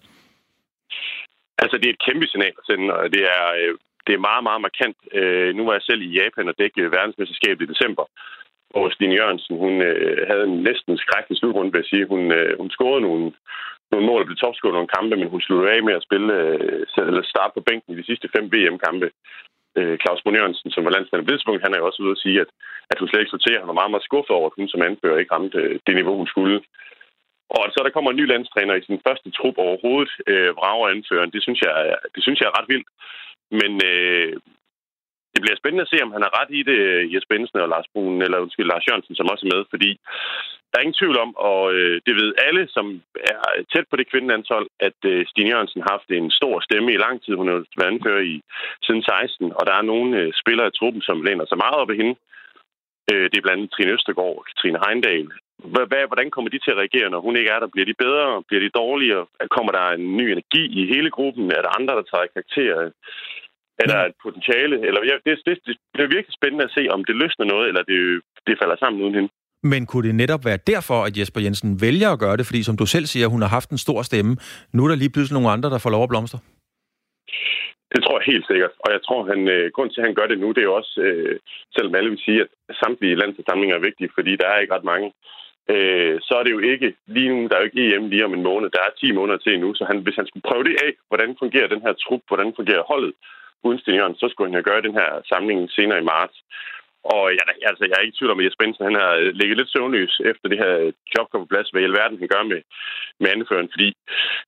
Altså, 1.62 1.76
det 1.78 1.86
er 1.86 1.94
et 1.94 2.04
kæmpe 2.08 2.26
signal 2.26 2.54
at 2.60 2.66
sende, 2.70 2.94
og 2.94 3.12
det 3.14 3.22
er, 3.36 3.44
øh, 3.60 3.74
det 4.06 4.12
er 4.14 4.26
meget, 4.28 4.42
meget 4.48 4.60
markant. 4.66 4.96
Øh, 5.18 5.50
nu 5.56 5.62
var 5.66 5.72
jeg 5.72 5.84
selv 5.88 6.02
i 6.02 6.14
Japan 6.20 6.48
og 6.48 6.58
dækkede 6.58 6.94
verdensmesterskabet 6.96 7.62
i 7.64 7.72
december, 7.72 8.04
hvor 8.70 8.84
Stine 8.90 9.14
Jørgensen, 9.18 9.54
hun 9.64 9.74
øh, 9.88 10.18
havde 10.30 10.44
en 10.50 10.56
næsten 10.68 10.92
skrækkelig 11.04 11.38
slutrunde, 11.38 11.72
vil 11.72 11.82
jeg 11.82 11.90
sige. 11.92 12.10
Hun, 12.12 12.22
øh, 12.38 12.52
hun 12.60 12.70
scorede 12.70 13.02
nogle, 13.08 13.26
nogle 13.92 14.06
mål 14.06 14.20
og 14.22 14.26
blev 14.26 14.40
topscorer 14.40 14.76
nogle 14.76 14.94
kampe, 14.96 15.14
men 15.16 15.32
hun 15.32 15.40
sluttede 15.40 15.72
af 15.74 15.80
med 15.82 15.94
at 15.98 16.06
spille, 16.08 16.32
øh, 16.42 16.86
eller 17.10 17.22
starte 17.22 17.54
på 17.54 17.62
bænken 17.68 17.92
i 17.92 17.98
de 18.00 18.08
sidste 18.10 18.28
fem 18.34 18.44
VM-kampe. 18.52 19.08
Øh, 19.78 19.96
Claus 20.02 20.22
Bonjørnsen, 20.22 20.70
som 20.70 20.84
var 20.84 20.90
landstræner 20.94 21.24
på 21.24 21.32
det 21.32 21.64
han 21.64 21.74
er 21.74 21.78
jo 21.80 21.86
også 21.86 22.02
ude 22.02 22.16
at 22.16 22.22
sige, 22.24 22.40
at, 22.44 22.50
at 22.90 22.98
hun 22.98 23.08
slet 23.08 23.20
ikke 23.20 23.36
sorterer. 23.36 23.60
Han 23.62 23.70
var 23.72 23.80
meget, 23.80 23.92
meget 23.92 24.08
skuffet 24.08 24.34
over, 24.38 24.46
at 24.48 24.58
hun 24.58 24.68
som 24.68 24.82
anfører 24.88 25.18
ikke 25.18 25.34
ramte 25.34 25.58
øh, 25.58 25.78
det 25.86 25.94
niveau, 25.94 26.16
hun 26.16 26.32
skulle. 26.34 26.56
Og 27.56 27.64
så 27.72 27.78
der 27.84 27.94
kommer 27.94 28.10
en 28.10 28.20
ny 28.20 28.26
landstræner 28.32 28.74
i 28.74 28.86
sin 28.86 29.00
første 29.06 29.30
trup 29.30 29.56
overhovedet, 29.58 30.12
øh, 30.30 30.50
vrager 30.58 30.88
anføreren, 30.88 31.30
det 31.34 31.42
synes, 31.42 31.60
jeg, 31.66 31.96
det 32.14 32.22
synes 32.22 32.38
jeg 32.40 32.48
er 32.48 32.58
ret 32.58 32.70
vildt. 32.72 32.88
Men 33.60 33.72
øh, 33.90 34.32
det 35.38 35.46
bliver 35.46 35.60
spændende 35.62 35.86
at 35.86 35.92
se, 35.92 35.98
om 36.06 36.14
han 36.16 36.24
har 36.26 36.32
ret 36.40 36.50
i 36.58 36.62
det, 36.68 36.78
øh, 36.88 37.02
Jesper 37.12 37.34
Bensen 37.34 37.64
og 37.64 37.68
Lars 37.74 37.88
Brun, 37.92 38.22
eller 38.24 38.38
undskyld, 38.44 38.70
Lars 38.70 38.86
Jørgensen, 38.88 39.14
som 39.16 39.30
også 39.32 39.44
er 39.46 39.52
med, 39.54 39.62
fordi 39.72 39.90
der 40.68 40.76
er 40.76 40.84
ingen 40.86 41.00
tvivl 41.00 41.16
om, 41.24 41.30
og 41.50 41.62
øh, 41.76 41.96
det 42.06 42.14
ved 42.20 42.30
alle, 42.46 42.62
som 42.76 42.86
er 43.30 43.38
tæt 43.72 43.86
på 43.88 43.96
det 43.96 44.10
kvindelandshold, 44.10 44.66
at 44.88 44.98
øh, 45.12 45.20
Stine 45.30 45.50
Jørgensen 45.52 45.82
har 45.84 45.92
haft 45.96 46.10
en 46.10 46.30
stor 46.38 46.54
stemme 46.66 46.90
i 46.92 47.02
lang 47.04 47.16
tid. 47.22 47.34
Hun 47.34 47.48
har 47.52 47.60
været 47.78 47.92
anfører 47.92 48.22
i 48.32 48.36
siden 48.86 49.02
16, 49.02 49.52
og 49.58 49.62
der 49.68 49.74
er 49.76 49.90
nogle 49.92 50.10
øh, 50.20 50.28
spillere 50.42 50.68
i 50.68 50.76
truppen, 50.78 51.02
som 51.08 51.22
læner 51.26 51.46
sig 51.46 51.58
meget 51.64 51.76
op 51.82 51.90
af 51.92 51.96
hende. 52.00 52.14
Øh, 53.10 53.26
det 53.30 53.36
er 53.36 53.44
blandt 53.44 53.60
andet 53.60 53.72
Trine 53.72 53.94
Østergaard 53.96 54.38
og 54.38 54.44
Katrine 54.48 54.82
Heindal. 54.84 55.28
Hvordan 56.10 56.30
kommer 56.30 56.50
de 56.50 56.58
til 56.58 56.70
at 56.74 56.80
reagere, 56.82 57.10
når 57.10 57.20
hun 57.20 57.36
ikke 57.36 57.50
er 57.50 57.60
der? 57.60 57.74
Bliver 57.74 57.88
de 57.90 58.00
bedre? 58.04 58.42
Bliver 58.48 58.62
de 58.64 58.76
dårligere? 58.82 59.26
Kommer 59.56 59.72
der 59.72 59.84
en 59.88 60.16
ny 60.16 60.26
energi 60.34 60.62
i 60.80 60.82
hele 60.92 61.10
gruppen? 61.16 61.44
Er 61.58 61.62
der 61.62 61.76
andre, 61.78 61.94
der 61.98 62.06
tager 62.12 62.32
karakter? 62.34 62.90
Er 63.82 63.86
der 63.92 64.00
et 64.10 64.16
potentiale? 64.24 64.76
Eller, 64.86 65.00
ja, 65.10 65.14
det, 65.26 65.32
det, 65.46 65.54
det 65.94 66.02
er 66.04 66.14
virkelig 66.16 66.34
spændende 66.38 66.64
at 66.64 66.74
se, 66.76 66.82
om 66.94 67.04
det 67.04 67.16
løsner 67.22 67.46
noget, 67.54 67.68
eller 67.68 67.82
det, 67.90 67.98
det 68.46 68.54
falder 68.60 68.76
sammen 68.76 69.02
uden 69.02 69.14
hende. 69.14 69.30
Men 69.62 69.86
kunne 69.86 70.06
det 70.08 70.14
netop 70.14 70.44
være 70.44 70.60
derfor, 70.72 70.98
at 71.08 71.18
Jesper 71.18 71.40
Jensen 71.40 71.70
vælger 71.80 72.10
at 72.12 72.18
gøre 72.24 72.36
det? 72.36 72.46
Fordi 72.46 72.62
som 72.62 72.76
du 72.76 72.86
selv 72.86 73.06
siger, 73.06 73.26
hun 73.34 73.42
har 73.42 73.48
haft 73.58 73.70
en 73.70 73.84
stor 73.86 74.02
stemme. 74.02 74.36
Nu 74.74 74.84
er 74.84 74.88
der 74.88 74.96
lige 75.02 75.14
pludselig 75.14 75.36
nogle 75.38 75.54
andre, 75.54 75.70
der 75.70 75.78
får 75.78 75.90
lov 75.90 76.02
at 76.02 76.12
blomstre. 76.12 76.38
Det 77.92 78.00
tror 78.02 78.18
jeg 78.18 78.32
helt 78.32 78.46
sikkert. 78.50 78.74
Og 78.84 78.88
jeg 78.94 79.00
tror, 79.06 79.20
han 79.32 79.40
øh, 79.48 79.70
grund 79.74 79.90
til, 79.90 80.00
at 80.00 80.06
han 80.08 80.14
gør 80.18 80.26
det 80.26 80.38
nu, 80.38 80.48
det 80.48 80.62
er 80.62 80.70
jo 80.70 80.78
også, 80.80 80.94
øh, 81.06 81.38
selvom 81.74 81.94
alle 81.94 82.10
vil 82.10 82.24
sige, 82.26 82.40
at 82.44 82.50
samtlige 82.82 83.18
landsforsamlinger 83.20 83.76
er 83.76 83.86
vigtige, 83.88 84.10
fordi 84.14 84.32
der 84.36 84.48
er 84.48 84.58
ikke 84.58 84.74
ret 84.74 84.90
mange, 84.92 85.08
øh, 85.72 86.14
så 86.26 86.32
er 86.38 86.42
det 86.44 86.52
jo 86.56 86.60
ikke 86.72 86.88
lige 87.06 87.30
nu, 87.32 87.38
der 87.48 87.54
er 87.54 87.60
jo 87.60 87.70
ikke 87.70 87.84
EM 87.96 88.08
lige 88.12 88.24
om 88.24 88.34
en 88.34 88.46
måned. 88.50 88.68
Der 88.70 88.82
er 88.86 88.98
10 89.00 89.12
måneder 89.18 89.38
til 89.38 89.60
nu, 89.60 89.74
så 89.74 89.84
han, 89.90 89.98
hvis 90.04 90.16
han 90.20 90.26
skulle 90.26 90.48
prøve 90.48 90.64
det 90.64 90.76
af, 90.86 90.90
hvordan 91.08 91.36
fungerer 91.42 91.68
den 91.74 91.82
her 91.86 91.92
trup, 91.92 92.22
hvordan 92.28 92.52
fungerer 92.56 92.88
holdet 92.92 93.14
uden 93.66 93.78
Sten 93.78 94.14
så 94.20 94.26
skulle 94.28 94.48
han 94.48 94.58
jo 94.58 94.68
gøre 94.70 94.86
den 94.86 94.94
her 95.00 95.10
samling 95.30 95.70
senere 95.70 96.00
i 96.00 96.08
marts. 96.14 96.36
Og 97.14 97.24
jeg, 97.36 97.44
altså, 97.70 97.82
jeg 97.84 97.96
er 97.96 98.04
ikke 98.04 98.14
i 98.14 98.18
tvivl 98.18 98.32
om, 98.32 98.40
at 98.40 98.46
Jesper 98.46 98.64
Benson, 98.64 98.88
han 98.90 99.00
har 99.02 99.12
øh, 99.22 99.30
ligget 99.38 99.56
lidt 99.58 99.72
søvnløs 99.72 100.14
efter 100.30 100.46
det 100.48 100.58
her 100.64 100.74
job 101.14 101.26
kom 101.28 101.40
på 101.42 101.52
plads, 101.52 101.70
hvad 101.70 101.82
i 101.82 101.88
alverden 101.90 102.18
han 102.18 102.32
gør 102.34 102.42
med, 102.52 102.60
med 103.20 103.28
anføren, 103.34 103.68
fordi 103.74 103.88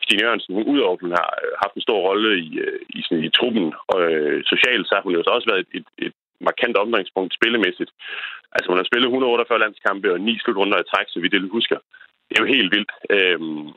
Stine 0.04 0.22
Jørgensen, 0.22 0.54
hun 0.54 0.70
udover 0.72 0.94
at 0.96 1.04
hun 1.04 1.14
har 1.20 1.30
øh, 1.42 1.52
haft 1.62 1.74
en 1.74 1.86
stor 1.86 2.00
rolle 2.08 2.30
i, 2.46 2.50
øh, 2.64 2.80
i, 2.98 3.00
sådan, 3.02 3.24
i 3.28 3.30
truppen, 3.38 3.66
og 3.92 3.98
øh, 4.12 4.38
socialt, 4.52 4.84
så 4.86 4.92
har 4.94 5.02
hun 5.06 5.14
jo 5.14 5.22
også 5.36 5.48
været 5.50 5.62
et, 5.64 5.70
et, 5.78 5.88
et 6.06 6.14
markant 6.48 6.76
omdrejningspunkt 6.82 7.32
spillemæssigt. 7.38 7.90
Altså, 8.54 8.66
hun 8.70 8.78
har 8.80 8.88
spillet 8.90 9.06
148 9.06 9.58
landskampe 9.64 10.12
og 10.14 10.20
ni 10.20 10.34
slutrunder 10.38 10.78
i 10.80 10.88
træk, 10.90 11.06
så 11.08 11.18
vi 11.20 11.28
det 11.28 11.56
husker. 11.58 11.78
Det 12.26 12.34
er 12.34 12.42
jo 12.44 12.54
helt 12.56 12.70
vildt. 12.74 12.92
Øhm, 13.16 13.68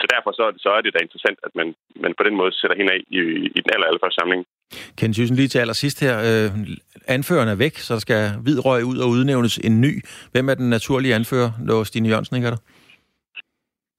så 0.00 0.04
derfor 0.14 0.30
så, 0.38 0.44
så 0.64 0.68
er 0.76 0.80
det 0.80 0.94
da 0.94 1.00
interessant, 1.02 1.38
at 1.46 1.52
man, 1.60 1.68
man 2.04 2.14
på 2.18 2.22
den 2.26 2.36
måde 2.40 2.52
sætter 2.52 2.76
hende 2.76 2.92
af 2.92 3.00
i, 3.18 3.18
i 3.56 3.60
den 3.64 3.70
aller, 3.74 3.86
allerførste 3.86 4.18
samling. 4.20 4.42
Kent 4.98 5.14
Thyssen, 5.14 5.36
lige 5.36 5.48
til 5.48 5.58
allersidst 5.58 6.00
her. 6.06 6.14
Øh, 6.28 6.50
anføreren 7.16 7.48
er 7.48 7.54
væk, 7.54 7.74
så 7.84 7.94
der 7.94 8.00
skal 8.00 8.22
hvid 8.44 8.58
røg 8.66 8.84
ud 8.84 8.98
og 9.04 9.08
udnævnes 9.08 9.58
en 9.58 9.80
ny. 9.80 9.92
Hvem 10.32 10.48
er 10.48 10.54
den 10.54 10.70
naturlige 10.70 11.14
anfører, 11.14 11.50
når 11.68 11.84
Stine 11.84 12.08
Jørgensen 12.08 12.36
ikke 12.36 12.46
er 12.46 12.54
der? 12.56 12.62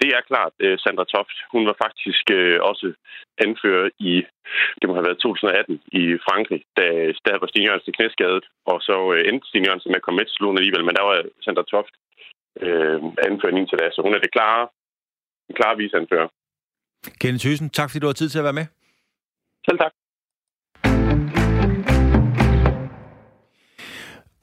Det 0.02 0.10
er 0.18 0.30
klart 0.32 0.54
uh, 0.66 0.76
Sandra 0.84 1.06
Toft. 1.14 1.38
Hun 1.54 1.64
var 1.70 1.76
faktisk 1.86 2.26
uh, 2.40 2.58
også 2.70 2.88
anfører 3.46 3.90
i, 4.12 4.14
det 4.80 4.86
må 4.88 4.94
have 4.98 5.08
været 5.08 5.24
2018 5.24 5.82
i 6.02 6.04
Frankrig, 6.28 6.62
da, 6.80 6.86
der 7.26 7.36
var 7.42 7.48
Stine 7.50 7.66
Jørgensen 7.68 7.94
knæskadet, 7.98 8.46
og 8.72 8.78
så 8.88 8.96
uh, 9.12 9.28
endte 9.30 9.48
Stine 9.50 9.66
Jørgensen 9.68 9.92
med 9.92 10.00
at 10.02 10.06
komme 10.06 10.18
med 10.20 10.26
til 10.28 10.38
slutten 10.38 10.58
alligevel, 10.60 10.86
men 10.86 10.96
der 10.98 11.04
var 11.10 11.16
Sandra 11.46 11.66
Toft 11.72 11.94
uh, 12.66 13.00
anfører 13.28 13.58
indtil 13.60 13.80
da, 13.82 13.88
så 13.92 14.00
hun 14.06 14.14
er 14.16 14.22
det 14.24 14.36
klare, 14.38 14.64
en 15.50 15.56
klare 15.60 15.78
visanfører. 15.78 16.30
Kenneth 17.22 17.44
Thyssen, 17.46 17.70
tak 17.70 17.88
fordi 17.90 18.02
du 18.04 18.10
har 18.12 18.20
tid 18.20 18.30
til 18.30 18.42
at 18.42 18.48
være 18.50 18.60
med. 18.62 18.68
Selv 19.68 19.80
tak. 19.84 19.94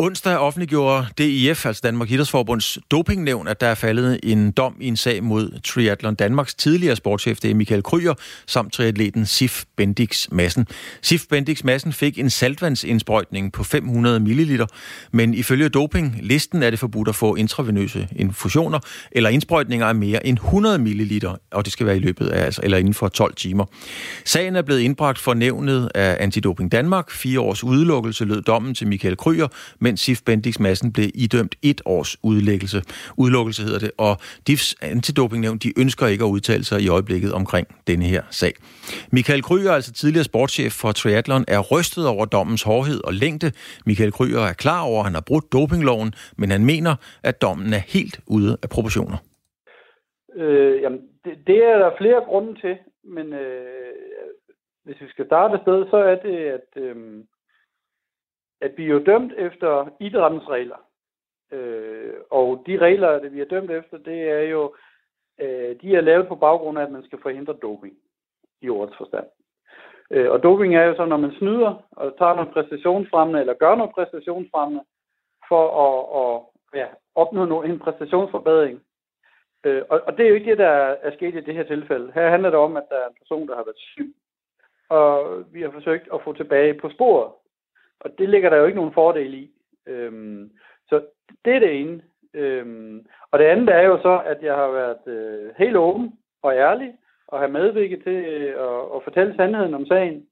Onsdag 0.02 0.36
offentliggjorde 0.36 1.06
DIF, 1.18 1.66
altså 1.66 1.80
Danmark 1.84 2.10
Idrætsforbunds 2.10 2.78
dopingnævn, 2.90 3.48
at 3.48 3.60
der 3.60 3.66
er 3.66 3.74
faldet 3.74 4.20
en 4.22 4.50
dom 4.50 4.76
i 4.80 4.86
en 4.86 4.96
sag 4.96 5.24
mod 5.24 5.60
Triathlon 5.64 6.14
Danmarks 6.14 6.54
tidligere 6.54 6.96
sportschef, 6.96 7.38
det 7.38 7.50
er 7.50 7.54
Michael 7.54 7.82
Kryer, 7.82 8.14
samt 8.46 8.72
triatleten 8.72 9.26
Sif 9.26 9.64
Bendix 9.76 10.26
Madsen. 10.30 10.66
Sif 11.02 11.24
Bendix 11.30 11.64
Madsen 11.64 11.92
fik 11.92 12.18
en 12.18 12.30
saltvandsindsprøjtning 12.30 13.52
på 13.52 13.64
500 13.64 14.20
ml, 14.20 14.66
men 15.12 15.34
ifølge 15.34 15.68
dopinglisten 15.68 16.62
er 16.62 16.70
det 16.70 16.78
forbudt 16.78 17.08
at 17.08 17.14
få 17.14 17.34
intravenøse 17.34 18.08
infusioner 18.16 18.78
eller 19.12 19.30
indsprøjtninger 19.30 19.86
af 19.86 19.94
mere 19.94 20.26
end 20.26 20.38
100 20.38 20.78
ml, 20.78 21.26
og 21.50 21.64
det 21.64 21.72
skal 21.72 21.86
være 21.86 21.96
i 21.96 22.00
løbet 22.00 22.28
af, 22.28 22.44
altså, 22.44 22.60
eller 22.64 22.78
inden 22.78 22.94
for 22.94 23.08
12 23.08 23.34
timer. 23.34 23.64
Sagen 24.24 24.56
er 24.56 24.62
blevet 24.62 24.80
indbragt 24.80 25.18
for 25.18 25.34
nævnet 25.34 25.90
af 25.94 26.16
Antidoping 26.20 26.72
Danmark. 26.72 27.10
Fire 27.10 27.40
års 27.40 27.64
udelukkelse 27.64 28.24
lød 28.24 28.42
dommen 28.42 28.74
til 28.74 28.86
Michael 28.86 29.16
Kryer, 29.16 29.48
men 29.80 29.89
mens 29.90 30.00
Sif 30.00 30.20
Bendix 30.26 30.54
Madsen 30.60 30.92
blev 30.92 31.08
idømt 31.14 31.54
et 31.70 31.80
års 31.84 32.16
udlæggelse. 32.30 32.78
Udlukkelse 33.22 33.62
hedder 33.62 33.78
det, 33.86 33.92
og 33.98 34.14
DIFs 34.46 34.68
antidopingnævn, 34.82 35.58
de 35.58 35.70
ønsker 35.82 36.06
ikke 36.06 36.24
at 36.24 36.32
udtale 36.36 36.64
sig 36.64 36.78
i 36.82 36.88
øjeblikket 36.88 37.32
omkring 37.40 37.66
denne 37.88 38.04
her 38.04 38.22
sag. 38.40 38.52
Michael 39.12 39.42
Kryger, 39.42 39.72
altså 39.72 39.92
tidligere 39.92 40.24
sportschef 40.24 40.72
for 40.80 40.92
Triathlon, 40.92 41.44
er 41.48 41.60
rystet 41.72 42.04
over 42.14 42.24
dommens 42.36 42.62
hårdhed 42.62 43.00
og 43.08 43.12
længde. 43.14 43.48
Michael 43.86 44.12
Kryger 44.12 44.40
er 44.40 44.52
klar 44.64 44.82
over, 44.90 45.00
at 45.00 45.06
han 45.08 45.14
har 45.14 45.24
brudt 45.30 45.52
dopingloven, 45.52 46.10
men 46.38 46.50
han 46.50 46.64
mener, 46.72 46.94
at 47.28 47.42
dommen 47.42 47.72
er 47.78 47.84
helt 47.96 48.16
ude 48.36 48.52
af 48.62 48.68
proportioner. 48.74 49.18
Øh, 50.36 50.82
jamen, 50.82 51.00
det, 51.24 51.32
det 51.46 51.58
er 51.70 51.78
der 51.82 51.90
flere 52.00 52.20
grunde 52.30 52.52
til, 52.62 52.74
men 53.16 53.26
øh, 53.32 53.90
hvis 54.84 55.00
vi 55.00 55.08
skal 55.08 55.26
starte 55.26 55.54
et 55.54 55.60
sted, 55.64 55.78
så 55.92 55.96
er 55.96 56.16
det, 56.26 56.36
at 56.56 56.68
øh, 56.84 56.96
at 58.60 58.72
vi 58.76 58.84
er 58.84 58.88
jo 58.88 59.02
dømt 59.04 59.32
efter 59.32 59.88
idrættens 60.00 60.48
regler. 60.48 60.76
Øh, 61.52 62.14
og 62.30 62.62
de 62.66 62.78
regler, 62.78 63.18
det 63.18 63.32
vi 63.32 63.40
er 63.40 63.44
dømt 63.44 63.70
efter, 63.70 63.98
det 63.98 64.22
er 64.22 64.40
jo, 64.40 64.74
øh, 65.40 65.76
de 65.82 65.94
er 65.96 66.00
lavet 66.00 66.28
på 66.28 66.34
baggrund 66.34 66.78
af, 66.78 66.82
at 66.82 66.92
man 66.92 67.04
skal 67.04 67.18
forhindre 67.22 67.58
doping 67.62 67.94
i 68.62 68.68
ordets 68.68 68.96
forstand. 68.96 69.26
Øh, 70.10 70.30
og 70.30 70.42
doping 70.42 70.76
er 70.76 70.84
jo 70.84 70.96
så, 70.96 71.04
når 71.04 71.16
man 71.16 71.32
snyder 71.32 71.82
og 71.90 72.18
tager 72.18 72.34
noget 72.34 72.52
præstationsfremmende, 72.52 73.40
eller 73.40 73.54
gør 73.54 73.74
noget 73.74 73.94
præstationsfremmende, 73.94 74.84
for 75.48 75.64
at, 75.86 75.94
at 76.20 76.80
ja, 76.80 76.86
opnå 77.14 77.62
en 77.62 77.78
præstationsforbedring. 77.78 78.82
Øh, 79.64 79.82
og, 79.90 80.00
og 80.06 80.16
det 80.16 80.24
er 80.24 80.28
jo 80.28 80.34
ikke 80.34 80.50
det, 80.50 80.58
der 80.58 80.70
er 81.06 81.12
sket 81.16 81.34
i 81.34 81.40
det 81.40 81.54
her 81.54 81.62
tilfælde. 81.62 82.12
Her 82.14 82.30
handler 82.30 82.50
det 82.50 82.58
om, 82.58 82.76
at 82.76 82.86
der 82.90 82.96
er 82.96 83.08
en 83.08 83.20
person, 83.20 83.48
der 83.48 83.56
har 83.56 83.64
været 83.64 83.78
syg, 83.78 84.14
og 84.88 85.08
vi 85.52 85.62
har 85.62 85.70
forsøgt 85.70 86.08
at 86.14 86.22
få 86.24 86.32
tilbage 86.32 86.74
på 86.74 86.90
sporet. 86.90 87.32
Og 88.00 88.10
det 88.18 88.28
ligger 88.28 88.50
der 88.50 88.56
jo 88.56 88.64
ikke 88.64 88.76
nogen 88.76 88.94
fordel 88.94 89.34
i. 89.34 89.50
Øhm, 89.86 90.50
så 90.88 91.02
det 91.44 91.54
er 91.54 91.58
det 91.58 91.80
ene. 91.80 92.02
Øhm, 92.34 93.06
og 93.30 93.38
det 93.38 93.44
andet 93.44 93.74
er 93.74 93.82
jo 93.82 93.98
så, 94.02 94.22
at 94.26 94.42
jeg 94.42 94.54
har 94.54 94.70
været 94.70 95.06
øh, 95.06 95.50
helt 95.58 95.76
åben 95.76 96.18
og 96.42 96.54
ærlig, 96.54 96.94
og 97.26 97.40
har 97.40 97.46
medvirket 97.46 98.02
til 98.02 98.12
øh, 98.14 98.54
at, 98.66 98.96
at 98.96 99.04
fortælle 99.04 99.36
sandheden 99.36 99.74
om 99.74 99.86
sagen. 99.86 100.26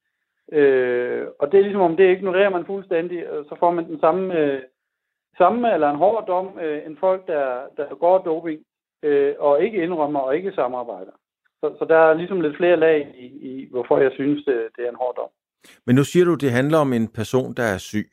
Øh, 0.53 1.27
og 1.39 1.53
det 1.53 1.59
er 1.59 1.63
ligesom, 1.63 1.81
om 1.81 1.97
det 1.97 2.17
ignorerer 2.17 2.51
man 2.51 2.67
fuldstændig, 2.67 3.31
og 3.31 3.45
så 3.45 3.57
får 3.59 3.71
man 3.71 3.85
den 3.85 4.01
samme, 4.01 4.39
øh, 4.39 4.63
samme 5.39 5.75
eller 5.75 5.91
en 5.91 5.97
hård 5.97 6.27
dom, 6.27 6.59
øh, 6.59 6.87
end 6.87 6.97
folk, 6.97 7.27
der, 7.27 7.63
der 7.77 7.95
går 7.95 8.19
doping, 8.19 8.61
øh, 9.03 9.35
og 9.39 9.63
ikke 9.63 9.83
indrømmer 9.83 10.21
og 10.21 10.37
ikke 10.37 10.53
samarbejder. 10.53 11.13
Så, 11.61 11.75
så 11.79 11.85
der 11.85 11.97
er 11.97 12.15
ligesom 12.15 12.41
lidt 12.41 12.57
flere 12.57 12.77
lag 12.77 13.15
i, 13.19 13.27
i 13.27 13.69
hvorfor 13.71 13.99
jeg 13.99 14.13
synes, 14.13 14.45
det, 14.45 14.69
det 14.77 14.85
er 14.85 14.91
en 14.91 15.03
hård 15.03 15.15
dom. 15.17 15.29
Men 15.87 15.97
nu 15.97 16.05
siger 16.05 16.25
du, 16.25 16.35
det 16.35 16.51
handler 16.51 16.79
om 16.79 16.93
en 16.93 17.09
person, 17.09 17.55
der 17.55 17.63
er 17.63 17.79
syg. 17.79 18.11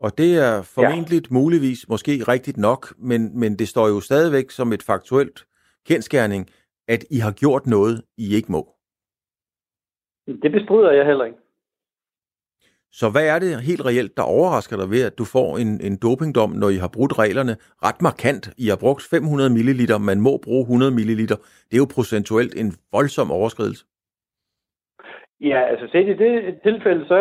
Og 0.00 0.18
det 0.18 0.36
er 0.36 0.62
formentlig 0.62 1.22
ja. 1.22 1.28
muligvis 1.30 1.88
måske 1.88 2.24
rigtigt 2.28 2.56
nok, 2.56 2.94
men, 2.98 3.38
men 3.38 3.58
det 3.58 3.68
står 3.68 3.88
jo 3.88 4.00
stadigvæk 4.00 4.50
som 4.50 4.72
et 4.72 4.82
faktuelt 4.82 5.46
kendskærning, 5.86 6.50
at 6.88 7.04
I 7.10 7.18
har 7.18 7.32
gjort 7.32 7.66
noget, 7.66 8.02
I 8.18 8.34
ikke 8.34 8.52
må. 8.52 8.74
Det 10.26 10.52
bestrider 10.52 10.90
jeg 10.90 11.06
heller 11.06 11.24
ikke. 11.24 11.38
Så 12.92 13.10
hvad 13.10 13.26
er 13.26 13.38
det 13.38 13.60
helt 13.60 13.84
reelt, 13.84 14.16
der 14.16 14.22
overrasker 14.22 14.76
dig 14.76 14.90
ved, 14.90 15.02
at 15.02 15.18
du 15.18 15.24
får 15.24 15.58
en, 15.58 15.80
en 15.80 15.96
dopingdom, 15.96 16.50
når 16.50 16.68
I 16.68 16.76
har 16.76 16.88
brudt 16.88 17.18
reglerne 17.18 17.56
ret 17.84 18.02
markant? 18.02 18.50
I 18.58 18.68
har 18.68 18.76
brugt 18.76 19.02
500 19.02 19.50
ml, 19.50 20.00
man 20.00 20.20
må 20.20 20.36
bruge 20.36 20.62
100 20.62 20.92
ml. 20.92 21.18
Det 21.18 21.38
er 21.72 21.76
jo 21.76 21.86
procentuelt 21.94 22.54
en 22.54 22.74
voldsom 22.92 23.30
overskridelse. 23.30 23.84
Ja, 25.40 25.60
altså 25.62 25.88
set 25.92 26.08
i 26.08 26.14
det 26.24 26.60
tilfælde, 26.62 27.06
så, 27.06 27.16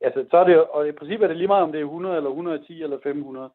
altså, 0.00 0.24
så 0.30 0.36
er 0.36 0.44
det 0.44 0.64
og 0.64 0.88
i 0.88 0.92
princippet 0.92 1.24
er 1.24 1.28
det 1.28 1.36
lige 1.36 1.48
meget, 1.48 1.62
om 1.62 1.72
det 1.72 1.80
er 1.80 1.84
100 1.84 2.16
eller 2.16 2.30
110 2.30 2.82
eller 2.82 2.98
500. 3.02 3.50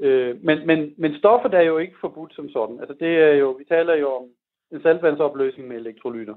Øh, 0.00 0.44
men, 0.44 0.66
men, 0.66 0.94
men 0.98 1.18
stoffet 1.18 1.54
er 1.54 1.60
jo 1.60 1.78
ikke 1.78 1.98
forbudt 2.00 2.34
som 2.34 2.48
sådan. 2.48 2.80
Altså 2.80 2.94
det 3.00 3.18
er 3.18 3.32
jo, 3.32 3.50
vi 3.50 3.64
taler 3.64 3.94
jo 3.94 4.12
om 4.12 4.24
en 4.72 4.82
saltvandsopløsning 4.82 5.68
med 5.68 5.76
elektrolytter. 5.76 6.34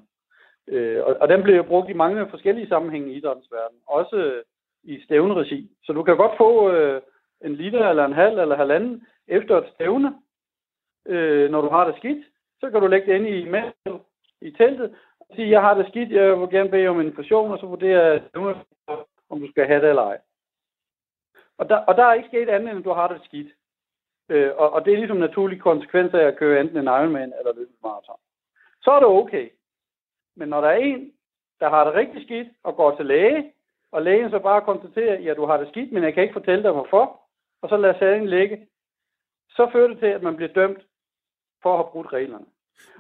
Øh, 0.67 1.03
og, 1.05 1.17
og 1.21 1.29
den 1.29 1.43
bliver 1.43 1.57
jo 1.57 1.63
brugt 1.63 1.89
i 1.89 1.93
mange 1.93 2.29
forskellige 2.29 2.67
sammenhænge 2.67 3.11
i 3.11 3.17
idrættens 3.17 3.51
verden, 3.51 3.77
også 3.87 4.41
i 4.83 5.01
stævneregi. 5.01 5.71
Så 5.83 5.93
du 5.93 6.03
kan 6.03 6.17
godt 6.17 6.37
få 6.37 6.71
øh, 6.71 7.01
en 7.45 7.55
liter 7.55 7.89
eller 7.89 8.05
en 8.05 8.13
halv 8.13 8.39
eller 8.39 8.55
halvanden 8.55 9.07
efter 9.27 9.57
et 9.57 9.69
stævne, 9.73 10.15
øh, 11.07 11.51
når 11.51 11.61
du 11.61 11.69
har 11.69 11.87
det 11.87 11.95
skidt. 11.97 12.25
Så 12.59 12.69
kan 12.69 12.81
du 12.81 12.87
lægge 12.87 13.07
det 13.07 13.19
ind 13.19 13.27
i 13.27 13.49
mælk 13.49 14.01
i 14.41 14.51
teltet 14.51 14.95
sige, 15.35 15.49
jeg 15.49 15.61
har 15.61 15.73
det 15.73 15.87
skidt, 15.87 16.11
jeg 16.11 16.39
vil 16.39 16.49
gerne 16.49 16.69
bede 16.69 16.87
om 16.87 16.99
en 16.99 17.07
infusion, 17.07 17.51
og 17.51 17.59
så 17.59 17.65
vurderer 17.65 18.11
jeg, 18.11 18.21
om 19.29 19.39
du 19.39 19.49
skal 19.49 19.67
have 19.67 19.81
det 19.81 19.89
eller 19.89 20.03
ej. 20.03 20.17
Og 21.57 21.69
der, 21.69 21.77
og 21.77 21.95
der 21.95 22.03
er 22.03 22.13
ikke 22.13 22.27
sket 22.27 22.49
andet, 22.49 22.69
end 22.69 22.79
at 22.79 22.85
du 22.85 22.91
har 22.91 23.07
det 23.07 23.21
skidt. 23.25 23.47
Øh, 24.29 24.51
og, 24.57 24.73
og 24.73 24.85
det 24.85 24.93
er 24.93 24.97
ligesom 24.97 25.17
naturlige 25.17 25.59
konsekvenser 25.59 26.19
af 26.19 26.23
at 26.23 26.37
køre 26.37 26.61
enten 26.61 26.77
en 26.77 26.83
Ironman 26.83 27.33
eller 27.39 27.53
løbe 27.55 27.71
maraton. 27.83 28.19
Så 28.81 28.91
er 28.91 28.99
det 28.99 29.07
okay. 29.07 29.49
Men 30.35 30.49
når 30.49 30.61
der 30.61 30.67
er 30.67 30.77
en, 30.77 31.13
der 31.59 31.69
har 31.69 31.83
det 31.83 31.93
rigtig 31.93 32.23
skidt 32.23 32.47
og 32.63 32.75
går 32.75 32.95
til 32.95 33.05
læge, 33.05 33.53
og 33.91 34.01
lægen 34.01 34.29
så 34.29 34.39
bare 34.39 34.61
konstaterer, 34.61 35.19
ja, 35.19 35.33
du 35.33 35.45
har 35.45 35.57
det 35.57 35.67
skidt, 35.67 35.91
men 35.91 36.03
jeg 36.03 36.13
kan 36.13 36.23
ikke 36.23 36.33
fortælle 36.33 36.63
dig 36.63 36.71
hvorfor, 36.71 37.21
og 37.61 37.69
så 37.69 37.77
lader 37.77 37.99
sagen 37.99 38.27
ligge, 38.27 38.67
så 39.49 39.69
fører 39.71 39.87
det 39.87 39.99
til, 39.99 40.05
at 40.05 40.23
man 40.23 40.35
bliver 40.35 40.53
dømt 40.53 40.81
for 41.61 41.71
at 41.71 41.77
have 41.77 41.91
brudt 41.91 42.13
reglerne. 42.13 42.45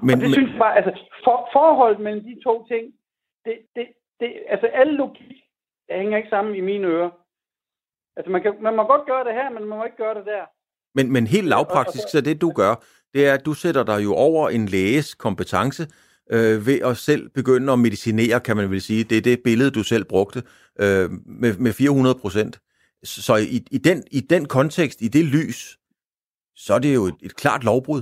Men, 0.01 0.13
og 0.13 0.17
det 0.21 0.29
men... 0.29 0.33
synes 0.33 0.51
jeg 0.51 0.59
bare, 0.59 0.75
altså 0.77 0.93
for, 1.23 1.49
forholdet 1.53 1.99
mellem 1.99 2.23
de 2.23 2.35
to 2.43 2.67
ting, 2.67 2.85
det, 3.45 3.55
det, 3.75 3.87
det, 4.19 4.29
altså 4.49 4.67
alle 4.67 4.93
logik 4.93 5.37
hænger 5.89 6.17
ikke 6.17 6.29
sammen 6.29 6.55
i 6.55 6.61
mine 6.61 6.87
ører. 6.87 7.09
Altså 8.17 8.31
man, 8.31 8.41
kan, 8.41 8.53
man 8.61 8.75
må 8.75 8.83
godt 8.83 9.05
gøre 9.05 9.23
det 9.23 9.33
her, 9.33 9.49
men 9.49 9.65
man 9.65 9.77
må 9.77 9.83
ikke 9.85 9.97
gøre 9.97 10.15
det 10.15 10.25
der. 10.25 10.45
Men, 10.95 11.11
men 11.11 11.27
helt 11.27 11.47
lavpraktisk, 11.47 12.09
så 12.11 12.21
det 12.21 12.41
du 12.41 12.51
gør, 12.51 12.75
det 13.13 13.27
er, 13.27 13.33
at 13.33 13.45
du 13.45 13.53
sætter 13.53 13.83
dig 13.83 14.03
jo 14.03 14.13
over 14.13 14.49
en 14.49 14.65
læges 14.65 15.15
kompetence, 15.15 15.87
øh, 16.31 16.65
ved 16.65 16.79
at 16.81 16.97
selv 16.97 17.29
begynde 17.29 17.73
at 17.73 17.79
medicinere, 17.79 18.39
kan 18.39 18.57
man 18.57 18.71
vel 18.71 18.81
sige. 18.81 19.03
Det 19.03 19.17
er 19.17 19.21
det 19.21 19.43
billede, 19.43 19.71
du 19.71 19.83
selv 19.83 20.05
brugte, 20.05 20.43
øh, 20.79 21.11
med, 21.25 21.57
med 21.57 21.73
400 21.73 22.15
procent. 22.15 22.59
Så 23.03 23.35
i, 23.35 23.65
i, 23.71 23.77
den, 23.77 24.03
i 24.11 24.19
den 24.19 24.45
kontekst, 24.45 25.01
i 25.01 25.07
det 25.07 25.25
lys, 25.25 25.79
så 26.55 26.73
er 26.73 26.79
det 26.79 26.95
jo 26.95 27.05
et, 27.05 27.15
et 27.21 27.35
klart 27.35 27.63
lovbrud. 27.63 28.01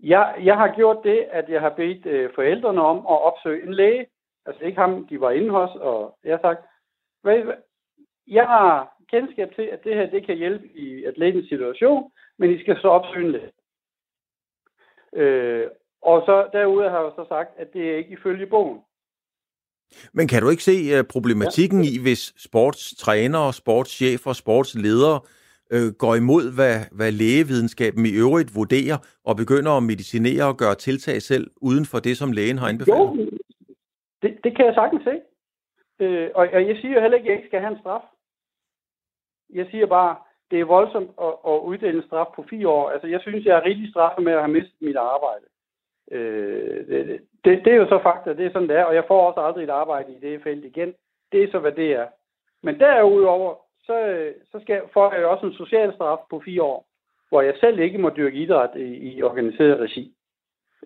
Jeg, 0.00 0.34
jeg 0.42 0.56
har 0.56 0.74
gjort 0.76 0.98
det, 1.04 1.18
at 1.30 1.48
jeg 1.48 1.60
har 1.60 1.74
bedt 1.76 2.06
øh, 2.06 2.30
forældrene 2.34 2.82
om 2.82 2.96
at 2.96 3.22
opsøge 3.22 3.66
en 3.66 3.74
læge. 3.74 4.06
Altså 4.46 4.64
ikke 4.64 4.80
ham, 4.80 5.06
de 5.06 5.20
var 5.20 5.30
inde 5.30 5.50
hos, 5.50 5.70
og 5.80 6.18
jeg 6.24 6.32
har 6.32 6.40
sagt, 6.40 6.60
hvad, 7.22 7.54
jeg 8.26 8.46
har 8.46 8.96
kendskab 9.10 9.54
til, 9.54 9.62
at 9.62 9.84
det 9.84 9.94
her 9.94 10.10
det 10.10 10.26
kan 10.26 10.36
hjælpe 10.36 10.66
i 10.66 11.04
atletens 11.04 11.48
situation, 11.48 12.12
men 12.38 12.50
I 12.50 12.60
skal 12.60 12.76
så 12.80 12.88
opsøge 12.88 13.26
en 13.26 13.32
læge. 13.32 13.52
Øh, 15.12 15.66
og 16.02 16.22
så 16.26 16.48
derude 16.52 16.90
har 16.90 17.02
jeg 17.02 17.12
så 17.16 17.24
sagt, 17.28 17.50
at 17.56 17.72
det 17.72 17.90
er 17.90 17.96
ikke 17.96 18.10
ifølge 18.10 18.46
bogen. 18.46 18.80
Men 20.12 20.28
kan 20.28 20.42
du 20.42 20.48
ikke 20.50 20.62
se 20.62 20.98
uh, 20.98 21.06
problematikken 21.06 21.84
ja. 21.84 21.90
i, 21.90 22.02
hvis 22.02 22.34
sportstrænere, 22.36 23.52
sportschefer, 23.52 24.32
sportsledere 24.32 25.20
øh, 25.74 25.88
går 26.02 26.14
imod, 26.22 26.44
hvad, 26.58 26.76
hvad 26.98 27.12
lægevidenskaben 27.12 28.06
i 28.06 28.12
øvrigt 28.24 28.54
vurderer, 28.54 28.98
og 29.28 29.36
begynder 29.36 29.72
at 29.76 29.82
medicinere 29.82 30.44
og 30.50 30.56
gøre 30.62 30.74
tiltag 30.74 31.22
selv, 31.22 31.46
uden 31.68 31.84
for 31.90 31.98
det, 31.98 32.16
som 32.16 32.32
lægen 32.32 32.58
har 32.58 32.68
indbefalet? 32.68 32.98
Jo, 32.98 33.30
det, 34.22 34.30
det 34.44 34.56
kan 34.56 34.66
jeg 34.66 34.74
sagtens 34.74 35.04
se. 35.04 35.14
Øh, 36.00 36.30
og, 36.34 36.48
og 36.52 36.68
jeg 36.68 36.76
siger 36.80 36.94
jo 36.94 37.00
heller 37.00 37.16
ikke, 37.16 37.26
at 37.26 37.30
jeg 37.30 37.36
ikke 37.36 37.48
skal 37.48 37.60
have 37.60 37.72
en 37.72 37.80
straf. 37.80 38.04
Jeg 39.54 39.66
siger 39.70 39.86
bare, 39.86 40.16
det 40.50 40.60
er 40.60 40.64
voldsomt 40.64 41.10
at, 41.26 41.34
at 41.50 41.58
uddele 41.68 41.96
en 41.98 42.06
straf 42.08 42.26
på 42.36 42.44
fire 42.50 42.68
år. 42.68 42.90
Altså, 42.90 43.06
jeg 43.06 43.20
synes, 43.20 43.44
jeg 43.44 43.56
er 43.56 43.64
rigtig 43.64 43.90
straffet 43.90 44.24
med 44.24 44.32
at 44.32 44.40
have 44.40 44.52
mistet 44.52 44.80
mit 44.80 44.96
arbejde. 44.96 45.46
Øh, 46.10 46.86
det, 46.88 47.20
det, 47.44 47.64
det 47.64 47.72
er 47.72 47.76
jo 47.76 47.88
så 47.88 48.00
fakta, 48.02 48.34
det 48.34 48.46
er 48.46 48.52
sådan, 48.52 48.68
det 48.68 48.76
er, 48.76 48.84
og 48.84 48.94
jeg 48.94 49.04
får 49.08 49.28
også 49.28 49.40
aldrig 49.40 49.64
et 49.64 49.70
arbejde 49.70 50.12
i 50.12 50.20
det 50.20 50.42
felt 50.42 50.64
igen. 50.64 50.94
Det 51.32 51.42
er 51.42 51.50
så, 51.50 51.58
hvad 51.58 51.72
det 51.72 51.92
er. 51.92 52.06
Men 52.62 52.78
derudover, 52.80 53.54
så, 53.88 53.96
så 54.50 54.60
skal, 54.62 54.82
får 54.92 55.14
jeg 55.14 55.26
også 55.26 55.46
en 55.46 55.52
social 55.62 55.94
straf 55.94 56.18
på 56.30 56.42
fire 56.44 56.62
år, 56.62 56.88
hvor 57.28 57.40
jeg 57.42 57.54
selv 57.60 57.78
ikke 57.78 57.98
må 57.98 58.10
dyrke 58.10 58.36
idræt 58.36 58.76
i, 58.76 58.88
i 59.08 59.22
organiseret 59.22 59.80
regi. 59.80 60.14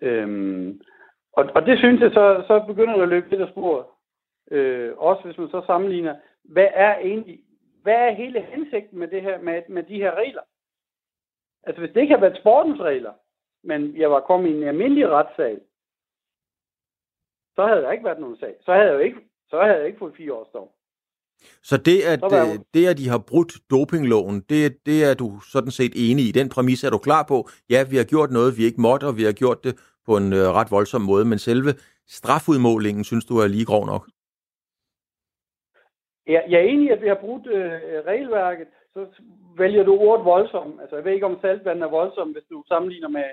Øhm, 0.01 0.81
og, 1.33 1.49
og 1.55 1.65
det 1.65 1.79
synes 1.79 2.01
jeg, 2.01 2.11
så, 2.11 2.43
så 2.47 2.63
begynder 2.67 2.95
det 2.95 3.03
at 3.03 3.09
løbe 3.09 3.29
lidt 3.29 3.41
af 3.41 3.49
sporet. 3.49 3.85
Øh, 4.51 4.97
også 4.97 5.23
hvis 5.23 5.37
man 5.37 5.49
så 5.49 5.63
sammenligner, 5.65 6.15
hvad 6.43 6.67
er 6.73 6.97
egentlig, 6.97 7.39
hvad 7.83 7.93
er 7.93 8.11
hele 8.11 8.41
hensigten 8.41 8.99
med 8.99 9.07
det 9.07 9.21
her, 9.21 9.41
med, 9.41 9.61
med 9.69 9.83
de 9.83 9.95
her 9.95 10.15
regler? 10.15 10.41
Altså 11.63 11.79
hvis 11.79 11.93
det 11.93 12.01
ikke 12.01 12.13
har 12.13 12.21
været 12.21 12.39
sportens 12.39 12.79
regler, 12.79 13.13
men 13.63 13.97
jeg 13.97 14.11
var 14.11 14.19
kommet 14.19 14.49
i 14.49 14.53
en 14.53 14.63
almindelig 14.63 15.09
retssag, 15.09 15.59
så 17.55 17.65
havde 17.67 17.81
der 17.81 17.91
ikke 17.91 18.05
været 18.05 18.19
nogen 18.19 18.37
sag. 18.37 18.55
Så 18.61 18.73
havde 18.73 18.85
jeg 18.85 18.93
jo 18.93 18.99
ikke, 18.99 19.19
så 19.49 19.61
havde 19.61 19.77
jeg 19.77 19.87
ikke 19.87 19.99
fået 19.99 20.15
fire 20.15 20.33
års 20.33 20.49
dom. 20.53 20.69
Så 21.63 21.77
det, 21.77 22.01
at, 22.01 22.21
jeg... 22.31 22.59
det, 22.73 22.87
at 22.87 22.97
de 22.97 23.09
har 23.09 23.17
brudt 23.27 23.53
dopingloven, 23.71 24.41
det, 24.49 24.85
det 24.85 25.03
er 25.09 25.13
du 25.13 25.39
sådan 25.39 25.71
set 25.71 25.93
enig 25.95 26.25
i. 26.25 26.31
Den 26.31 26.49
præmis 26.49 26.83
er 26.83 26.89
du 26.89 26.97
klar 26.97 27.23
på. 27.23 27.49
Ja, 27.69 27.83
vi 27.91 27.97
har 27.97 28.03
gjort 28.03 28.31
noget, 28.31 28.57
vi 28.57 28.63
ikke 28.63 28.81
måtte, 28.81 29.05
og 29.05 29.17
vi 29.17 29.23
har 29.23 29.31
gjort 29.31 29.63
det 29.63 29.73
på 30.05 30.17
en 30.17 30.33
øh, 30.33 30.47
ret 30.57 30.71
voldsom 30.71 31.01
måde, 31.01 31.25
men 31.25 31.39
selve 31.39 31.71
strafudmålingen, 32.07 33.03
synes 33.03 33.25
du 33.25 33.37
er 33.37 33.47
lige 33.47 33.65
grov 33.65 33.85
nok? 33.85 34.03
Ja, 36.27 36.39
jeg 36.49 36.57
er 36.59 36.67
enig 36.73 36.85
i, 36.87 36.89
at 36.89 37.01
vi 37.01 37.07
har 37.07 37.19
brudt 37.25 37.47
øh, 37.47 37.71
regelværket. 38.11 38.67
Så 38.93 39.05
vælger 39.57 39.83
du 39.83 39.93
ordet 39.97 40.25
voldsom. 40.25 40.79
Altså, 40.81 40.95
jeg 40.95 41.05
ved 41.05 41.11
ikke, 41.13 41.25
om 41.25 41.37
saltvand 41.41 41.83
er 41.83 41.89
voldsom, 41.89 42.31
hvis 42.31 42.47
du 42.51 42.63
sammenligner 42.67 43.07
med 43.07 43.23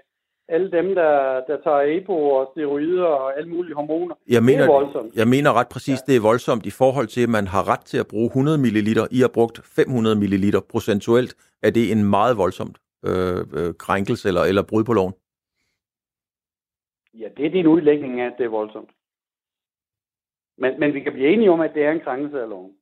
alle 0.51 0.71
dem, 0.71 0.95
der, 0.95 1.13
der 1.49 1.57
tager 1.65 1.81
EPO 1.81 2.17
og 2.39 2.51
steroider 2.53 3.05
og 3.05 3.39
alle 3.39 3.51
mulige 3.51 3.75
hormoner. 3.75 4.15
Jeg 4.29 4.43
mener, 4.43 4.59
det 4.59 4.69
er 4.69 4.73
voldsomt. 4.73 5.15
Jeg 5.17 5.29
mener 5.29 5.51
ret 5.59 5.69
præcis, 5.69 5.99
ja. 6.01 6.05
det 6.07 6.17
er 6.17 6.23
voldsomt 6.31 6.67
i 6.67 6.71
forhold 6.71 7.07
til, 7.07 7.23
at 7.23 7.29
man 7.29 7.47
har 7.47 7.69
ret 7.73 7.85
til 7.91 7.99
at 7.99 8.07
bruge 8.07 8.27
100 8.27 8.59
ml. 8.59 8.89
I 9.11 9.21
har 9.21 9.33
brugt 9.35 9.61
500 9.65 10.17
ml 10.17 10.47
procentuelt. 10.73 11.33
Er 11.63 11.71
det 11.71 11.93
en 11.93 12.03
meget 12.17 12.37
voldsomt 12.37 12.77
øh, 13.09 13.41
øh, 13.59 13.75
krænkelse 13.85 14.29
eller, 14.29 14.43
eller 14.51 14.63
brud 14.71 14.85
på 14.85 14.93
loven? 14.93 15.15
Ja, 17.15 17.29
det 17.37 17.47
er 17.47 17.51
din 17.51 17.67
udlægning 17.67 18.21
af, 18.21 18.27
at 18.27 18.35
det 18.39 18.45
er 18.45 18.59
voldsomt. 18.61 18.91
Men, 20.59 20.81
men 20.81 20.95
vi 20.95 21.01
kan 21.01 21.13
blive 21.13 21.29
enige 21.33 21.51
om, 21.51 21.61
at 21.61 21.75
det 21.75 21.85
er 21.85 21.93
en 21.93 22.01
krænkelse 22.01 22.43
af 22.43 22.49
loven. 22.49 22.73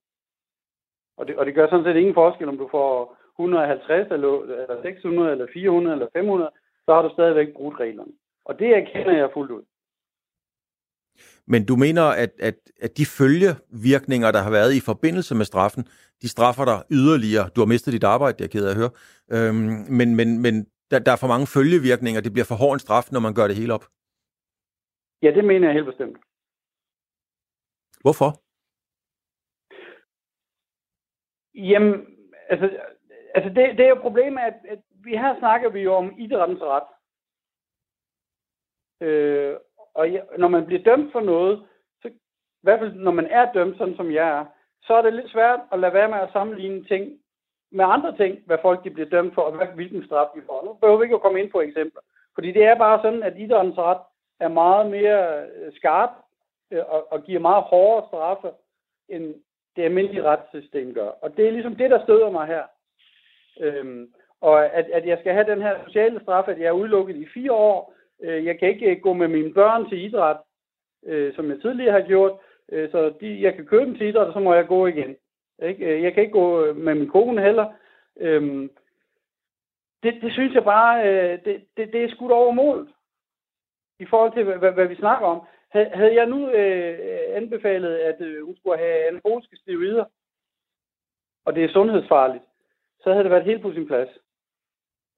Og 1.16 1.27
det, 1.27 1.37
og 1.37 1.47
det 1.47 1.55
gør 1.55 1.69
sådan 1.69 1.85
set 1.85 1.97
ingen 1.97 2.14
forskel, 2.14 2.49
om 2.49 2.59
du 2.59 2.69
får 2.71 3.16
150 3.39 4.12
eller, 4.12 4.43
eller 4.43 4.83
600 4.83 5.33
eller 5.33 5.47
400 5.53 5.95
eller 5.95 6.09
500 6.12 6.51
så 6.89 6.95
har 6.95 7.03
du 7.03 7.11
stadigvæk 7.12 7.49
brugt 7.57 7.80
reglerne. 7.80 8.12
Og 8.45 8.59
det 8.59 8.68
erkender 8.76 9.16
jeg 9.16 9.30
fuldt 9.34 9.53
ud. 9.57 9.64
Men 11.47 11.66
du 11.66 11.76
mener, 11.76 12.03
at, 12.03 12.32
at, 12.49 12.57
at 12.80 12.99
de 12.99 13.05
følgevirkninger, 13.20 14.28
der 14.32 14.43
har 14.47 14.51
været 14.51 14.72
i 14.74 14.86
forbindelse 14.91 15.34
med 15.34 15.45
straffen, 15.45 15.82
de 16.22 16.28
straffer 16.28 16.64
dig 16.64 16.78
yderligere. 16.99 17.47
Du 17.55 17.61
har 17.61 17.66
mistet 17.74 17.93
dit 17.93 18.05
arbejde, 18.05 18.34
det 18.36 18.41
er 18.41 18.45
jeg 18.45 18.51
ked 18.51 18.66
af 18.66 18.70
at 18.70 18.80
høre. 18.82 18.93
Øhm, 19.34 19.70
men, 19.99 20.09
men, 20.18 20.28
men 20.45 20.55
der, 20.91 20.99
der 20.99 21.12
er 21.12 21.20
for 21.22 21.32
mange 21.34 21.47
følgevirkninger, 21.57 22.20
det 22.20 22.32
bliver 22.32 22.49
for 22.51 22.59
hård 22.62 22.74
en 22.74 22.84
straf, 22.86 23.07
når 23.12 23.20
man 23.26 23.34
gør 23.34 23.47
det 23.49 23.57
hele 23.61 23.74
op? 23.76 23.84
Ja, 25.22 25.30
det 25.36 25.45
mener 25.45 25.66
jeg 25.68 25.74
helt 25.78 25.91
bestemt. 25.93 26.18
Hvorfor? 28.05 28.30
Jamen, 31.70 31.93
altså, 32.53 32.66
altså 33.34 33.49
det, 33.57 33.62
det 33.78 33.84
er 33.84 33.93
jo 33.95 34.01
problemet, 34.07 34.43
at, 34.51 34.59
at 34.74 34.80
vi 35.09 35.16
her 35.16 35.38
snakker 35.38 35.68
vi 35.68 35.80
jo 35.80 35.92
om 35.94 36.14
idrættens 36.18 36.62
ret. 36.62 36.88
Øh, 39.06 39.56
og 39.94 40.12
jeg, 40.12 40.22
når 40.38 40.48
man 40.48 40.66
bliver 40.66 40.82
dømt 40.82 41.12
for 41.12 41.20
noget, 41.20 41.66
så, 42.02 42.09
i 42.09 42.62
hvert 42.62 42.78
fald 42.78 42.92
når 42.92 43.11
man 43.11 43.26
er 43.26 43.52
dømt, 43.52 43.78
sådan 43.78 43.96
som 43.96 44.12
jeg 44.12 44.28
er, 44.38 44.44
så 44.82 44.94
er 44.94 45.02
det 45.02 45.14
lidt 45.14 45.30
svært 45.30 45.61
at 45.72 45.78
lade 45.78 45.92
være 45.92 46.09
med 46.09 46.18
at 46.18 46.32
sammenligne 46.32 46.84
ting 46.84 47.20
med 47.70 47.84
andre 47.84 48.16
ting, 48.16 48.38
hvad 48.46 48.59
folk 48.62 48.84
de 48.84 48.90
bliver 48.90 49.09
dømt 49.09 49.34
for, 49.34 49.42
og 49.42 49.52
hvad, 49.56 49.66
hvilken 49.66 50.04
straf 50.06 50.28
de 50.34 50.42
får. 50.46 50.64
Nu 50.64 50.72
behøver 50.72 50.98
vi 50.98 51.04
ikke 51.04 51.14
at 51.14 51.22
komme 51.22 51.40
ind 51.40 51.50
på 51.50 51.61
eksempler. 51.61 52.02
Fordi 52.34 52.52
det 52.52 52.64
er 52.64 52.78
bare 52.78 53.02
sådan, 53.02 53.22
at 53.22 53.38
idrættens 53.38 53.78
ret 53.78 54.02
er 54.40 54.48
meget 54.48 54.90
mere 54.90 55.46
øh, 55.46 55.72
skarp 55.72 56.11
øh, 56.70 56.84
og, 56.88 57.12
og 57.12 57.24
giver 57.24 57.40
meget 57.40 57.62
hårdere 57.62 58.06
straffe, 58.09 58.50
end 59.09 59.34
det 59.76 59.82
almindelige 59.82 60.22
retssystem 60.22 60.94
gør. 60.94 61.09
Og 61.09 61.36
det 61.36 61.46
er 61.46 61.52
ligesom 61.52 61.76
det, 61.76 61.90
der 61.90 62.02
støder 62.04 62.30
mig 62.30 62.46
her. 62.46 62.64
Øhm, 63.61 64.12
og 64.41 64.74
at, 64.74 64.86
at 64.93 65.07
jeg 65.07 65.18
skal 65.20 65.32
have 65.32 65.51
den 65.51 65.62
her 65.62 65.84
sociale 65.86 66.20
straf, 66.22 66.49
at 66.49 66.59
jeg 66.59 66.66
er 66.66 66.72
udelukket 66.72 67.16
i 67.16 67.26
fire 67.34 67.53
år. 67.53 67.95
Øh, 68.22 68.45
jeg 68.45 68.59
kan 68.59 68.68
ikke 68.68 68.91
øh, 68.91 69.01
gå 69.01 69.12
med 69.12 69.28
mine 69.28 69.55
børn 69.55 69.89
til 69.89 70.05
idræt, 70.05 70.36
øh, 71.07 71.34
som 71.34 71.51
jeg 71.51 71.61
tidligere 71.61 72.01
har 72.01 72.09
gjort. 72.09 72.32
Øh, 72.72 72.91
så 72.91 73.14
de, 73.20 73.43
jeg 73.43 73.55
kan 73.55 73.66
købe 73.66 73.84
dem 73.84 73.97
til 73.97 74.07
idræt, 74.07 74.26
og 74.26 74.32
så 74.32 74.41
må 74.41 74.55
jeg 74.55 74.66
gå 74.66 74.86
igen. 74.86 75.16
Ikke? 75.62 75.86
Øh, 75.86 76.03
jeg 76.03 76.14
kan 76.14 76.22
ikke 76.22 76.32
gå 76.32 76.64
øh, 76.64 76.76
med 76.76 76.95
min 76.95 77.09
kone 77.09 77.43
heller. 77.43 77.72
Øhm, 78.16 78.70
det, 80.03 80.14
det 80.22 80.32
synes 80.32 80.55
jeg 80.55 80.64
bare, 80.64 81.09
øh, 81.09 81.45
det, 81.45 81.64
det, 81.76 81.93
det 81.93 82.05
er 82.05 82.09
skudt 82.09 82.32
over 82.32 82.53
målet 82.53 82.89
i 83.99 84.07
forhold 84.07 84.32
til, 84.32 84.45
hvad, 84.45 84.72
hvad 84.72 84.86
vi 84.86 84.97
snakker 84.97 85.26
om. 85.26 85.47
Havde 85.70 86.14
jeg 86.14 86.26
nu 86.26 86.51
øh, 86.51 86.99
anbefalet, 87.36 87.97
at 87.97 88.20
øh, 88.20 88.47
hun 88.47 88.57
skulle 88.57 88.78
have 88.78 89.09
anaboliske 89.09 89.57
steroider, 89.57 90.05
og 91.45 91.55
det 91.55 91.64
er 91.64 91.68
sundhedsfarligt, 91.68 92.45
så 93.01 93.11
havde 93.11 93.24
det 93.24 93.30
været 93.30 93.45
helt 93.45 93.62
på 93.62 93.72
sin 93.72 93.86
plads. 93.86 94.09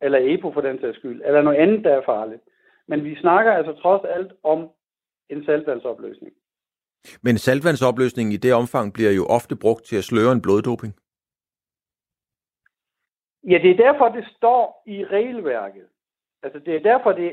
Eller 0.03 0.19
EPO 0.23 0.53
for 0.53 0.61
den 0.61 0.81
sags 0.81 0.99
skyld. 0.99 1.23
Eller 1.25 1.43
noget 1.43 1.59
andet, 1.59 1.85
der 1.85 1.91
er 1.91 2.03
farligt. 2.05 2.43
Men 2.89 3.05
vi 3.05 3.17
snakker 3.17 3.53
altså 3.53 3.73
trods 3.73 4.05
alt 4.05 4.33
om 4.43 4.69
en 5.29 5.45
saltvandsopløsning. 5.45 6.33
Men 7.23 7.39
saltvandsopløsning 7.39 8.33
i 8.33 8.37
det 8.37 8.55
omfang 8.55 8.93
bliver 8.93 9.13
jo 9.13 9.27
ofte 9.27 9.57
brugt 9.57 9.85
til 9.85 9.97
at 9.97 10.05
sløre 10.05 10.33
en 10.33 10.43
bloddoping. 10.43 10.95
Ja, 13.49 13.59
det 13.63 13.71
er 13.71 13.77
derfor, 13.77 14.09
det 14.09 14.25
står 14.37 14.83
i 14.87 15.05
regelværket. 15.05 15.87
Altså, 16.43 16.59
det 16.59 16.77
er 16.77 16.81
derfor, 16.81 17.13
det 17.13 17.33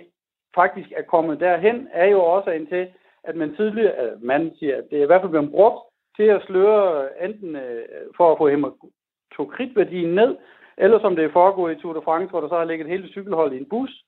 faktisk 0.55 0.91
er 0.91 1.01
kommet 1.01 1.39
derhen, 1.39 1.87
er 1.91 2.05
jo 2.05 2.19
også 2.23 2.49
en 2.51 2.67
til, 2.67 2.87
at 3.23 3.35
man 3.35 3.55
tidligere, 3.55 4.19
man 4.21 4.51
siger, 4.59 4.77
at 4.77 4.83
det 4.89 4.99
er 4.99 5.03
i 5.03 5.05
hvert 5.05 5.21
fald 5.21 5.31
blevet 5.31 5.51
brugt 5.51 5.83
til 6.15 6.23
at 6.23 6.43
sløre 6.47 7.23
enten 7.25 7.55
øh, 7.55 7.85
for 8.17 8.31
at 8.31 8.37
få 8.37 8.49
hematokritværdien 8.49 10.15
ned, 10.15 10.35
eller 10.77 10.99
som 10.99 11.15
det 11.15 11.25
er 11.25 11.31
foregået 11.31 11.77
i 11.77 11.81
Tour 11.81 11.93
de 11.93 12.01
France, 12.01 12.29
hvor 12.29 12.41
der 12.41 12.49
så 12.49 12.57
har 12.57 12.65
ligget 12.65 12.85
et 12.85 12.91
helt 12.91 13.11
cykelhold 13.11 13.53
i 13.53 13.57
en 13.57 13.69
bus, 13.69 14.03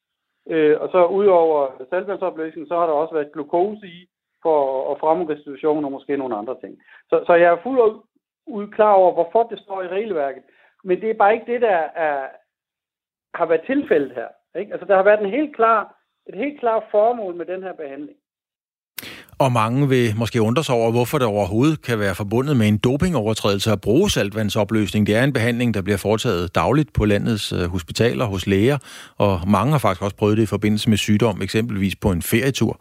øh, 0.49 0.82
og 0.82 0.89
så 0.91 1.05
udover 1.05 1.67
saltvandsopløsningen, 1.89 2.67
så 2.67 2.76
har 2.76 2.86
der 2.86 2.93
også 2.93 3.13
været 3.13 3.32
glukose 3.32 3.88
i, 3.88 4.09
for 4.43 4.91
at 4.91 4.99
fremme 4.99 5.30
restitution 5.30 5.86
og 5.86 5.91
måske 5.91 6.17
nogle 6.17 6.36
andre 6.36 6.59
ting. 6.59 6.78
Så, 7.09 7.24
så 7.28 7.34
jeg 7.34 7.53
er 7.53 7.63
fuldt 7.63 8.03
ud 8.47 8.67
klar 8.67 8.93
over, 8.93 9.13
hvorfor 9.13 9.43
det 9.43 9.59
står 9.59 9.82
i 9.82 9.88
regelværket. 9.88 10.43
Men 10.84 11.01
det 11.01 11.09
er 11.09 11.13
bare 11.13 11.34
ikke 11.34 11.51
det, 11.53 11.61
der 11.61 11.80
er, 12.05 12.28
har 13.34 13.45
været 13.45 13.65
tilfældet 13.65 14.11
her. 14.11 14.28
Ikke? 14.59 14.72
Altså, 14.72 14.86
der 14.86 14.95
har 14.95 15.03
været 15.03 15.22
en 15.22 15.30
helt 15.30 15.55
klar, 15.55 15.95
et 16.28 16.36
helt 16.36 16.59
klart 16.59 16.84
formål 16.91 17.36
med 17.36 17.45
den 17.45 17.63
her 17.63 17.74
behandling. 17.74 18.17
Og 19.39 19.51
mange 19.51 19.89
vil 19.89 20.13
måske 20.17 20.41
undre 20.41 20.63
sig 20.63 20.75
over, 20.75 20.91
hvorfor 20.91 21.17
det 21.17 21.27
overhovedet 21.27 21.81
kan 21.81 21.99
være 21.99 22.15
forbundet 22.15 22.57
med 22.57 22.67
en 22.67 22.77
dopingovertrædelse 22.77 23.71
at 23.71 23.81
bruge 23.81 24.11
saltvandsopløsning. 24.11 25.07
Det 25.07 25.15
er 25.15 25.23
en 25.23 25.33
behandling, 25.33 25.73
der 25.73 25.81
bliver 25.81 25.97
foretaget 25.97 26.55
dagligt 26.55 26.93
på 26.93 27.05
landets 27.05 27.53
øh, 27.53 27.71
hospitaler 27.71 28.25
hos 28.25 28.47
læger, 28.47 28.77
og 29.17 29.41
mange 29.47 29.71
har 29.71 29.77
faktisk 29.77 30.01
også 30.01 30.15
prøvet 30.15 30.37
det 30.37 30.43
i 30.43 30.45
forbindelse 30.45 30.89
med 30.89 30.97
sygdom, 30.97 31.41
eksempelvis 31.41 31.95
på 31.95 32.11
en 32.11 32.21
ferietur. 32.21 32.79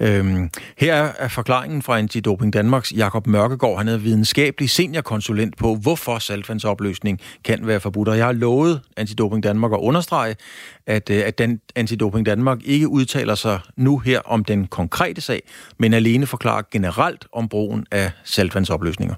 Øhm, 0.00 0.50
her 0.78 0.94
er 0.94 1.28
forklaringen 1.28 1.82
fra 1.82 1.98
Antidoping 1.98 2.52
Danmarks 2.52 2.92
Jakob 2.92 3.26
Mørkegaard. 3.26 3.78
Han 3.78 3.88
er 3.88 3.96
videnskabelig 3.96 4.70
seniorkonsulent 4.70 5.56
på, 5.56 5.74
hvorfor 5.74 6.18
saltvandsopløsning 6.18 7.20
kan 7.44 7.66
være 7.66 7.80
forbudt. 7.80 8.08
Og 8.08 8.16
jeg 8.18 8.26
har 8.26 8.32
lovet 8.32 8.80
Antidoping 8.96 9.42
Danmark 9.42 9.72
at 9.72 9.78
understrege, 9.78 10.36
at, 10.86 11.10
øh, 11.10 11.20
at 11.26 11.38
den 11.38 11.60
Antidoping 11.76 12.26
Danmark 12.26 12.58
ikke 12.66 12.88
udtaler 12.88 13.34
sig 13.34 13.56
nu 13.76 13.98
her 13.98 14.20
om 14.24 14.44
den 14.44 14.66
konkrete 14.66 15.20
sag, 15.20 15.40
men 15.78 15.94
alene 15.94 16.26
forklarer 16.26 16.62
generelt 16.72 17.26
om 17.32 17.48
brugen 17.48 17.86
af 17.92 18.06
saltvandsopløsninger. 18.24 19.14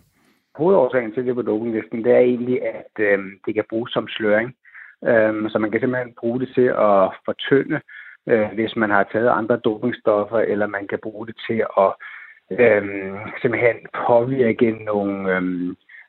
Hovedårsagen 0.55 1.13
til 1.13 1.27
det 1.27 1.35
på 1.35 1.43
dopinglisten, 1.43 2.05
det 2.05 2.13
er 2.13 2.19
egentlig, 2.19 2.59
at 2.63 2.93
øh, 2.99 3.19
det 3.47 3.55
kan 3.55 3.65
bruges 3.71 3.93
som 3.93 4.09
sløring. 4.09 4.55
Øh, 5.09 5.51
så 5.51 5.59
man 5.59 5.71
kan 5.71 5.81
simpelthen 5.81 6.15
bruge 6.21 6.41
det 6.41 6.51
til 6.55 6.69
at 6.91 7.01
fortynde, 7.25 7.81
øh, 8.29 8.47
hvis 8.55 8.77
man 8.77 8.91
har 8.91 9.09
taget 9.13 9.29
andre 9.29 9.57
dopingstoffer, 9.57 10.39
eller 10.39 10.67
man 10.67 10.89
kan 10.89 10.99
bruge 11.03 11.27
det 11.27 11.37
til 11.49 11.65
at 11.85 11.93
øh, 12.61 12.85
simpelthen 13.43 13.77
påvirke 14.07 14.71
nogle, 14.71 15.37
øh, 15.37 15.43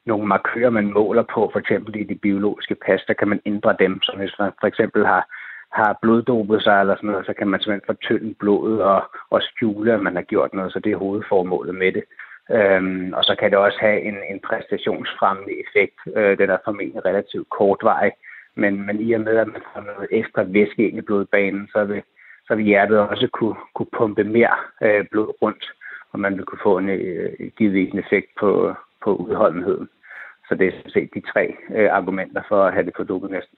nogle 0.05 0.27
markører, 0.27 0.69
man 0.69 0.93
måler 0.93 1.23
på, 1.33 1.49
for 1.51 1.59
eksempel 1.59 1.95
i 1.95 2.03
det 2.03 2.21
biologiske 2.21 2.75
pas, 2.85 3.01
der 3.07 3.13
kan 3.13 3.27
man 3.27 3.41
ændre 3.45 3.75
dem. 3.79 4.01
Så 4.01 4.13
hvis 4.17 4.35
man 4.39 4.51
for 4.59 4.67
eksempel 4.67 5.05
har 5.05 5.23
har 5.71 5.99
bloddopet 6.01 6.63
sig 6.63 6.79
eller 6.79 6.95
sådan 6.95 7.09
noget, 7.09 7.25
så 7.25 7.33
kan 7.33 7.47
man 7.47 7.59
simpelthen 7.59 7.85
fortynde 7.85 8.33
blodet 8.33 8.81
og, 8.81 9.03
og 9.29 9.41
skjule, 9.41 9.93
at 9.93 10.01
man 10.01 10.15
har 10.15 10.21
gjort 10.21 10.53
noget, 10.53 10.73
så 10.73 10.79
det 10.79 10.91
er 10.91 10.97
hovedformålet 10.97 11.75
med 11.75 11.91
det. 11.91 12.03
Øhm, 12.51 13.13
og 13.13 13.23
så 13.23 13.35
kan 13.39 13.51
det 13.51 13.59
også 13.59 13.77
have 13.79 14.01
en, 14.01 14.17
en 14.29 14.39
præstationsfremmende 14.39 15.53
effekt. 15.63 15.97
Øh, 16.15 16.37
den 16.37 16.49
er 16.49 16.57
formentlig 16.65 17.05
relativt 17.05 17.49
kortvarig, 17.49 18.11
men, 18.55 18.85
men 18.85 19.01
i 19.01 19.13
og 19.13 19.21
med, 19.21 19.37
at 19.37 19.47
man 19.47 19.61
får 19.73 19.81
noget 19.81 20.07
ekstra 20.11 20.43
væske 20.47 20.89
ind 20.89 20.97
i 20.97 21.01
blodbanen, 21.01 21.67
så 21.73 21.83
vil, 21.83 22.01
så 22.47 22.55
vil 22.55 22.65
hjertet 22.65 22.99
også 22.99 23.27
kunne, 23.33 23.55
kunne 23.75 23.93
pumpe 23.97 24.23
mere 24.23 24.55
øh, 24.81 25.05
blod 25.11 25.33
rundt, 25.41 25.65
og 26.11 26.19
man 26.19 26.37
vil 26.37 26.45
kunne 26.45 26.63
få 26.63 26.77
en, 26.77 26.89
øh, 26.89 27.51
givet 27.57 27.93
en 27.93 27.99
effekt 27.99 28.29
på, 28.39 28.73
på 29.03 29.15
udholdenheden. 29.15 29.89
Så 30.47 30.55
det 30.55 30.67
er 30.67 30.71
sådan 30.71 30.91
set 30.91 31.09
de 31.13 31.21
tre 31.31 31.55
øh, 31.75 31.89
argumenter 31.91 32.41
for 32.47 32.63
at 32.63 32.73
have 32.73 32.85
det 32.85 32.93
på 32.97 33.03
dopinglisten. 33.03 33.57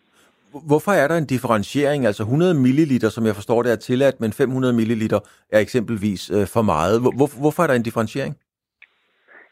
Hvorfor 0.68 0.92
er 0.92 1.08
der 1.08 1.18
en 1.18 1.26
differentiering? 1.26 2.06
Altså 2.06 2.24
100 2.24 2.54
ml, 2.54 3.00
som 3.16 3.26
jeg 3.26 3.36
forstår 3.36 3.64
det 3.64 3.72
er 3.72 3.76
tilladt, 3.76 4.20
men 4.20 4.32
500 4.32 4.74
ml 4.74 5.04
er 5.52 5.60
eksempelvis 5.60 6.32
øh, 6.32 6.48
for 6.54 6.62
meget. 6.62 7.02
Hvor, 7.02 7.42
hvorfor 7.42 7.64
er 7.64 7.68
der 7.68 7.74
en 7.74 7.88
differentiering? 7.90 8.36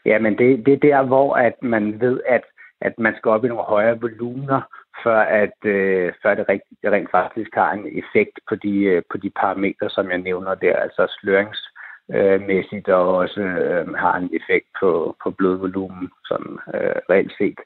Ja, 0.04 0.18
men 0.18 0.38
det, 0.38 0.66
det 0.66 0.72
er 0.74 0.78
der, 0.88 1.02
hvor 1.02 1.34
at 1.34 1.54
man 1.62 2.00
ved, 2.00 2.20
at, 2.28 2.44
at 2.80 2.94
man 2.98 3.14
skal 3.16 3.28
op 3.28 3.44
i 3.44 3.48
nogle 3.48 3.62
højere 3.62 4.00
volumener, 4.00 4.60
før, 5.04 5.20
at, 5.20 5.58
øh, 5.64 6.12
før 6.22 6.34
det, 6.34 6.48
rent, 6.48 6.62
det 6.82 6.92
rent 6.92 7.10
faktisk 7.10 7.50
har 7.54 7.72
en 7.72 7.86
effekt 7.86 8.36
på 8.48 8.54
de, 8.54 8.74
øh, 8.92 9.02
på 9.10 9.16
de 9.16 9.30
parametre, 9.30 9.90
som 9.90 10.10
jeg 10.10 10.18
nævner 10.18 10.54
der, 10.54 10.76
altså 10.76 11.16
sløringsmæssigt, 11.20 12.88
øh, 12.88 12.94
og 12.94 13.16
også 13.16 13.40
øh, 13.40 13.94
har 13.94 14.16
en 14.16 14.30
effekt 14.38 14.66
på, 14.80 15.16
på 15.22 15.30
blodvolumen, 15.30 16.08
som 16.24 16.60
øh, 16.74 16.96
reelt 17.10 17.32
set. 17.38 17.60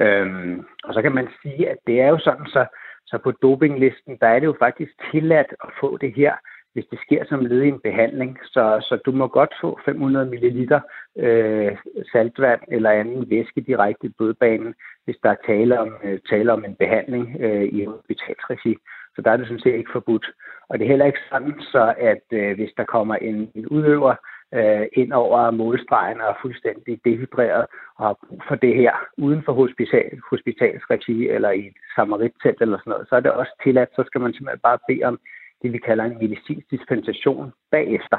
Øhm, 0.00 0.64
og 0.84 0.94
så 0.94 1.02
kan 1.02 1.14
man 1.14 1.28
sige, 1.42 1.68
at 1.68 1.78
det 1.86 2.00
er 2.00 2.08
jo 2.08 2.18
sådan, 2.18 2.46
så, 2.46 2.66
så 3.06 3.18
på 3.18 3.30
dopinglisten, 3.30 4.16
der 4.20 4.26
er 4.26 4.38
det 4.38 4.46
jo 4.46 4.56
faktisk 4.58 4.92
tilladt 5.10 5.54
at 5.64 5.70
få 5.80 5.96
det 5.96 6.14
her, 6.14 6.34
hvis 6.72 6.86
det 6.90 6.98
sker 7.06 7.24
som 7.28 7.44
led 7.44 7.62
i 7.62 7.68
en 7.68 7.80
behandling. 7.80 8.38
Så, 8.44 8.64
så 8.88 8.98
du 9.06 9.12
må 9.12 9.26
godt 9.26 9.54
få 9.60 9.80
500 9.84 10.26
ml 10.26 10.72
øh, 11.18 11.76
saltvand 12.12 12.60
eller 12.68 12.90
anden 12.90 13.30
væske 13.30 13.60
direkte 13.60 14.06
i 14.06 14.14
blodbanen, 14.18 14.74
hvis 15.04 15.16
der 15.22 15.30
er 15.30 15.46
tale 15.46 15.80
om, 15.80 15.96
øh, 16.04 16.18
tale 16.30 16.52
om 16.52 16.64
en 16.64 16.74
behandling 16.74 17.36
øh, 17.40 17.62
i 17.62 17.84
hospitalsregi. 17.84 18.76
Så 19.16 19.22
der 19.22 19.30
er 19.30 19.36
det 19.36 19.46
sådan 19.46 19.60
set 19.60 19.74
ikke 19.74 19.92
forbudt. 19.92 20.26
Og 20.68 20.78
det 20.78 20.84
er 20.84 20.88
heller 20.88 21.06
ikke 21.06 21.28
sådan, 21.30 21.60
så 21.60 21.94
at 21.98 22.24
øh, 22.32 22.54
hvis 22.56 22.72
der 22.76 22.84
kommer 22.84 23.14
en, 23.14 23.50
en 23.54 23.66
udøver, 23.66 24.14
øh, 24.54 24.86
ind 24.92 25.12
over 25.12 25.50
målstregen 25.50 26.20
og 26.20 26.28
er 26.28 26.38
fuldstændig 26.42 27.00
dehydreret 27.04 27.66
og 27.96 28.06
har 28.06 28.16
brug 28.28 28.42
for 28.48 28.54
det 28.54 28.74
her 28.74 28.92
uden 29.18 29.42
for 29.42 29.52
hospital, 29.52 30.20
hospitalsregi 30.30 31.28
eller 31.28 31.50
i 31.50 31.66
et 31.66 31.76
samarittelt 31.96 32.60
eller 32.60 32.78
sådan 32.78 32.90
noget, 32.90 33.08
så 33.08 33.16
er 33.16 33.20
det 33.20 33.32
også 33.32 33.52
tilladt, 33.64 33.90
så 33.96 34.02
skal 34.06 34.20
man 34.20 34.32
simpelthen 34.32 34.60
bare 34.62 34.78
bede 34.88 35.04
om 35.04 35.18
det, 35.62 35.72
vi 35.72 35.78
kalder 35.78 36.04
en 36.04 36.18
medicinsk 36.18 36.70
dispensation 36.70 37.52
bagefter. 37.70 38.18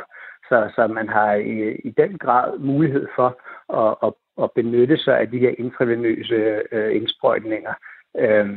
Så, 0.50 0.72
så 0.76 0.88
man 0.88 1.10
har 1.10 1.34
i, 1.34 1.76
i 1.76 1.90
den 1.90 2.18
grad 2.18 2.60
mulighed 2.60 3.08
for 3.16 3.30
at, 3.82 3.96
at, 4.04 4.14
at 4.44 4.52
benytte 4.56 4.98
sig 4.98 5.20
af 5.20 5.32
de 5.32 5.40
her 5.40 5.54
intravenøse 5.58 6.62
øh, 6.72 6.96
indsprøjtninger, 6.96 7.74
øh, 8.18 8.48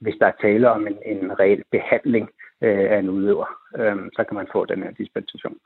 hvis 0.00 0.14
der 0.20 0.26
er 0.26 0.40
tale 0.40 0.70
om 0.70 0.86
en, 0.86 0.98
en 1.06 1.40
reel 1.40 1.62
behandling 1.72 2.28
øh, 2.28 2.47
Øh, 2.64 2.90
af 2.92 2.98
en 2.98 3.10
udøver, 3.10 3.46
øh, 3.78 3.96
så 4.16 4.24
kan 4.28 4.34
man 4.34 4.46
få 4.52 4.64
den 4.64 4.82
her 4.82 4.90
dispensation. 4.90 5.56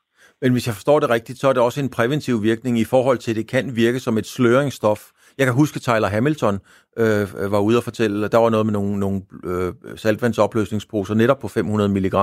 Men 0.43 0.53
hvis 0.53 0.67
jeg 0.67 0.75
forstår 0.75 1.01
det 1.01 1.11
rigtigt, 1.11 1.39
så 1.39 1.49
er 1.49 1.53
det 1.53 1.63
også 1.63 1.81
en 1.81 1.89
præventiv 1.89 2.43
virkning 2.43 2.79
i 2.79 2.85
forhold 2.85 3.19
til, 3.19 3.31
at 3.33 3.37
det 3.37 3.49
kan 3.49 3.77
virke 3.77 4.01
som 4.01 4.19
et 4.19 4.27
sløringsstof 4.27 5.01
Jeg 5.39 5.47
kan 5.47 5.55
huske, 5.55 5.79
Tyler 5.81 6.09
Hamilton 6.09 6.55
øh, 6.99 7.53
var 7.53 7.61
ude 7.61 7.77
og 7.77 7.85
fortælle, 7.85 8.25
at 8.25 8.33
der 8.33 8.39
var 8.39 8.51
noget 8.51 8.67
med 8.67 8.73
nogle, 8.73 9.01
nogle 9.01 9.23
øh, 9.45 9.73
saltvandsopløsningsposer 9.97 11.15
netop 11.15 11.39
på 11.39 11.49
500 11.49 11.91
mg. 11.91 12.15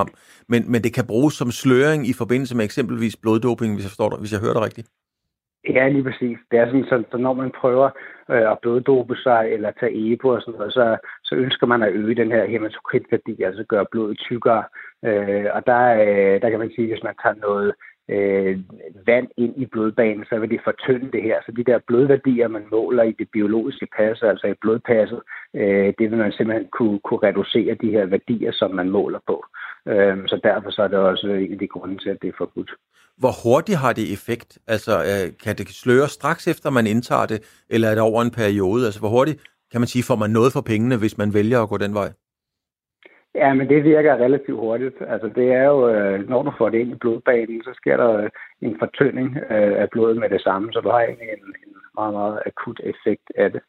Men, 0.48 0.72
men 0.72 0.84
det 0.84 0.94
kan 0.94 1.06
bruges 1.06 1.34
som 1.34 1.50
sløring 1.50 2.08
i 2.08 2.12
forbindelse 2.12 2.56
med 2.56 2.64
eksempelvis 2.64 3.16
bloddoping, 3.16 3.74
hvis 3.74 3.84
jeg, 3.84 3.90
forstår 3.90 4.08
det, 4.08 4.18
hvis 4.18 4.32
jeg 4.32 4.40
hører 4.40 4.52
det 4.52 4.62
rigtigt. 4.62 4.88
Ja, 5.68 5.88
lige 5.88 6.04
præcis. 6.04 6.38
Det 6.50 6.58
er 6.58 6.66
sådan, 6.66 6.84
så, 6.84 7.02
så 7.10 7.16
når 7.16 7.32
man 7.32 7.50
prøver 7.50 7.90
øh, 8.30 8.52
at 8.52 8.58
bloddope 8.62 9.16
sig 9.16 9.48
eller 9.52 9.70
tage 9.70 10.12
EPO 10.12 10.28
og 10.28 10.40
sådan 10.42 10.58
noget, 10.58 10.72
så, 10.72 10.96
så 11.24 11.34
ønsker 11.34 11.66
man 11.66 11.82
at 11.82 11.92
øge 11.92 12.14
den 12.14 12.32
her 12.32 12.44
hematokritværdi, 12.44 13.42
altså 13.42 13.64
gøre 13.64 13.86
blodet 13.90 14.18
tykkere. 14.18 14.64
Øh, 15.04 15.46
og 15.52 15.66
der, 15.66 15.82
øh, 16.02 16.42
der 16.42 16.50
kan 16.50 16.58
man 16.58 16.70
sige, 16.74 16.84
at 16.84 16.90
hvis 16.90 17.02
man 17.02 17.14
tager 17.22 17.34
noget 17.34 17.74
øh, 18.08 18.58
vand 19.06 19.28
ind 19.36 19.54
i 19.56 19.66
blodbanen, 19.66 20.24
så 20.24 20.38
vil 20.38 20.50
det 20.50 20.60
fortynde 20.64 21.12
det 21.12 21.22
her. 21.22 21.36
Så 21.46 21.52
de 21.52 21.64
der 21.64 21.78
blodværdier, 21.86 22.48
man 22.48 22.66
måler 22.70 23.02
i 23.02 23.12
det 23.12 23.28
biologiske 23.32 23.86
pas, 23.96 24.22
altså 24.22 24.46
i 24.46 24.60
blodpasset, 24.60 25.20
øh, 25.54 25.92
det 25.98 26.10
vil 26.10 26.18
man 26.18 26.32
simpelthen 26.32 26.68
kunne, 26.72 26.98
kunne 26.98 27.28
reducere 27.28 27.74
de 27.74 27.90
her 27.90 28.06
værdier, 28.06 28.52
som 28.52 28.70
man 28.74 28.90
måler 28.90 29.20
på. 29.26 29.44
Øh, 29.88 30.16
så 30.26 30.40
derfor 30.44 30.70
så 30.70 30.82
er 30.82 30.88
det 30.88 30.98
også 30.98 31.26
en 31.26 31.52
af 31.52 31.58
de 31.58 31.68
grunde 31.68 31.98
til, 31.98 32.10
at 32.10 32.18
det 32.22 32.28
er 32.28 32.38
forbudt. 32.38 32.70
Hvor 33.18 33.34
hurtigt 33.44 33.78
har 33.78 33.92
det 33.92 34.12
effekt? 34.12 34.58
Altså, 34.66 34.92
øh, 35.10 35.26
kan 35.44 35.56
det 35.56 35.68
sløre 35.68 36.08
straks 36.08 36.48
efter, 36.48 36.70
man 36.70 36.86
indtager 36.86 37.26
det, 37.26 37.64
eller 37.70 37.88
er 37.88 37.94
det 37.94 38.02
over 38.02 38.22
en 38.22 38.30
periode? 38.30 38.84
Altså, 38.84 39.00
hvor 39.00 39.08
hurtigt, 39.08 39.38
kan 39.72 39.80
man 39.80 39.88
sige, 39.88 40.04
får 40.08 40.16
man 40.16 40.30
noget 40.30 40.52
for 40.52 40.60
pengene, 40.60 40.96
hvis 40.96 41.18
man 41.18 41.34
vælger 41.34 41.62
at 41.62 41.68
gå 41.68 41.76
den 41.78 41.94
vej? 41.94 42.10
Ja, 43.34 43.54
men 43.54 43.68
det 43.68 43.84
virker 43.84 44.16
relativt 44.16 44.58
hurtigt. 44.58 44.96
Altså, 45.08 45.28
det 45.38 45.52
er 45.52 45.64
jo, 45.64 45.88
øh, 45.88 46.28
når 46.28 46.42
du 46.42 46.52
får 46.58 46.68
det 46.68 46.78
ind 46.78 46.92
i 46.92 47.00
blodbanen, 47.00 47.62
så 47.62 47.72
sker 47.74 47.96
der 47.96 48.28
en 48.60 48.76
fortynding 48.78 49.36
øh, 49.36 49.82
af 49.82 49.88
blodet 49.90 50.16
med 50.16 50.28
det 50.30 50.40
samme, 50.40 50.72
så 50.72 50.80
du 50.80 50.88
har 50.88 51.00
egentlig 51.00 51.28
en, 51.28 51.44
en 51.66 51.74
meget, 51.94 52.12
meget 52.12 52.42
akut 52.46 52.80
effekt 52.84 53.26
af 53.36 53.52
det. 53.52 53.60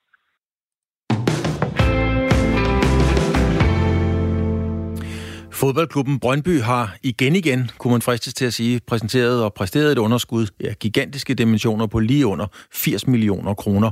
Fodboldklubben 5.61 6.19
Brøndby 6.19 6.61
har 6.61 6.95
igen 7.03 7.35
igen, 7.35 7.71
kunne 7.77 7.91
man 7.91 8.01
fristes 8.01 8.33
til 8.33 8.45
at 8.45 8.53
sige, 8.53 8.79
præsenteret 8.87 9.43
og 9.43 9.53
præsteret 9.53 9.91
et 9.91 9.97
underskud 9.97 10.47
af 10.63 10.79
gigantiske 10.79 11.33
dimensioner 11.33 11.87
på 11.87 11.99
lige 11.99 12.27
under 12.27 12.47
80 12.71 13.07
millioner 13.07 13.53
kroner. 13.53 13.91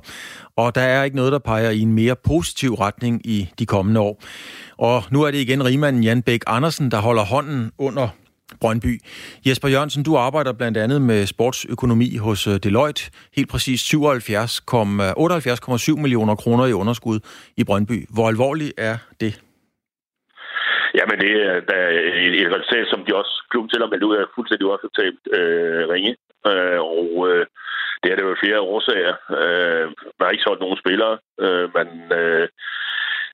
Og 0.55 0.75
der 0.75 0.81
er 0.81 1.03
ikke 1.03 1.15
noget, 1.15 1.31
der 1.31 1.39
peger 1.39 1.69
i 1.69 1.79
en 1.79 1.93
mere 1.93 2.15
positiv 2.15 2.73
retning 2.73 3.21
i 3.25 3.49
de 3.59 3.65
kommende 3.65 3.99
år. 3.99 4.23
Og 4.77 5.03
nu 5.11 5.23
er 5.23 5.31
det 5.31 5.37
igen 5.37 5.65
rimanden 5.65 6.03
Jan 6.03 6.21
Bæk 6.21 6.41
Andersen, 6.47 6.91
der 6.91 6.99
holder 6.99 7.23
hånden 7.23 7.71
under 7.77 8.07
Brøndby. 8.59 9.01
Jesper 9.45 9.67
Jørgensen, 9.67 10.03
du 10.03 10.17
arbejder 10.17 10.53
blandt 10.53 10.77
andet 10.77 11.01
med 11.01 11.25
sportsøkonomi 11.25 12.15
hos 12.15 12.47
øh, 12.47 12.59
Deloitte. 12.63 13.01
Helt 13.35 13.49
præcis 13.49 13.93
77,78,7 13.93 15.95
millioner 15.95 16.35
kroner 16.35 16.65
i 16.65 16.73
underskud 16.73 17.19
i 17.57 17.63
Brøndby. 17.63 18.07
Hvor 18.09 18.27
alvorligt 18.27 18.73
er 18.77 18.97
det? 19.21 19.39
Jamen, 20.97 21.17
det 21.23 21.31
er 21.45 21.59
der 21.69 21.77
er 21.85 21.89
et, 22.25 22.35
et 22.41 22.53
resultat, 22.55 22.87
som 22.87 23.05
de 23.05 23.15
også 23.15 23.33
klubben 23.51 23.69
selv 23.69 23.83
har 23.83 23.89
meldt 23.89 24.03
ud 24.09 24.15
af 24.15 24.31
fuldstændig 24.35 24.65
uacceptabelt 24.67 25.25
øh, 25.39 25.83
ringe. 25.93 26.13
Øh, 26.51 26.79
og 26.97 27.09
øh, 27.29 27.45
det 28.01 28.11
er 28.11 28.15
det 28.15 28.23
jo 28.23 28.41
flere 28.43 28.59
årsager. 28.59 29.15
Øh, 29.39 29.85
man 30.17 30.25
har 30.25 30.33
ikke 30.35 30.47
solgt 30.47 30.61
nogen 30.61 30.81
spillere. 30.83 31.17
Øh, 31.45 31.67
man, 31.77 31.87
øh, 32.19 32.47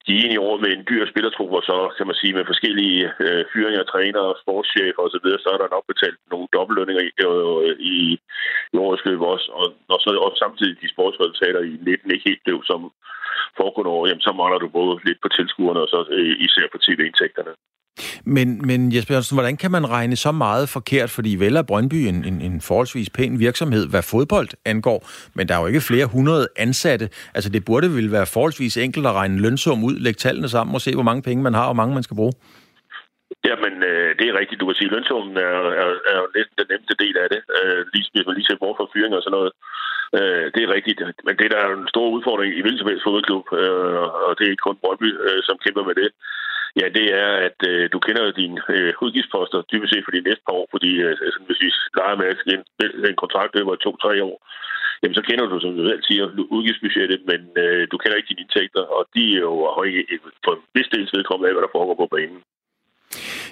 de 0.06 0.12
er 0.16 0.22
enige 0.24 0.44
over 0.48 0.58
med 0.64 0.72
en 0.74 0.86
dyr 0.90 1.04
spillertrup, 1.12 1.52
og 1.58 1.64
så 1.70 1.78
kan 1.98 2.08
man 2.08 2.20
sige 2.22 2.34
med 2.38 2.46
forskellige 2.52 3.02
øh, 3.26 3.44
fyringer 3.54 3.84
trænere, 3.84 4.40
sportschefer 4.42 5.02
osv., 5.06 5.12
så, 5.14 5.20
videre, 5.24 5.44
så 5.44 5.50
er 5.54 5.60
der 5.60 5.74
nok 5.76 5.86
betalt 5.92 6.20
nogle 6.34 6.48
dobbeltlønninger 6.56 7.04
i, 7.10 7.12
øh, 7.28 7.76
i, 7.94 7.96
i 8.74 8.76
årets 8.86 9.06
løb 9.08 9.22
også. 9.34 9.48
Og 9.60 9.66
når 9.90 9.98
så 10.00 10.10
også 10.28 10.40
samtidig 10.46 10.76
de 10.82 10.94
sportsresultater 10.94 11.62
i 11.72 11.74
19 11.82 12.12
ikke 12.12 12.30
helt 12.30 12.44
blev 12.46 12.60
som 12.72 12.82
foregående 13.58 13.92
år, 13.98 14.08
jamen, 14.08 14.26
så 14.28 14.32
mangler 14.42 14.60
du 14.62 14.68
både 14.80 14.94
lidt 15.08 15.20
på 15.22 15.30
tilskuerne 15.38 15.80
og 15.86 15.90
så 15.94 16.00
øh, 16.18 16.36
især 16.46 16.66
på 16.72 16.78
tv-indtægterne. 16.86 17.54
Men, 18.26 18.68
men 18.68 18.94
Jesper 18.94 19.14
Jørgensen, 19.14 19.36
hvordan 19.36 19.58
kan 19.58 19.72
man 19.72 19.90
regne 19.90 20.16
så 20.16 20.32
meget 20.32 20.70
forkert? 20.70 21.10
Fordi 21.10 21.36
vel 21.36 21.56
er 21.56 21.62
Brøndby 21.62 22.00
en, 22.12 22.26
en, 22.26 22.42
en 22.42 22.62
forholdsvis 22.62 23.10
pæn 23.10 23.40
virksomhed, 23.40 23.90
hvad 23.90 24.04
fodbold 24.12 24.50
angår, 24.66 25.00
men 25.36 25.48
der 25.48 25.56
er 25.56 25.62
jo 25.62 25.68
ikke 25.68 25.82
flere 25.82 26.06
hundrede 26.06 26.48
ansatte. 26.58 27.10
Altså 27.36 27.50
det 27.50 27.66
burde 27.66 27.88
vel 27.98 28.12
være 28.12 28.26
forholdsvis 28.26 28.78
enkelt 28.78 29.06
at 29.08 29.14
regne 29.14 29.42
lønsum 29.42 29.84
ud, 29.84 29.96
lægge 30.06 30.18
tallene 30.18 30.50
sammen 30.50 30.76
og 30.76 30.82
se, 30.82 30.94
hvor 30.94 31.10
mange 31.10 31.22
penge 31.22 31.44
man 31.44 31.54
har 31.54 31.66
og 31.68 31.74
hvor 31.74 31.82
mange 31.82 31.94
man 31.94 32.04
skal 32.04 32.20
bruge. 32.22 32.34
Jamen, 33.50 33.76
øh, 33.92 34.10
det 34.20 34.26
er 34.28 34.40
rigtigt. 34.40 34.60
Du 34.62 34.66
kan 34.68 34.76
sige, 34.78 34.90
at 34.90 34.96
lønsummen 34.96 35.38
er, 35.38 35.58
er, 35.84 35.90
er 36.14 36.20
næsten 36.38 36.56
den 36.62 36.68
nemmeste 36.72 36.96
del 37.04 37.16
af 37.24 37.28
det. 37.34 37.42
Øh, 37.58 37.80
lige, 37.94 38.10
hvis 38.14 38.28
man 38.28 38.36
lige 38.36 38.50
ser 38.50 38.62
bort 38.64 38.78
fra 38.78 38.92
fyringer 38.94 39.18
og 39.20 39.24
sådan 39.24 39.38
noget. 39.40 39.52
Øh, 40.18 40.46
det 40.54 40.62
er 40.64 40.76
rigtigt. 40.78 41.00
Men 41.28 41.36
det, 41.40 41.48
der 41.54 41.60
er 41.62 41.70
en 41.80 41.94
stor 41.94 42.08
udfordring 42.16 42.50
i 42.54 42.62
hvilken 42.62 42.82
som 42.82 42.90
helst 42.90 43.06
fodboldklub, 43.06 43.46
øh, 43.62 44.04
og 44.26 44.32
det 44.36 44.44
er 44.44 44.54
ikke 44.54 44.68
kun 44.68 44.82
Brøndby, 44.82 45.10
øh, 45.28 45.40
som 45.48 45.56
kæmper 45.64 45.84
med 45.90 45.96
det, 46.02 46.10
Ja, 46.82 46.88
det 46.98 47.06
er, 47.24 47.30
at 47.48 47.60
øh, 47.72 47.90
du 47.94 48.00
kender 48.00 48.32
dine 48.42 48.58
øh, 48.76 48.94
udgiftsposter 49.06 49.62
dybest 49.72 49.92
set 49.94 50.06
for 50.06 50.12
de 50.12 50.28
næste 50.28 50.44
par 50.48 50.56
år, 50.60 50.68
fordi 50.72 50.92
øh, 51.06 51.16
altså, 51.26 51.40
hvis 51.48 51.62
vi 51.62 51.70
leger 52.00 52.16
med 52.22 52.28
en, 52.56 52.64
en 53.10 53.22
kontrakt 53.24 53.56
over 53.56 53.76
to-tre 53.76 54.24
år, 54.30 54.38
jamen 55.02 55.16
så 55.16 55.24
kender 55.28 55.46
du, 55.46 55.60
som 55.60 55.76
du 55.78 55.84
selv 55.90 56.04
siger, 56.04 56.26
udgiftsbudgettet, 56.56 57.22
men 57.32 57.42
øh, 57.64 57.88
du 57.92 57.98
kender 57.98 58.18
ikke 58.18 58.32
dine 58.32 58.42
indtægter, 58.42 58.84
og 58.98 59.02
de 59.16 59.24
er 59.36 59.44
jo 59.50 59.56
høje 59.78 60.04
øh, 60.12 60.20
for 60.46 60.52
en 60.56 60.64
vis 60.76 60.90
del 60.94 61.10
vedkommende 61.14 61.50
af, 61.50 61.54
hvad 61.56 61.64
der 61.66 61.76
foregår 61.78 61.98
på 62.00 62.08
banen. 62.16 62.42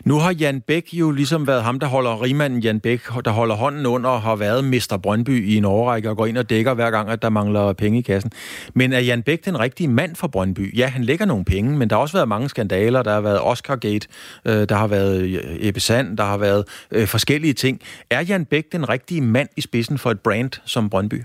Nu 0.05 0.19
har 0.19 0.31
Jan 0.33 0.61
Bæk 0.61 0.89
jo 0.93 1.11
ligesom 1.11 1.47
været 1.47 1.63
ham, 1.63 1.79
der 1.79 1.87
holder 1.87 2.21
rimanden 2.21 2.59
Jan 2.59 2.79
Bæk, 2.79 3.01
der 3.25 3.31
holder 3.31 3.55
hånden 3.55 3.85
under 3.85 4.09
og 4.09 4.21
har 4.21 4.35
været 4.35 4.63
Mester 4.63 4.97
Brøndby 4.97 5.47
i 5.47 5.57
en 5.57 5.65
årrække 5.65 6.09
og 6.09 6.17
går 6.17 6.25
ind 6.25 6.37
og 6.37 6.49
dækker 6.49 6.73
hver 6.73 6.91
gang, 6.91 7.09
at 7.09 7.21
der 7.21 7.29
mangler 7.29 7.73
penge 7.73 7.99
i 7.99 8.01
kassen. 8.01 8.31
Men 8.73 8.93
er 8.93 8.99
Jan 8.99 9.23
Bæk 9.23 9.45
den 9.45 9.59
rigtige 9.59 9.87
mand 9.87 10.15
for 10.15 10.27
Brøndby? 10.27 10.77
Ja, 10.77 10.87
han 10.87 11.03
lægger 11.03 11.25
nogle 11.25 11.45
penge, 11.45 11.77
men 11.77 11.89
der 11.89 11.95
har 11.95 12.01
også 12.01 12.17
været 12.17 12.27
mange 12.27 12.49
skandaler. 12.49 13.03
Der 13.03 13.13
har 13.13 13.21
været 13.21 13.41
Oscar 13.41 13.75
Gate, 13.75 14.07
øh, 14.45 14.69
der 14.69 14.75
har 14.75 14.87
været 14.87 15.21
øh, 15.21 15.39
Ebbe 15.59 15.79
Sand, 15.79 16.17
der 16.17 16.23
har 16.23 16.37
været 16.37 16.65
øh, 16.91 17.07
forskellige 17.07 17.53
ting. 17.53 17.81
Er 18.09 18.21
Jan 18.21 18.45
Bæk 18.45 18.71
den 18.71 18.89
rigtige 18.89 19.21
mand 19.21 19.49
i 19.57 19.61
spidsen 19.61 19.97
for 19.97 20.11
et 20.11 20.19
brand 20.19 20.51
som 20.65 20.89
Brøndby? 20.89 21.23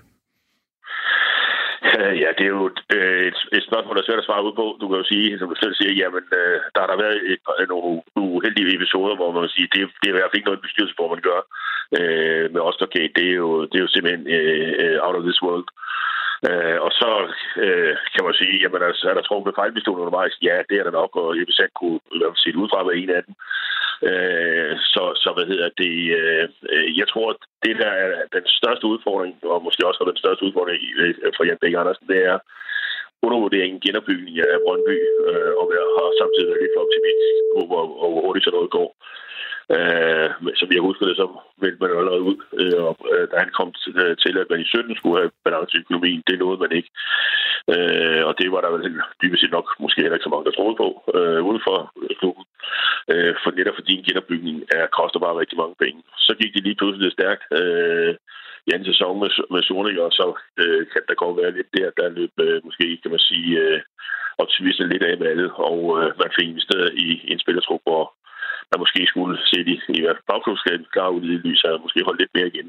Øh, 2.01 2.15
ja, 2.23 2.29
det 2.39 2.45
er 2.45 2.55
jo 2.59 2.67
et, 2.73 2.81
et, 3.31 3.39
et 3.57 3.65
spørgsmål, 3.69 3.95
der 3.95 4.03
er 4.03 4.09
svært 4.09 4.23
at 4.23 4.29
svare 4.29 4.47
ud 4.49 4.55
på. 4.61 4.67
Du 4.81 4.85
kan 4.89 4.99
jo 4.99 5.07
sige, 5.13 5.39
som 5.39 5.49
du 5.49 5.57
selv 5.59 5.75
siger, 5.75 5.93
jamen, 6.01 6.25
øh, 6.41 6.59
der 6.73 6.81
har 6.83 6.91
der 6.91 7.03
været 7.05 7.19
et, 7.33 7.41
nogle 7.69 8.03
uheldige 8.17 8.75
episoder, 8.77 9.15
hvor 9.17 9.33
man 9.33 9.43
vil 9.43 9.57
sige, 9.57 9.69
det, 9.73 9.81
det 10.01 10.07
er 10.07 10.15
i 10.15 10.19
hvert 10.19 10.31
fald 10.31 10.41
ikke 10.41 10.51
noget 10.51 10.67
bestyrelse, 10.67 10.95
hvor 10.99 11.11
man 11.15 11.23
gør 11.29 11.41
øh, 11.99 12.45
med 12.55 12.61
Oscar 12.69 12.89
Gate. 12.95 13.15
Det 13.19 13.27
er 13.33 13.37
jo, 13.45 13.51
det 13.71 13.77
er 13.77 13.85
jo 13.87 13.95
simpelthen 13.95 14.25
øh, 14.37 14.73
øh 14.83 14.97
out 15.07 15.19
of 15.19 15.27
this 15.29 15.43
world. 15.47 15.69
Øh, 16.47 16.79
og 16.87 16.93
så 17.01 17.11
øh, 17.65 17.95
kan 18.15 18.25
man 18.27 18.35
sige, 18.41 18.55
jamen 18.63 18.83
altså, 18.83 19.05
er 19.11 19.15
der 19.15 19.29
truffet 19.29 19.59
fejlbeslutninger 19.59 20.07
undervejs? 20.07 20.35
Ja, 20.49 20.57
det 20.69 20.77
er 20.79 20.85
der 20.85 20.95
nok, 21.01 21.13
og 21.23 21.29
Ebbe 21.41 21.53
kunne 21.81 22.01
i 22.15 22.19
hvert 22.19 22.33
fald 22.33 22.45
se 22.45 22.61
ud 22.63 22.69
fra 22.71 22.87
være 22.89 23.01
en 23.03 23.11
af 23.19 23.23
dem. 23.27 23.35
Øh, 24.09 24.73
så, 24.93 25.03
så 25.23 25.29
hvad 25.37 25.47
hedder 25.53 25.69
det? 25.83 25.97
Øh, 26.21 26.99
jeg 27.01 27.07
tror, 27.09 27.27
at 27.35 27.41
det 27.65 27.75
der 27.83 27.93
er 28.05 28.11
den 28.37 28.47
største 28.59 28.85
udfordring, 28.93 29.33
og 29.53 29.65
måske 29.67 29.87
også 29.87 30.11
den 30.13 30.23
største 30.23 30.45
udfordring 30.47 30.79
øh, 31.03 31.33
for 31.37 31.45
Jan 31.45 31.61
Bæk 31.61 31.75
Andersen, 31.81 32.07
det 32.13 32.21
er 32.33 32.39
undervurderingen 33.27 33.81
genopbygning 33.85 34.35
af 34.39 34.59
Brøndby, 34.65 34.97
øh, 35.29 35.53
og 35.61 35.67
jeg 35.77 35.85
har 35.97 36.09
samtidig 36.21 36.49
været 36.49 36.63
lidt 36.63 36.75
for 36.75 36.85
optimistisk 36.87 37.43
på, 37.55 37.61
hvor, 37.71 37.83
hvor 37.99 38.23
hurtigt 38.27 38.45
sådan 38.45 38.57
noget 38.59 38.77
går. 38.79 38.91
Øh, 39.77 40.29
som 40.61 40.69
jeg 40.73 40.87
husker 40.89 41.07
det, 41.07 41.17
så 41.17 41.27
vendte 41.63 41.81
man 41.81 41.91
allerede 41.91 42.29
ud, 42.31 42.39
øh, 42.61 42.81
og, 42.89 42.97
øh, 43.13 43.25
da 43.31 43.37
han 43.45 43.51
kom 43.59 43.69
til, 44.23 44.37
øh, 44.37 44.43
at 44.43 44.51
man 44.51 44.61
i 44.61 44.65
17 44.65 44.97
skulle 44.97 45.19
have 45.21 45.31
balance 45.45 45.73
i 45.77 45.81
økonomien. 45.81 46.23
Det 46.27 46.39
nåede 46.39 46.63
man 46.65 46.73
ikke. 46.79 46.91
Øh, 47.75 48.23
og 48.29 48.33
det 48.39 48.53
var 48.53 48.61
der 48.61 48.71
vel 48.71 49.03
dybest 49.23 49.41
set 49.41 49.57
nok 49.57 49.67
måske 49.85 50.01
heller 50.03 50.17
ikke 50.17 50.29
så 50.29 50.35
mange, 50.35 50.47
der 50.47 50.57
troede 50.59 50.77
på 50.83 50.89
øh, 51.17 51.41
uden 51.49 51.61
for 51.67 51.77
klubben. 52.21 52.45
Øh, 53.13 53.35
for 53.43 53.51
netop 53.51 53.77
fordi 53.79 53.93
en 53.95 54.07
genopbygning 54.09 54.57
er, 54.77 54.95
koster 54.99 55.21
bare 55.21 55.41
rigtig 55.41 55.59
mange 55.63 55.77
penge. 55.85 56.01
Så 56.27 56.33
gik 56.41 56.55
det 56.55 56.63
lige 56.65 56.79
pludselig 56.79 57.05
lidt 57.05 57.19
stærkt. 57.19 57.43
Øh, 57.59 58.15
i 58.67 58.73
anden 58.73 58.91
sæson 58.93 59.21
med, 59.23 59.31
med 59.55 59.63
Soning, 59.63 60.01
og 60.07 60.13
så 60.13 60.27
øh, 60.63 60.83
kan 60.93 61.03
der 61.09 61.23
godt 61.23 61.37
være 61.41 61.57
lidt 61.57 61.71
der, 61.77 61.89
der 61.99 62.17
løb 62.19 62.33
øh, 62.47 62.59
måske, 62.67 62.87
kan 63.03 63.11
man 63.11 63.23
sige, 63.31 63.51
øh, 63.65 63.81
optimisten 64.43 64.89
lidt 64.89 65.03
af 65.03 65.19
med 65.19 65.27
alle, 65.33 65.49
og 65.71 65.79
øh, 65.99 66.09
man 66.23 66.31
fik 66.37 66.49
investeret 66.49 66.91
i 67.07 67.09
en 67.33 67.39
spillertrup, 67.39 67.81
hvor 67.85 68.05
der 68.71 68.83
måske 68.83 69.01
skulle 69.13 69.35
se 69.51 69.59
de 69.69 69.75
i 70.01 70.03
hvert 70.03 70.19
fald 70.19 70.31
bagklubskabet 70.33 70.93
klar 70.95 71.09
ud 71.17 71.23
i 71.35 71.43
lys, 71.47 71.61
og 71.65 71.83
måske 71.85 72.07
holde 72.07 72.21
lidt 72.23 72.35
mere 72.37 72.51
igen. 72.53 72.69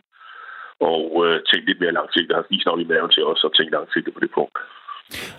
Og 0.92 1.04
øh, 1.26 1.36
tænke 1.50 1.68
lidt 1.68 1.82
mere 1.84 1.98
langsigtet, 2.00 2.36
har 2.36 2.46
vist 2.52 2.68
nok 2.70 2.80
i 2.82 2.90
maven 2.92 3.12
til 3.16 3.24
os 3.32 3.42
at 3.48 3.52
tænke 3.58 3.76
langsigtet 3.78 4.14
på 4.14 4.22
det 4.26 4.32
punkt. 4.38 4.58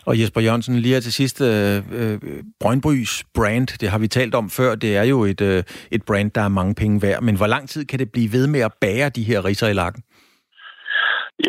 Og 0.06 0.20
Jesper 0.20 0.40
Jørgensen, 0.40 0.74
lige 0.76 0.94
her 0.94 1.00
til 1.00 1.12
sidst, 1.12 1.40
øh, 1.40 1.76
øh, 2.00 2.18
Brøndbys 2.60 3.24
brand, 3.34 3.68
det 3.80 3.88
har 3.88 3.98
vi 3.98 4.08
talt 4.08 4.34
om 4.34 4.50
før, 4.50 4.74
det 4.74 4.96
er 4.96 5.02
jo 5.02 5.24
et, 5.24 5.40
øh, 5.40 5.62
et 5.90 6.02
brand, 6.08 6.30
der 6.30 6.40
er 6.40 6.48
mange 6.48 6.74
penge 6.74 7.02
værd. 7.02 7.22
Men 7.22 7.36
hvor 7.36 7.46
lang 7.46 7.68
tid 7.68 7.84
kan 7.84 7.98
det 7.98 8.12
blive 8.12 8.32
ved 8.32 8.46
med 8.46 8.60
at 8.60 8.72
bære 8.80 9.08
de 9.08 9.22
her 9.22 9.44
riser 9.44 9.68
i 9.68 9.72
lakken? 9.72 10.02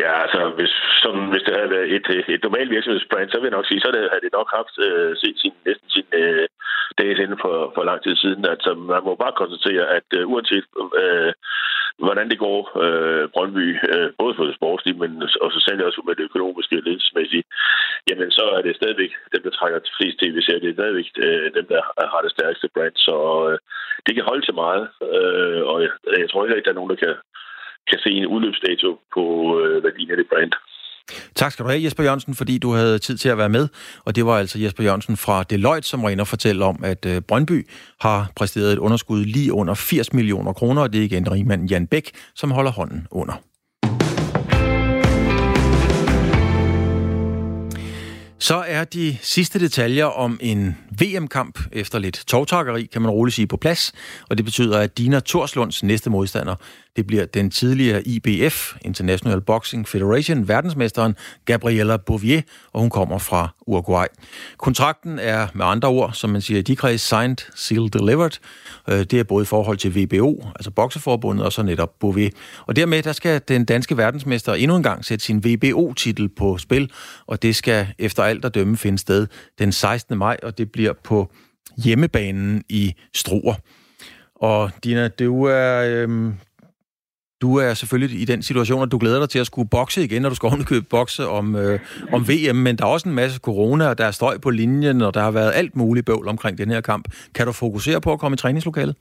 Ja, 0.00 0.12
altså, 0.24 0.40
hvis, 0.58 0.74
som, 1.02 1.14
hvis 1.32 1.42
det 1.46 1.54
havde 1.56 1.74
været 1.76 1.88
et, 1.96 2.06
et 2.34 2.42
normalt 2.42 2.70
virksomhedsbrand, 2.70 3.30
så 3.30 3.36
vil 3.38 3.48
jeg 3.48 3.56
nok 3.56 3.66
sige, 3.68 3.80
så 3.80 3.88
havde 4.12 4.24
det 4.26 4.38
nok 4.38 4.48
haft 4.58 4.74
øh, 4.86 5.16
set 5.16 5.36
sin, 5.38 5.52
næsten 5.66 5.88
sin 5.90 6.08
øh, 6.12 6.46
dages 6.98 7.18
inden 7.18 7.38
for, 7.44 7.72
for 7.74 7.82
lang 7.84 8.02
tid 8.02 8.16
siden. 8.16 8.44
Altså, 8.54 8.70
man 8.74 9.02
må 9.04 9.14
bare 9.14 9.40
konstatere, 9.40 9.84
at 9.98 10.08
øh, 10.18 10.28
uanset 10.32 10.64
øh, 11.02 11.32
hvordan 11.98 12.26
det 12.30 12.38
går 12.38 12.58
øh, 12.84 13.24
Brøndby, 13.34 13.66
øh, 13.92 14.08
både 14.20 14.34
for 14.34 14.44
det 14.44 14.54
sportslige, 14.54 14.98
men 15.02 15.22
og 15.42 15.48
så 15.52 15.58
sandelig 15.60 15.86
også 15.86 16.02
med 16.06 16.14
det 16.16 16.28
økonomiske 16.30 16.76
og 16.78 16.82
ledelsesmæssige, 16.82 17.44
jamen 18.08 18.30
så 18.30 18.44
er 18.56 18.62
det 18.62 18.76
stadigvæk 18.76 19.12
dem, 19.32 19.42
der 19.42 19.50
trækker 19.50 19.78
til 19.78 19.96
flest 19.98 20.18
tv 20.18 20.36
Det 20.62 20.70
er 20.70 20.78
stadigvæk 20.78 21.08
øh, 21.26 21.46
dem, 21.56 21.66
der 21.72 21.80
har 22.12 22.20
det 22.22 22.32
stærkeste 22.36 22.68
brand. 22.74 22.96
Så 22.96 23.16
øh, 23.48 23.58
det 24.06 24.14
kan 24.14 24.24
holde 24.30 24.44
til 24.44 24.54
meget, 24.54 24.84
øh, 25.14 25.62
og 25.70 25.76
jeg, 25.82 25.90
jeg 26.22 26.30
tror 26.30 26.44
ikke, 26.44 26.56
at 26.56 26.64
der 26.64 26.70
er 26.70 26.80
nogen, 26.80 26.94
der 26.94 27.02
kan 27.04 27.14
kan 27.90 27.98
se 28.04 28.10
en 28.10 28.26
udløbsdato 28.26 28.88
på 29.14 29.22
øh, 29.60 29.84
værdien 29.84 30.10
af 30.10 30.16
det 30.16 30.26
brand. 30.32 30.52
Tak 31.34 31.52
skal 31.52 31.64
du 31.64 31.70
have, 31.70 31.84
Jesper 31.84 32.02
Jørgensen, 32.02 32.34
fordi 32.34 32.58
du 32.58 32.70
havde 32.72 32.98
tid 32.98 33.16
til 33.16 33.28
at 33.28 33.38
være 33.38 33.48
med. 33.48 33.68
Og 34.04 34.16
det 34.16 34.26
var 34.26 34.38
altså 34.38 34.58
Jesper 34.58 34.84
Jørgensen 34.84 35.16
fra 35.16 35.42
Deloitte, 35.42 35.88
som 35.88 36.02
var 36.02 36.10
inde 36.10 36.22
og 36.22 36.28
fortælle 36.28 36.64
om, 36.64 36.84
at 36.84 37.06
øh, 37.06 37.20
Brøndby 37.28 37.66
har 38.00 38.30
præsteret 38.36 38.72
et 38.72 38.78
underskud 38.78 39.24
lige 39.24 39.52
under 39.52 39.74
80 39.74 40.12
millioner 40.12 40.52
kroner, 40.52 40.82
og 40.82 40.92
det 40.92 41.00
er 41.00 41.04
igen 41.04 41.32
rigmanden 41.32 41.66
Jan 41.66 41.86
Bæk, 41.86 42.10
som 42.34 42.50
holder 42.50 42.70
hånden 42.70 43.06
under. 43.10 43.34
Så 48.38 48.64
er 48.66 48.84
de 48.84 49.16
sidste 49.20 49.60
detaljer 49.60 50.04
om 50.04 50.38
en 50.42 50.76
VM-kamp 51.00 51.58
efter 51.72 51.98
lidt 51.98 52.24
tovtakkeri, 52.26 52.84
kan 52.84 53.02
man 53.02 53.10
roligt 53.10 53.34
sige, 53.34 53.46
på 53.46 53.56
plads. 53.56 53.92
Og 54.30 54.36
det 54.36 54.44
betyder, 54.44 54.78
at 54.78 54.98
Dina 54.98 55.20
Torslunds 55.20 55.82
næste 55.82 56.10
modstander 56.10 56.54
det 56.96 57.06
bliver 57.06 57.26
den 57.26 57.50
tidligere 57.50 58.08
IBF, 58.08 58.74
International 58.84 59.40
Boxing 59.40 59.88
Federation, 59.88 60.48
verdensmesteren 60.48 61.16
Gabriella 61.44 61.96
Bouvier, 61.96 62.42
og 62.72 62.80
hun 62.80 62.90
kommer 62.90 63.18
fra 63.18 63.48
Uruguay. 63.66 64.06
Kontrakten 64.56 65.18
er 65.18 65.46
med 65.54 65.66
andre 65.66 65.88
ord, 65.88 66.12
som 66.12 66.30
man 66.30 66.40
siger 66.40 66.58
i 66.58 66.62
de 66.62 66.76
kreds, 66.76 67.00
signed, 67.00 67.36
sealed, 67.54 67.90
delivered. 67.90 68.38
Øh, 68.88 68.98
det 68.98 69.14
er 69.14 69.24
både 69.24 69.42
i 69.42 69.46
forhold 69.46 69.76
til 69.76 69.96
VBO, 69.96 70.46
altså 70.56 70.70
bokseforbundet, 70.70 71.44
og 71.46 71.52
så 71.52 71.62
netop 71.62 71.98
Bouvier. 72.00 72.30
Og 72.66 72.76
dermed 72.76 73.02
der 73.02 73.12
skal 73.12 73.40
den 73.48 73.64
danske 73.64 73.96
verdensmester 73.96 74.54
endnu 74.54 74.76
en 74.76 74.82
gang 74.82 75.04
sætte 75.04 75.24
sin 75.24 75.44
VBO-titel 75.44 76.28
på 76.28 76.58
spil, 76.58 76.90
og 77.26 77.42
det 77.42 77.56
skal 77.56 77.86
efter 77.98 78.22
alt 78.22 78.44
at 78.44 78.54
dømme 78.54 78.76
finde 78.76 78.98
sted 78.98 79.26
den 79.58 79.72
16. 79.72 80.18
maj, 80.18 80.36
og 80.42 80.58
det 80.58 80.72
bliver 80.72 80.92
på 81.04 81.32
hjemmebanen 81.76 82.62
i 82.68 82.94
Struer. 83.14 83.54
Og 84.34 84.70
Dina, 84.84 85.08
du 85.08 85.44
er, 85.44 85.82
øhm, 85.86 86.34
du 87.42 87.56
er 87.56 87.74
selvfølgelig 87.74 88.20
i 88.22 88.24
den 88.24 88.42
situation, 88.42 88.82
at 88.82 88.92
du 88.92 88.98
glæder 88.98 89.20
dig 89.20 89.28
til 89.28 89.38
at 89.38 89.46
skulle 89.46 89.68
bokse 89.68 90.04
igen, 90.04 90.22
når 90.22 90.28
du 90.28 90.34
skal 90.34 90.64
købe 90.72 90.86
bokse 90.90 91.22
om, 91.38 91.56
øh, 91.56 91.78
om 92.12 92.20
VM, 92.28 92.56
men 92.56 92.76
der 92.76 92.84
er 92.84 92.88
også 92.88 93.08
en 93.08 93.14
masse 93.14 93.40
corona, 93.40 93.84
og 93.88 93.98
der 93.98 94.04
er 94.04 94.10
støj 94.10 94.34
på 94.42 94.50
linjen, 94.50 95.02
og 95.02 95.14
der 95.14 95.20
har 95.20 95.30
været 95.30 95.52
alt 95.54 95.76
muligt 95.76 96.06
bøvl 96.06 96.28
omkring 96.28 96.58
den 96.58 96.70
her 96.70 96.80
kamp. 96.80 97.04
Kan 97.34 97.46
du 97.46 97.52
fokusere 97.52 98.00
på 98.00 98.12
at 98.12 98.18
komme 98.20 98.34
i 98.34 98.38
træningslokalet? 98.38 98.94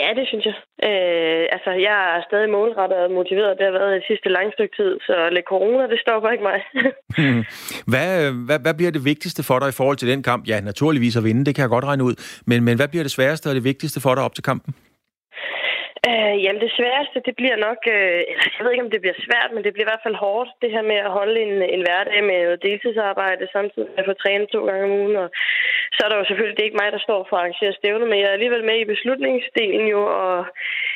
Ja, 0.00 0.08
det 0.18 0.26
synes 0.28 0.44
jeg. 0.50 0.56
Øh, 0.88 1.44
altså, 1.56 1.70
jeg 1.88 1.96
er 2.16 2.22
stadig 2.28 2.50
målrettet 2.50 2.98
og 2.98 3.10
motiveret. 3.10 3.58
Det 3.58 3.66
har 3.66 3.72
været 3.78 3.92
det 3.98 4.04
sidste 4.10 4.28
lange 4.28 4.52
stykke 4.52 4.76
tid, 4.76 4.92
så 5.06 5.14
lidt 5.32 5.46
corona, 5.48 5.82
det 5.92 6.00
stopper 6.04 6.30
ikke 6.30 6.44
mig. 6.50 6.58
hvad, 7.92 8.32
hvad, 8.46 8.58
hvad 8.64 8.74
bliver 8.74 8.90
det 8.90 9.04
vigtigste 9.04 9.42
for 9.42 9.58
dig 9.58 9.68
i 9.68 9.78
forhold 9.80 9.96
til 9.96 10.08
den 10.08 10.22
kamp? 10.22 10.48
Ja, 10.48 10.60
naturligvis 10.60 11.16
at 11.16 11.24
vinde, 11.24 11.44
det 11.44 11.54
kan 11.54 11.62
jeg 11.62 11.68
godt 11.68 11.84
regne 11.84 12.04
ud. 12.04 12.14
Men, 12.46 12.64
men 12.64 12.76
hvad 12.76 12.88
bliver 12.88 13.04
det 13.04 13.12
sværeste 13.12 13.46
og 13.48 13.54
det 13.54 13.64
vigtigste 13.64 14.00
for 14.00 14.14
dig 14.14 14.24
op 14.24 14.34
til 14.34 14.44
kampen? 14.44 14.74
Øh, 16.08 16.34
jamen 16.44 16.62
det 16.64 16.72
sværeste, 16.78 17.18
det 17.26 17.34
bliver 17.40 17.58
nok, 17.66 17.80
øh, 17.96 18.20
jeg 18.54 18.62
ved 18.62 18.72
ikke 18.72 18.86
om 18.86 18.92
det 18.94 19.04
bliver 19.04 19.18
svært, 19.26 19.50
men 19.52 19.62
det 19.64 19.72
bliver 19.72 19.86
i 19.86 19.92
hvert 19.92 20.06
fald 20.06 20.22
hårdt, 20.24 20.50
det 20.62 20.70
her 20.74 20.84
med 20.90 20.98
at 21.06 21.14
holde 21.18 21.36
en, 21.46 21.54
en 21.74 21.82
hverdag 21.84 22.20
med 22.30 22.42
deltidsarbejde, 22.66 23.52
samtidig 23.56 23.88
med 23.88 23.98
at 24.02 24.08
få 24.08 24.14
trænet 24.22 24.48
to 24.48 24.60
gange 24.68 24.84
om 24.88 24.98
ugen. 25.00 25.16
Og 25.24 25.28
så 25.94 26.00
er 26.04 26.08
der 26.08 26.18
jo 26.18 26.24
selvfølgelig, 26.28 26.56
det 26.56 26.62
er 26.62 26.70
ikke 26.70 26.82
mig, 26.82 26.92
der 26.92 27.06
står 27.06 27.20
for 27.28 27.36
at 27.36 27.42
arrangere 27.42 27.72
stævne, 27.80 28.06
men 28.06 28.18
jeg 28.20 28.28
er 28.28 28.38
alligevel 28.38 28.64
med 28.70 28.76
i 28.80 28.90
beslutningsdelen 28.94 29.86
jo, 29.94 30.00
og 30.26 30.38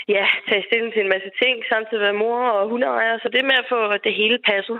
ja, 0.08 0.24
tage 0.48 0.64
stilling 0.68 0.92
til 0.92 1.02
en 1.02 1.12
masse 1.14 1.30
ting, 1.42 1.54
samtidig 1.72 2.02
være 2.06 2.20
mor 2.24 2.40
og 2.58 2.68
hundeejer, 2.70 3.18
så 3.22 3.28
det 3.32 3.44
med 3.44 3.56
at 3.62 3.66
få 3.68 3.80
det 4.06 4.14
hele 4.20 4.38
passet. 4.50 4.78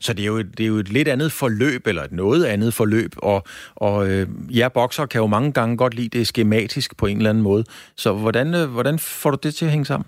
Så 0.00 0.12
det 0.14 0.22
er, 0.22 0.26
jo, 0.26 0.38
det 0.38 0.60
er 0.60 0.72
jo 0.74 0.76
et 0.76 0.88
lidt 0.88 1.08
andet 1.08 1.32
forløb, 1.32 1.86
eller 1.86 2.02
et 2.02 2.12
noget 2.12 2.44
andet 2.44 2.74
forløb, 2.74 3.12
og, 3.16 3.42
og 3.76 3.96
øh, 4.10 4.26
jer 4.58 4.68
bokser 4.68 5.06
kan 5.06 5.20
jo 5.20 5.26
mange 5.26 5.52
gange 5.52 5.76
godt 5.76 5.94
lide 5.94 6.18
det 6.18 6.26
skematisk 6.26 6.96
på 6.96 7.06
en 7.06 7.16
eller 7.16 7.30
anden 7.30 7.44
måde. 7.44 7.64
Så 7.96 8.12
hvordan, 8.12 8.54
øh, 8.54 8.64
hvordan 8.76 8.98
får 8.98 9.30
du 9.30 9.38
det 9.42 9.54
til 9.54 9.64
at 9.64 9.70
hænge 9.70 9.84
sammen? 9.84 10.06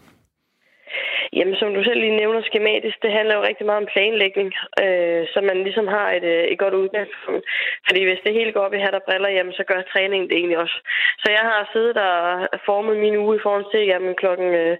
Jamen, 1.37 1.57
som 1.57 1.74
du 1.74 1.83
selv 1.85 2.01
lige 2.01 2.20
nævner 2.20 2.43
skematisk, 2.43 3.03
det 3.03 3.12
handler 3.12 3.35
jo 3.37 3.43
rigtig 3.49 3.66
meget 3.66 3.83
om 3.83 3.91
planlægning, 3.93 4.51
øh, 4.85 5.22
så 5.33 5.39
man 5.41 5.59
ligesom 5.66 5.87
har 5.97 6.09
et, 6.18 6.24
øh, 6.35 6.45
et 6.53 6.59
godt 6.59 6.74
udgangspunkt. 6.74 7.45
Fordi 7.87 8.01
hvis 8.05 8.24
det 8.24 8.33
hele 8.39 8.53
går 8.53 8.61
op 8.66 8.74
i 8.74 8.83
hat 8.85 8.95
og 8.95 9.03
briller, 9.03 9.28
jamen, 9.28 9.53
så 9.53 9.64
gør 9.64 9.91
træningen 9.93 10.28
det 10.28 10.37
egentlig 10.37 10.59
også. 10.59 10.76
Så 11.22 11.28
jeg 11.37 11.45
har 11.51 11.70
siddet 11.72 11.97
og 11.97 12.49
formet 12.66 12.97
min 12.97 13.16
uge 13.16 13.37
i 13.37 13.43
forhold 13.43 13.66
til, 13.70 13.83
jamen 13.87 14.14
klokken 14.14 14.55
øh, 14.62 14.76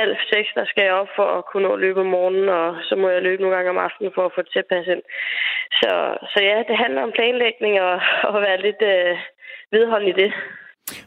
halv 0.00 0.16
seks, 0.32 0.48
der 0.54 0.64
skal 0.64 0.84
jeg 0.84 0.94
op 1.02 1.10
for 1.16 1.28
at 1.38 1.44
kunne 1.46 1.66
nå 1.68 1.72
at 1.74 1.80
løbe 1.80 2.00
om 2.00 2.06
morgenen, 2.06 2.48
og 2.48 2.76
så 2.88 2.94
må 2.96 3.08
jeg 3.08 3.22
løbe 3.22 3.42
nogle 3.42 3.56
gange 3.56 3.70
om 3.70 3.84
aftenen 3.86 4.12
for 4.14 4.24
at 4.26 4.32
få 4.34 4.42
det 4.42 4.52
til 4.52 4.64
at 4.64 4.72
passe 4.74 4.92
ind. 4.92 5.02
Så, 5.80 5.90
så 6.32 6.38
ja, 6.42 6.62
det 6.68 6.76
handler 6.76 7.02
om 7.02 7.12
planlægning 7.12 7.80
og, 7.80 8.00
og 8.34 8.40
være 8.46 8.62
lidt 8.66 8.82
øh, 8.82 9.16
vedholden 9.70 10.08
i 10.08 10.20
det. 10.22 10.32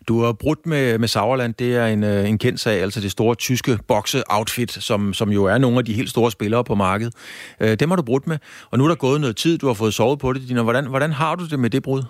Du 0.08 0.14
har 0.24 0.34
brudt 0.44 0.66
med, 0.66 0.98
med 0.98 1.08
Sauerland, 1.08 1.54
det 1.54 1.76
er 1.82 1.86
en, 1.86 2.04
øh, 2.04 2.30
en 2.30 2.38
kendt 2.38 2.60
sag, 2.60 2.78
altså 2.86 3.00
det 3.02 3.12
store 3.12 3.36
tyske 3.36 3.72
bokse-outfit, 3.88 4.72
som, 4.90 5.14
som 5.14 5.30
jo 5.30 5.44
er 5.44 5.58
nogle 5.58 5.78
af 5.80 5.86
de 5.86 5.94
helt 5.94 6.10
store 6.10 6.32
spillere 6.32 6.64
på 6.64 6.76
markedet. 6.76 7.14
Øh, 7.62 7.74
dem 7.80 7.90
har 7.90 7.98
du 7.98 8.06
brudt 8.12 8.28
med, 8.28 8.38
og 8.72 8.78
nu 8.78 8.84
er 8.84 8.90
der 8.90 9.06
gået 9.08 9.22
noget 9.22 9.36
tid, 9.36 9.58
du 9.58 9.68
har 9.68 9.78
fået 9.84 9.94
sovet 9.94 10.20
på 10.20 10.34
det. 10.34 10.42
Dina. 10.50 10.64
Hvordan, 10.64 10.86
hvordan 10.94 11.12
har 11.12 11.36
du 11.36 11.44
det 11.52 11.60
med 11.60 11.70
det 11.70 11.84
brud? 11.84 12.02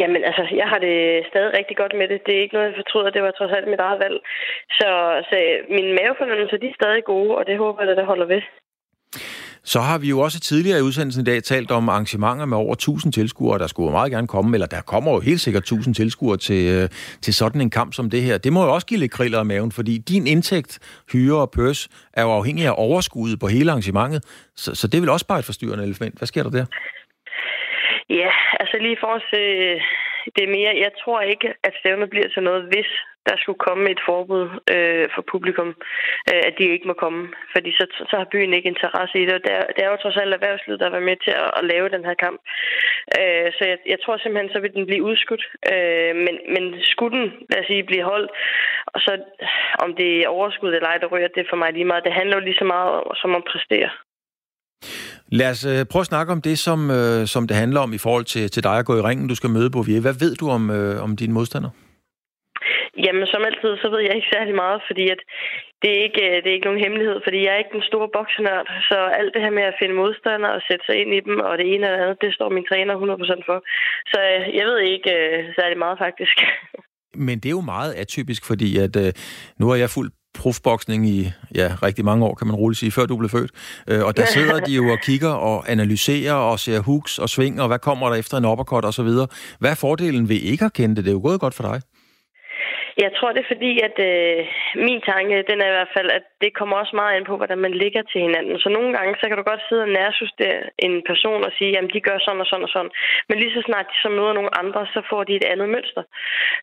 Jamen, 0.00 0.22
altså, 0.28 0.44
jeg 0.60 0.68
har 0.72 0.80
det 0.86 0.96
stadig 1.30 1.50
rigtig 1.58 1.76
godt 1.82 1.94
med 2.00 2.06
det. 2.08 2.18
Det 2.26 2.32
er 2.34 2.42
ikke 2.42 2.56
noget, 2.56 2.68
jeg 2.68 2.80
fortryder. 2.82 3.10
Det 3.10 3.22
var 3.22 3.30
trods 3.38 3.52
alt 3.56 3.68
mit 3.72 3.84
eget 3.86 3.98
valg. 4.04 4.18
Så, 4.78 4.88
så 5.28 5.36
øh, 5.48 5.56
mine 5.76 5.90
mavefornemmelser, 5.98 6.56
de 6.62 6.70
er 6.70 6.80
stadig 6.80 7.04
gode, 7.12 7.32
og 7.38 7.42
det 7.48 7.56
håber 7.62 7.82
jeg, 7.82 7.90
at 7.90 7.96
det 7.96 8.10
holder 8.12 8.26
ved. 8.34 8.42
Så 9.64 9.80
har 9.80 9.98
vi 9.98 10.08
jo 10.08 10.20
også 10.20 10.40
tidligere 10.40 10.78
i 10.78 10.82
udsendelsen 10.82 11.22
i 11.22 11.24
dag 11.24 11.42
talt 11.42 11.70
om 11.70 11.88
arrangementer 11.88 12.46
med 12.46 12.56
over 12.56 12.72
1000 12.72 13.12
tilskuere, 13.12 13.58
der 13.58 13.66
skulle 13.66 13.90
meget 13.90 14.12
gerne 14.12 14.26
komme, 14.26 14.56
eller 14.56 14.66
der 14.66 14.80
kommer 14.80 15.12
jo 15.12 15.20
helt 15.20 15.40
sikkert 15.40 15.62
1000 15.62 15.94
tilskuere 15.94 16.36
til, 16.36 16.74
øh, 16.74 16.88
til 17.22 17.34
sådan 17.34 17.60
en 17.60 17.70
kamp 17.70 17.94
som 17.94 18.10
det 18.10 18.22
her. 18.22 18.38
Det 18.38 18.52
må 18.52 18.64
jo 18.64 18.74
også 18.74 18.86
give 18.86 19.00
lidt 19.00 19.12
kriller 19.12 19.40
i 19.40 19.44
maven, 19.44 19.72
fordi 19.72 19.98
din 19.98 20.26
indtægt, 20.26 20.78
hyre 21.12 21.40
og 21.40 21.50
pøs, 21.50 21.88
er 22.12 22.22
jo 22.22 22.30
afhængig 22.30 22.66
af 22.66 22.74
overskuddet 22.76 23.40
på 23.40 23.46
hele 23.46 23.70
arrangementet. 23.70 24.22
Så, 24.56 24.74
så 24.74 24.88
det 24.88 25.00
vil 25.00 25.10
også 25.10 25.26
bare 25.26 25.38
et 25.38 25.44
forstyrrende 25.44 25.84
element. 25.84 26.18
Hvad 26.18 26.26
sker 26.26 26.42
der 26.42 26.50
der? 26.50 26.66
Ja, 28.10 28.30
altså 28.60 28.76
lige 28.80 28.96
for 29.00 29.06
os, 29.16 29.28
det 30.36 30.42
er 30.44 30.54
mere, 30.56 30.82
jeg 30.86 30.92
tror 31.02 31.20
ikke, 31.20 31.48
at 31.62 31.72
stævnet 31.80 32.10
bliver 32.10 32.28
til 32.28 32.42
noget, 32.42 32.62
hvis 32.72 32.90
der 33.28 33.36
skulle 33.36 33.64
komme 33.66 33.90
et 33.90 34.00
forbud 34.08 34.44
øh, 34.74 35.06
for 35.14 35.22
publikum, 35.32 35.68
øh, 36.32 36.42
at 36.48 36.54
de 36.58 36.64
ikke 36.74 36.88
må 36.90 36.94
komme. 37.04 37.22
Fordi 37.54 37.70
så, 37.78 37.84
så 38.10 38.14
har 38.16 38.32
byen 38.32 38.54
ikke 38.54 38.68
interesse 38.68 39.16
i 39.18 39.26
det. 39.26 39.34
Og 39.34 39.42
det 39.44 39.52
er, 39.58 39.64
det 39.74 39.84
er 39.84 39.90
jo 39.90 39.96
trods 40.02 40.16
alt 40.16 40.34
erhvervslivet, 40.34 40.80
der 40.80 40.90
var 40.90 41.00
med 41.08 41.16
til 41.24 41.30
at, 41.42 41.50
at 41.58 41.64
lave 41.72 41.88
den 41.88 42.04
her 42.04 42.14
kamp. 42.24 42.38
Øh, 43.18 43.48
så 43.56 43.62
jeg, 43.70 43.78
jeg 43.92 43.98
tror 44.00 44.16
simpelthen, 44.16 44.52
så 44.52 44.60
vil 44.60 44.74
den 44.74 44.86
blive 44.86 45.06
udskudt. 45.10 45.44
Øh, 45.72 46.14
men, 46.24 46.34
men 46.54 46.64
skulle 46.92 47.18
den, 47.18 47.26
lad 47.50 47.60
os 47.60 47.66
sige, 47.66 47.90
blive 47.90 48.04
holdt, 48.12 48.30
og 48.86 49.00
så 49.00 49.12
om 49.84 49.90
det 49.96 50.10
er 50.20 50.28
overskud 50.28 50.72
eller 50.74 50.88
ej, 50.88 50.98
der 50.98 51.06
rører 51.06 51.28
det 51.36 51.46
for 51.50 51.56
mig 51.56 51.72
lige 51.72 51.90
meget. 51.90 52.04
Det 52.04 52.12
handler 52.12 52.36
jo 52.36 52.44
lige 52.44 52.60
så 52.62 52.64
meget 52.64 52.90
om, 52.90 53.14
som 53.14 53.30
om 53.30 53.42
at 53.42 53.48
præstere. 53.52 53.90
Lad 55.32 55.50
os 55.50 55.64
øh, 55.64 55.84
prøve 55.90 56.00
at 56.00 56.06
snakke 56.06 56.32
om 56.32 56.42
det, 56.42 56.58
som, 56.58 56.90
øh, 56.90 57.26
som 57.26 57.46
det 57.48 57.56
handler 57.56 57.80
om 57.80 57.92
i 57.92 57.98
forhold 57.98 58.24
til, 58.24 58.50
til 58.50 58.62
dig 58.62 58.78
at 58.78 58.86
gå 58.86 58.96
i 58.98 59.00
ringen. 59.00 59.28
Du 59.28 59.34
skal 59.34 59.50
møde 59.50 59.70
Bouvier. 59.70 60.00
Hvad 60.00 60.16
ved 60.20 60.36
du 60.36 60.50
om, 60.50 60.70
øh, 60.70 61.02
om 61.02 61.16
dine 61.16 61.32
modstandere? 61.32 61.72
Jamen, 63.04 63.26
som 63.26 63.42
altid, 63.48 63.72
så 63.82 63.88
ved 63.92 64.00
jeg 64.06 64.14
ikke 64.16 64.34
særlig 64.36 64.54
meget, 64.54 64.80
fordi 64.88 65.04
at 65.14 65.20
det 65.82 65.90
er 65.96 66.02
ikke, 66.08 66.24
det 66.42 66.48
er 66.48 66.56
ikke 66.56 66.68
nogen 66.70 66.84
hemmelighed, 66.84 67.18
fordi 67.24 67.38
jeg 67.44 67.52
er 67.52 67.62
ikke 67.62 67.76
den 67.78 67.88
store 67.90 68.08
boksenørd, 68.16 68.66
så 68.88 68.98
alt 69.20 69.34
det 69.34 69.42
her 69.44 69.54
med 69.58 69.66
at 69.70 69.78
finde 69.80 69.94
modstandere 70.02 70.54
og 70.58 70.62
sætte 70.68 70.84
sig 70.86 70.96
ind 71.02 71.10
i 71.18 71.20
dem, 71.26 71.36
og 71.48 71.52
det 71.58 71.66
ene 71.66 71.84
eller 71.86 72.02
andet, 72.02 72.22
det 72.24 72.34
står 72.34 72.48
min 72.56 72.68
træner 72.70 72.94
100% 72.94 73.48
for. 73.48 73.58
Så 74.12 74.18
øh, 74.32 74.40
jeg 74.58 74.64
ved 74.68 74.78
ikke 74.94 75.10
uh, 75.18 75.38
særlig 75.58 75.78
meget, 75.84 75.98
faktisk. 76.04 76.36
Men 77.26 77.36
det 77.40 77.48
er 77.48 77.58
jo 77.58 77.70
meget 77.74 77.92
atypisk, 78.02 78.42
fordi 78.50 78.68
at 78.84 78.94
uh, 78.96 79.10
nu 79.58 79.64
har 79.68 79.76
jeg 79.82 79.90
fuldt 79.96 80.14
profboksning 80.44 81.08
i 81.08 81.32
ja, 81.54 81.76
rigtig 81.82 82.04
mange 82.04 82.24
år, 82.24 82.34
kan 82.34 82.46
man 82.46 82.56
roligt 82.56 82.78
sige, 82.78 82.92
før 82.92 83.06
du 83.06 83.16
blev 83.16 83.30
født. 83.30 83.50
Uh, 83.92 84.02
og 84.06 84.16
der 84.16 84.26
sidder 84.26 84.60
de 84.60 84.72
jo 84.72 84.88
og 84.88 84.98
kigger 85.02 85.28
og 85.28 85.70
analyserer 85.72 86.34
og 86.34 86.60
ser 86.60 86.80
hooks 86.80 87.18
og 87.18 87.28
sving, 87.28 87.60
og 87.60 87.68
hvad 87.68 87.78
kommer 87.78 88.08
der 88.08 88.16
efter 88.16 88.36
en 88.38 88.44
uppercut 88.44 88.84
og 88.84 88.94
så 88.94 89.02
videre. 89.02 89.26
Hvad 89.58 89.70
er 89.70 89.74
fordelen 89.74 90.28
ved 90.28 90.36
ikke 90.36 90.64
at 90.64 90.72
kende 90.72 90.96
det? 90.96 91.04
Det 91.04 91.10
er 91.10 91.14
jo 91.14 91.20
gået 91.22 91.40
godt 91.40 91.54
for 91.54 91.62
dig. 91.62 91.80
Jeg 93.02 93.10
tror, 93.16 93.30
det 93.32 93.40
er 93.42 93.52
fordi, 93.54 93.72
at 93.88 93.96
øh, 94.10 94.38
min 94.86 95.00
tanke, 95.10 95.44
den 95.50 95.58
er 95.60 95.68
i 95.68 95.76
hvert 95.76 95.94
fald, 95.96 96.10
at 96.18 96.24
det 96.42 96.50
kommer 96.58 96.76
også 96.76 96.94
meget 97.00 97.16
an 97.16 97.28
på, 97.30 97.36
hvordan 97.36 97.60
man 97.66 97.74
ligger 97.82 98.02
til 98.02 98.20
hinanden. 98.26 98.58
Så 98.64 98.68
nogle 98.68 98.90
gange, 98.96 99.12
så 99.20 99.24
kan 99.28 99.38
du 99.38 99.44
godt 99.50 99.62
sidde 99.68 99.86
og 99.86 99.94
nærsustere 100.00 100.60
en 100.86 100.94
person 101.10 101.44
og 101.48 101.52
sige, 101.58 101.70
jamen 101.74 101.90
de 101.94 102.00
gør 102.08 102.18
sådan 102.18 102.42
og 102.44 102.48
sådan 102.50 102.66
og 102.68 102.72
sådan. 102.74 102.92
Men 103.28 103.36
lige 103.38 103.54
så 103.56 103.62
snart 103.68 103.86
de 103.92 103.98
så 104.02 104.08
møder 104.18 104.32
nogle 104.38 104.56
andre, 104.62 104.80
så 104.94 105.00
får 105.10 105.22
de 105.24 105.34
et 105.36 105.46
andet 105.52 105.68
mønster. 105.74 106.02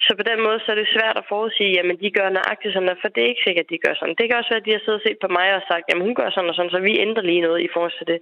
Så 0.05 0.11
på 0.19 0.23
den 0.29 0.39
måde, 0.45 0.59
så 0.59 0.67
er 0.71 0.79
det 0.79 0.93
svært 0.95 1.17
at 1.17 1.29
forudsige, 1.34 1.75
jamen 1.77 1.97
de 2.03 2.09
gør 2.17 2.29
nøjagtigt 2.29 2.73
sådan, 2.73 3.01
for 3.01 3.09
det 3.13 3.21
er 3.23 3.32
ikke 3.32 3.45
sikkert, 3.47 3.65
at 3.67 3.73
de 3.73 3.84
gør 3.86 3.93
sådan. 3.95 4.15
Det 4.19 4.25
kan 4.25 4.38
også 4.38 4.51
være, 4.51 4.63
at 4.63 4.67
de 4.67 4.75
har 4.75 4.84
siddet 4.84 5.01
og 5.01 5.05
set 5.07 5.19
på 5.21 5.29
mig 5.38 5.47
og 5.57 5.63
sagt, 5.69 5.86
jamen 5.88 6.05
hun 6.07 6.15
gør 6.19 6.29
sådan 6.29 6.51
og 6.51 6.55
sådan, 6.55 6.75
så 6.75 6.79
vi 6.88 6.93
ændrer 7.05 7.23
lige 7.29 7.45
noget 7.47 7.59
i 7.61 7.69
forhold 7.73 7.95
til 7.97 8.07
det. 8.11 8.19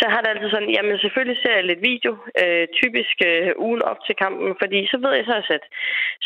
Så 0.00 0.04
har 0.12 0.20
det 0.20 0.30
altid 0.30 0.50
sådan, 0.50 0.74
jamen 0.76 0.98
selvfølgelig 0.98 1.38
ser 1.40 1.54
jeg 1.56 1.64
lidt 1.64 1.82
video, 1.92 2.12
øh, 2.42 2.64
typisk 2.80 3.16
øh, 3.30 3.50
ugen 3.66 3.82
op 3.90 4.00
til 4.06 4.14
kampen, 4.24 4.50
fordi 4.62 4.78
så 4.92 4.96
ved 5.04 5.12
jeg 5.16 5.24
så 5.28 5.36
at 5.42 5.48
sætte 5.50 5.66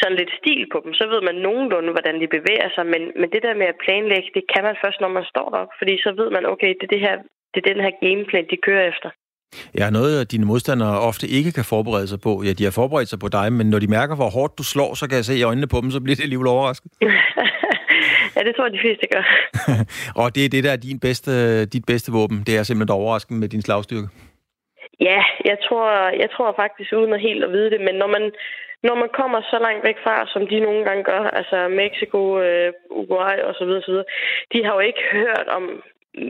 sådan 0.00 0.18
lidt 0.20 0.32
stil 0.40 0.62
på 0.72 0.78
dem. 0.84 0.92
Så 0.99 1.05
ved 1.12 1.20
man 1.28 1.36
nogenlunde, 1.47 1.90
hvordan 1.97 2.16
de 2.22 2.34
bevæger 2.36 2.68
sig, 2.74 2.84
men, 2.94 3.03
men 3.20 3.28
det 3.34 3.42
der 3.47 3.55
med 3.61 3.68
at 3.72 3.80
planlægge, 3.84 4.28
det 4.36 4.44
kan 4.53 4.62
man 4.68 4.76
først, 4.84 4.99
når 5.01 5.12
man 5.18 5.26
står 5.32 5.49
der, 5.57 5.64
fordi 5.78 5.94
så 6.05 6.11
ved 6.20 6.28
man, 6.36 6.44
okay, 6.53 6.70
det 6.78 6.86
er, 6.88 6.92
det 6.94 7.03
her, 7.07 7.16
det 7.53 7.59
er 7.61 7.70
den 7.72 7.80
her 7.84 7.92
gameplan, 8.05 8.47
de 8.53 8.64
kører 8.66 8.84
efter. 8.92 9.11
Ja, 9.78 9.90
noget 9.90 10.20
af 10.20 10.26
dine 10.26 10.47
modstandere 10.47 11.01
ofte 11.01 11.26
ikke 11.28 11.53
kan 11.53 11.64
forberede 11.64 12.09
sig 12.09 12.20
på. 12.20 12.32
Ja, 12.47 12.53
de 12.59 12.64
har 12.64 12.74
forberedt 12.80 13.09
sig 13.09 13.18
på 13.18 13.28
dig, 13.28 13.53
men 13.53 13.66
når 13.70 13.78
de 13.78 13.94
mærker, 13.99 14.14
hvor 14.16 14.30
hårdt 14.36 14.59
du 14.59 14.64
slår, 14.72 14.94
så 14.94 15.05
kan 15.09 15.16
jeg 15.16 15.24
se 15.24 15.34
i 15.38 15.42
øjnene 15.42 15.68
på 15.72 15.78
dem, 15.82 15.90
så 15.90 16.01
bliver 16.01 16.16
det 16.16 16.22
alligevel 16.22 16.49
overrasket. 16.57 16.90
ja, 18.36 18.40
det 18.47 18.53
tror 18.55 18.66
jeg, 18.66 18.72
de 18.72 18.84
fleste 18.86 19.07
gør. 19.14 19.24
og 20.22 20.34
det 20.34 20.44
er 20.44 20.49
det, 20.49 20.64
der 20.64 20.72
er 20.72 20.76
din 20.76 21.01
bedste, 21.01 21.32
dit 21.74 21.84
bedste 21.86 22.12
våben. 22.12 22.38
Det 22.47 22.57
er 22.57 22.62
simpelthen 22.62 22.99
overraskende 23.01 23.40
med 23.40 23.49
din 23.49 23.62
slagstyrke. 23.62 24.09
Ja, 25.01 25.20
jeg 25.51 25.59
tror, 25.66 25.88
jeg 26.22 26.28
tror 26.34 26.55
faktisk, 26.62 26.92
uden 26.92 27.12
at 27.12 27.20
helt 27.20 27.44
at 27.44 27.53
vide 27.57 27.70
det, 27.70 27.80
men 27.80 27.94
når 28.03 28.07
man, 28.16 28.24
når 28.87 28.97
man 29.03 29.11
kommer 29.20 29.41
så 29.51 29.59
langt 29.66 29.84
væk 29.89 29.99
fra, 30.05 30.16
som 30.32 30.43
de 30.51 30.61
nogle 30.61 30.84
gange 30.84 31.03
gør, 31.05 31.22
altså 31.39 31.68
Mexico, 31.68 32.20
øh, 32.41 32.72
Uruguay 32.91 33.37
osv., 33.49 33.70
osv., 33.80 33.97
de 34.53 34.64
har 34.64 34.72
jo 34.74 34.80
ikke 34.91 35.03
hørt 35.12 35.49
om 35.59 35.64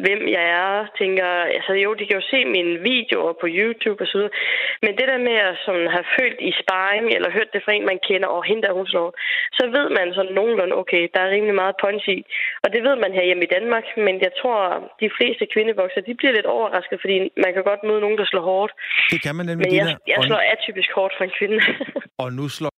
hvem 0.04 0.22
jeg 0.36 0.44
er, 0.62 0.86
tænker, 1.00 1.28
altså 1.58 1.72
jo, 1.84 1.90
de 1.98 2.06
kan 2.06 2.18
jo 2.20 2.26
se 2.32 2.38
mine 2.56 2.74
videoer 2.90 3.32
på 3.42 3.46
YouTube 3.58 4.00
og 4.04 4.08
så 4.08 4.16
videre, 4.18 4.34
men 4.84 4.92
det 4.98 5.06
der 5.10 5.18
med 5.28 5.36
at 5.48 5.54
sådan, 5.66 5.88
have 5.94 6.06
følt 6.18 6.40
i 6.48 6.52
sparring, 6.62 7.06
eller 7.16 7.30
hørt 7.36 7.50
det 7.52 7.62
fra 7.64 7.72
en, 7.72 7.86
man 7.92 8.00
kender, 8.08 8.28
og 8.36 8.44
hende 8.48 8.62
der 8.62 8.72
hun 8.78 8.86
slår, 8.92 9.08
så 9.58 9.64
ved 9.76 9.86
man 9.98 10.06
sådan 10.14 10.36
nogenlunde, 10.38 10.74
okay, 10.82 11.02
der 11.14 11.20
er 11.20 11.30
rimelig 11.34 11.54
meget 11.62 11.74
punch 11.82 12.08
i. 12.16 12.18
Og 12.64 12.68
det 12.74 12.80
ved 12.86 12.96
man 13.04 13.12
her 13.16 13.24
hjemme 13.28 13.44
i 13.44 13.52
Danmark, 13.56 13.86
men 14.06 14.14
jeg 14.26 14.32
tror, 14.40 14.58
de 15.02 15.08
fleste 15.18 15.44
kvindebokser, 15.52 16.00
de 16.00 16.14
bliver 16.14 16.32
lidt 16.32 16.48
overrasket, 16.56 16.98
fordi 17.00 17.16
man 17.44 17.50
kan 17.54 17.62
godt 17.70 17.82
møde 17.88 18.00
nogen, 18.00 18.18
der 18.18 18.26
slår 18.32 18.44
hårdt. 18.52 18.72
Det 19.12 19.20
kan 19.24 19.34
man 19.36 19.46
nemlig. 19.46 19.66
Men 19.66 19.76
jeg, 19.80 19.96
jeg 20.12 20.18
slår 20.28 20.40
atypisk 20.54 20.90
hårdt 20.98 21.14
for 21.16 21.24
en 21.24 21.34
kvinde. 21.38 21.58
og 22.22 22.28
nu 22.38 22.44
slår 22.56 22.70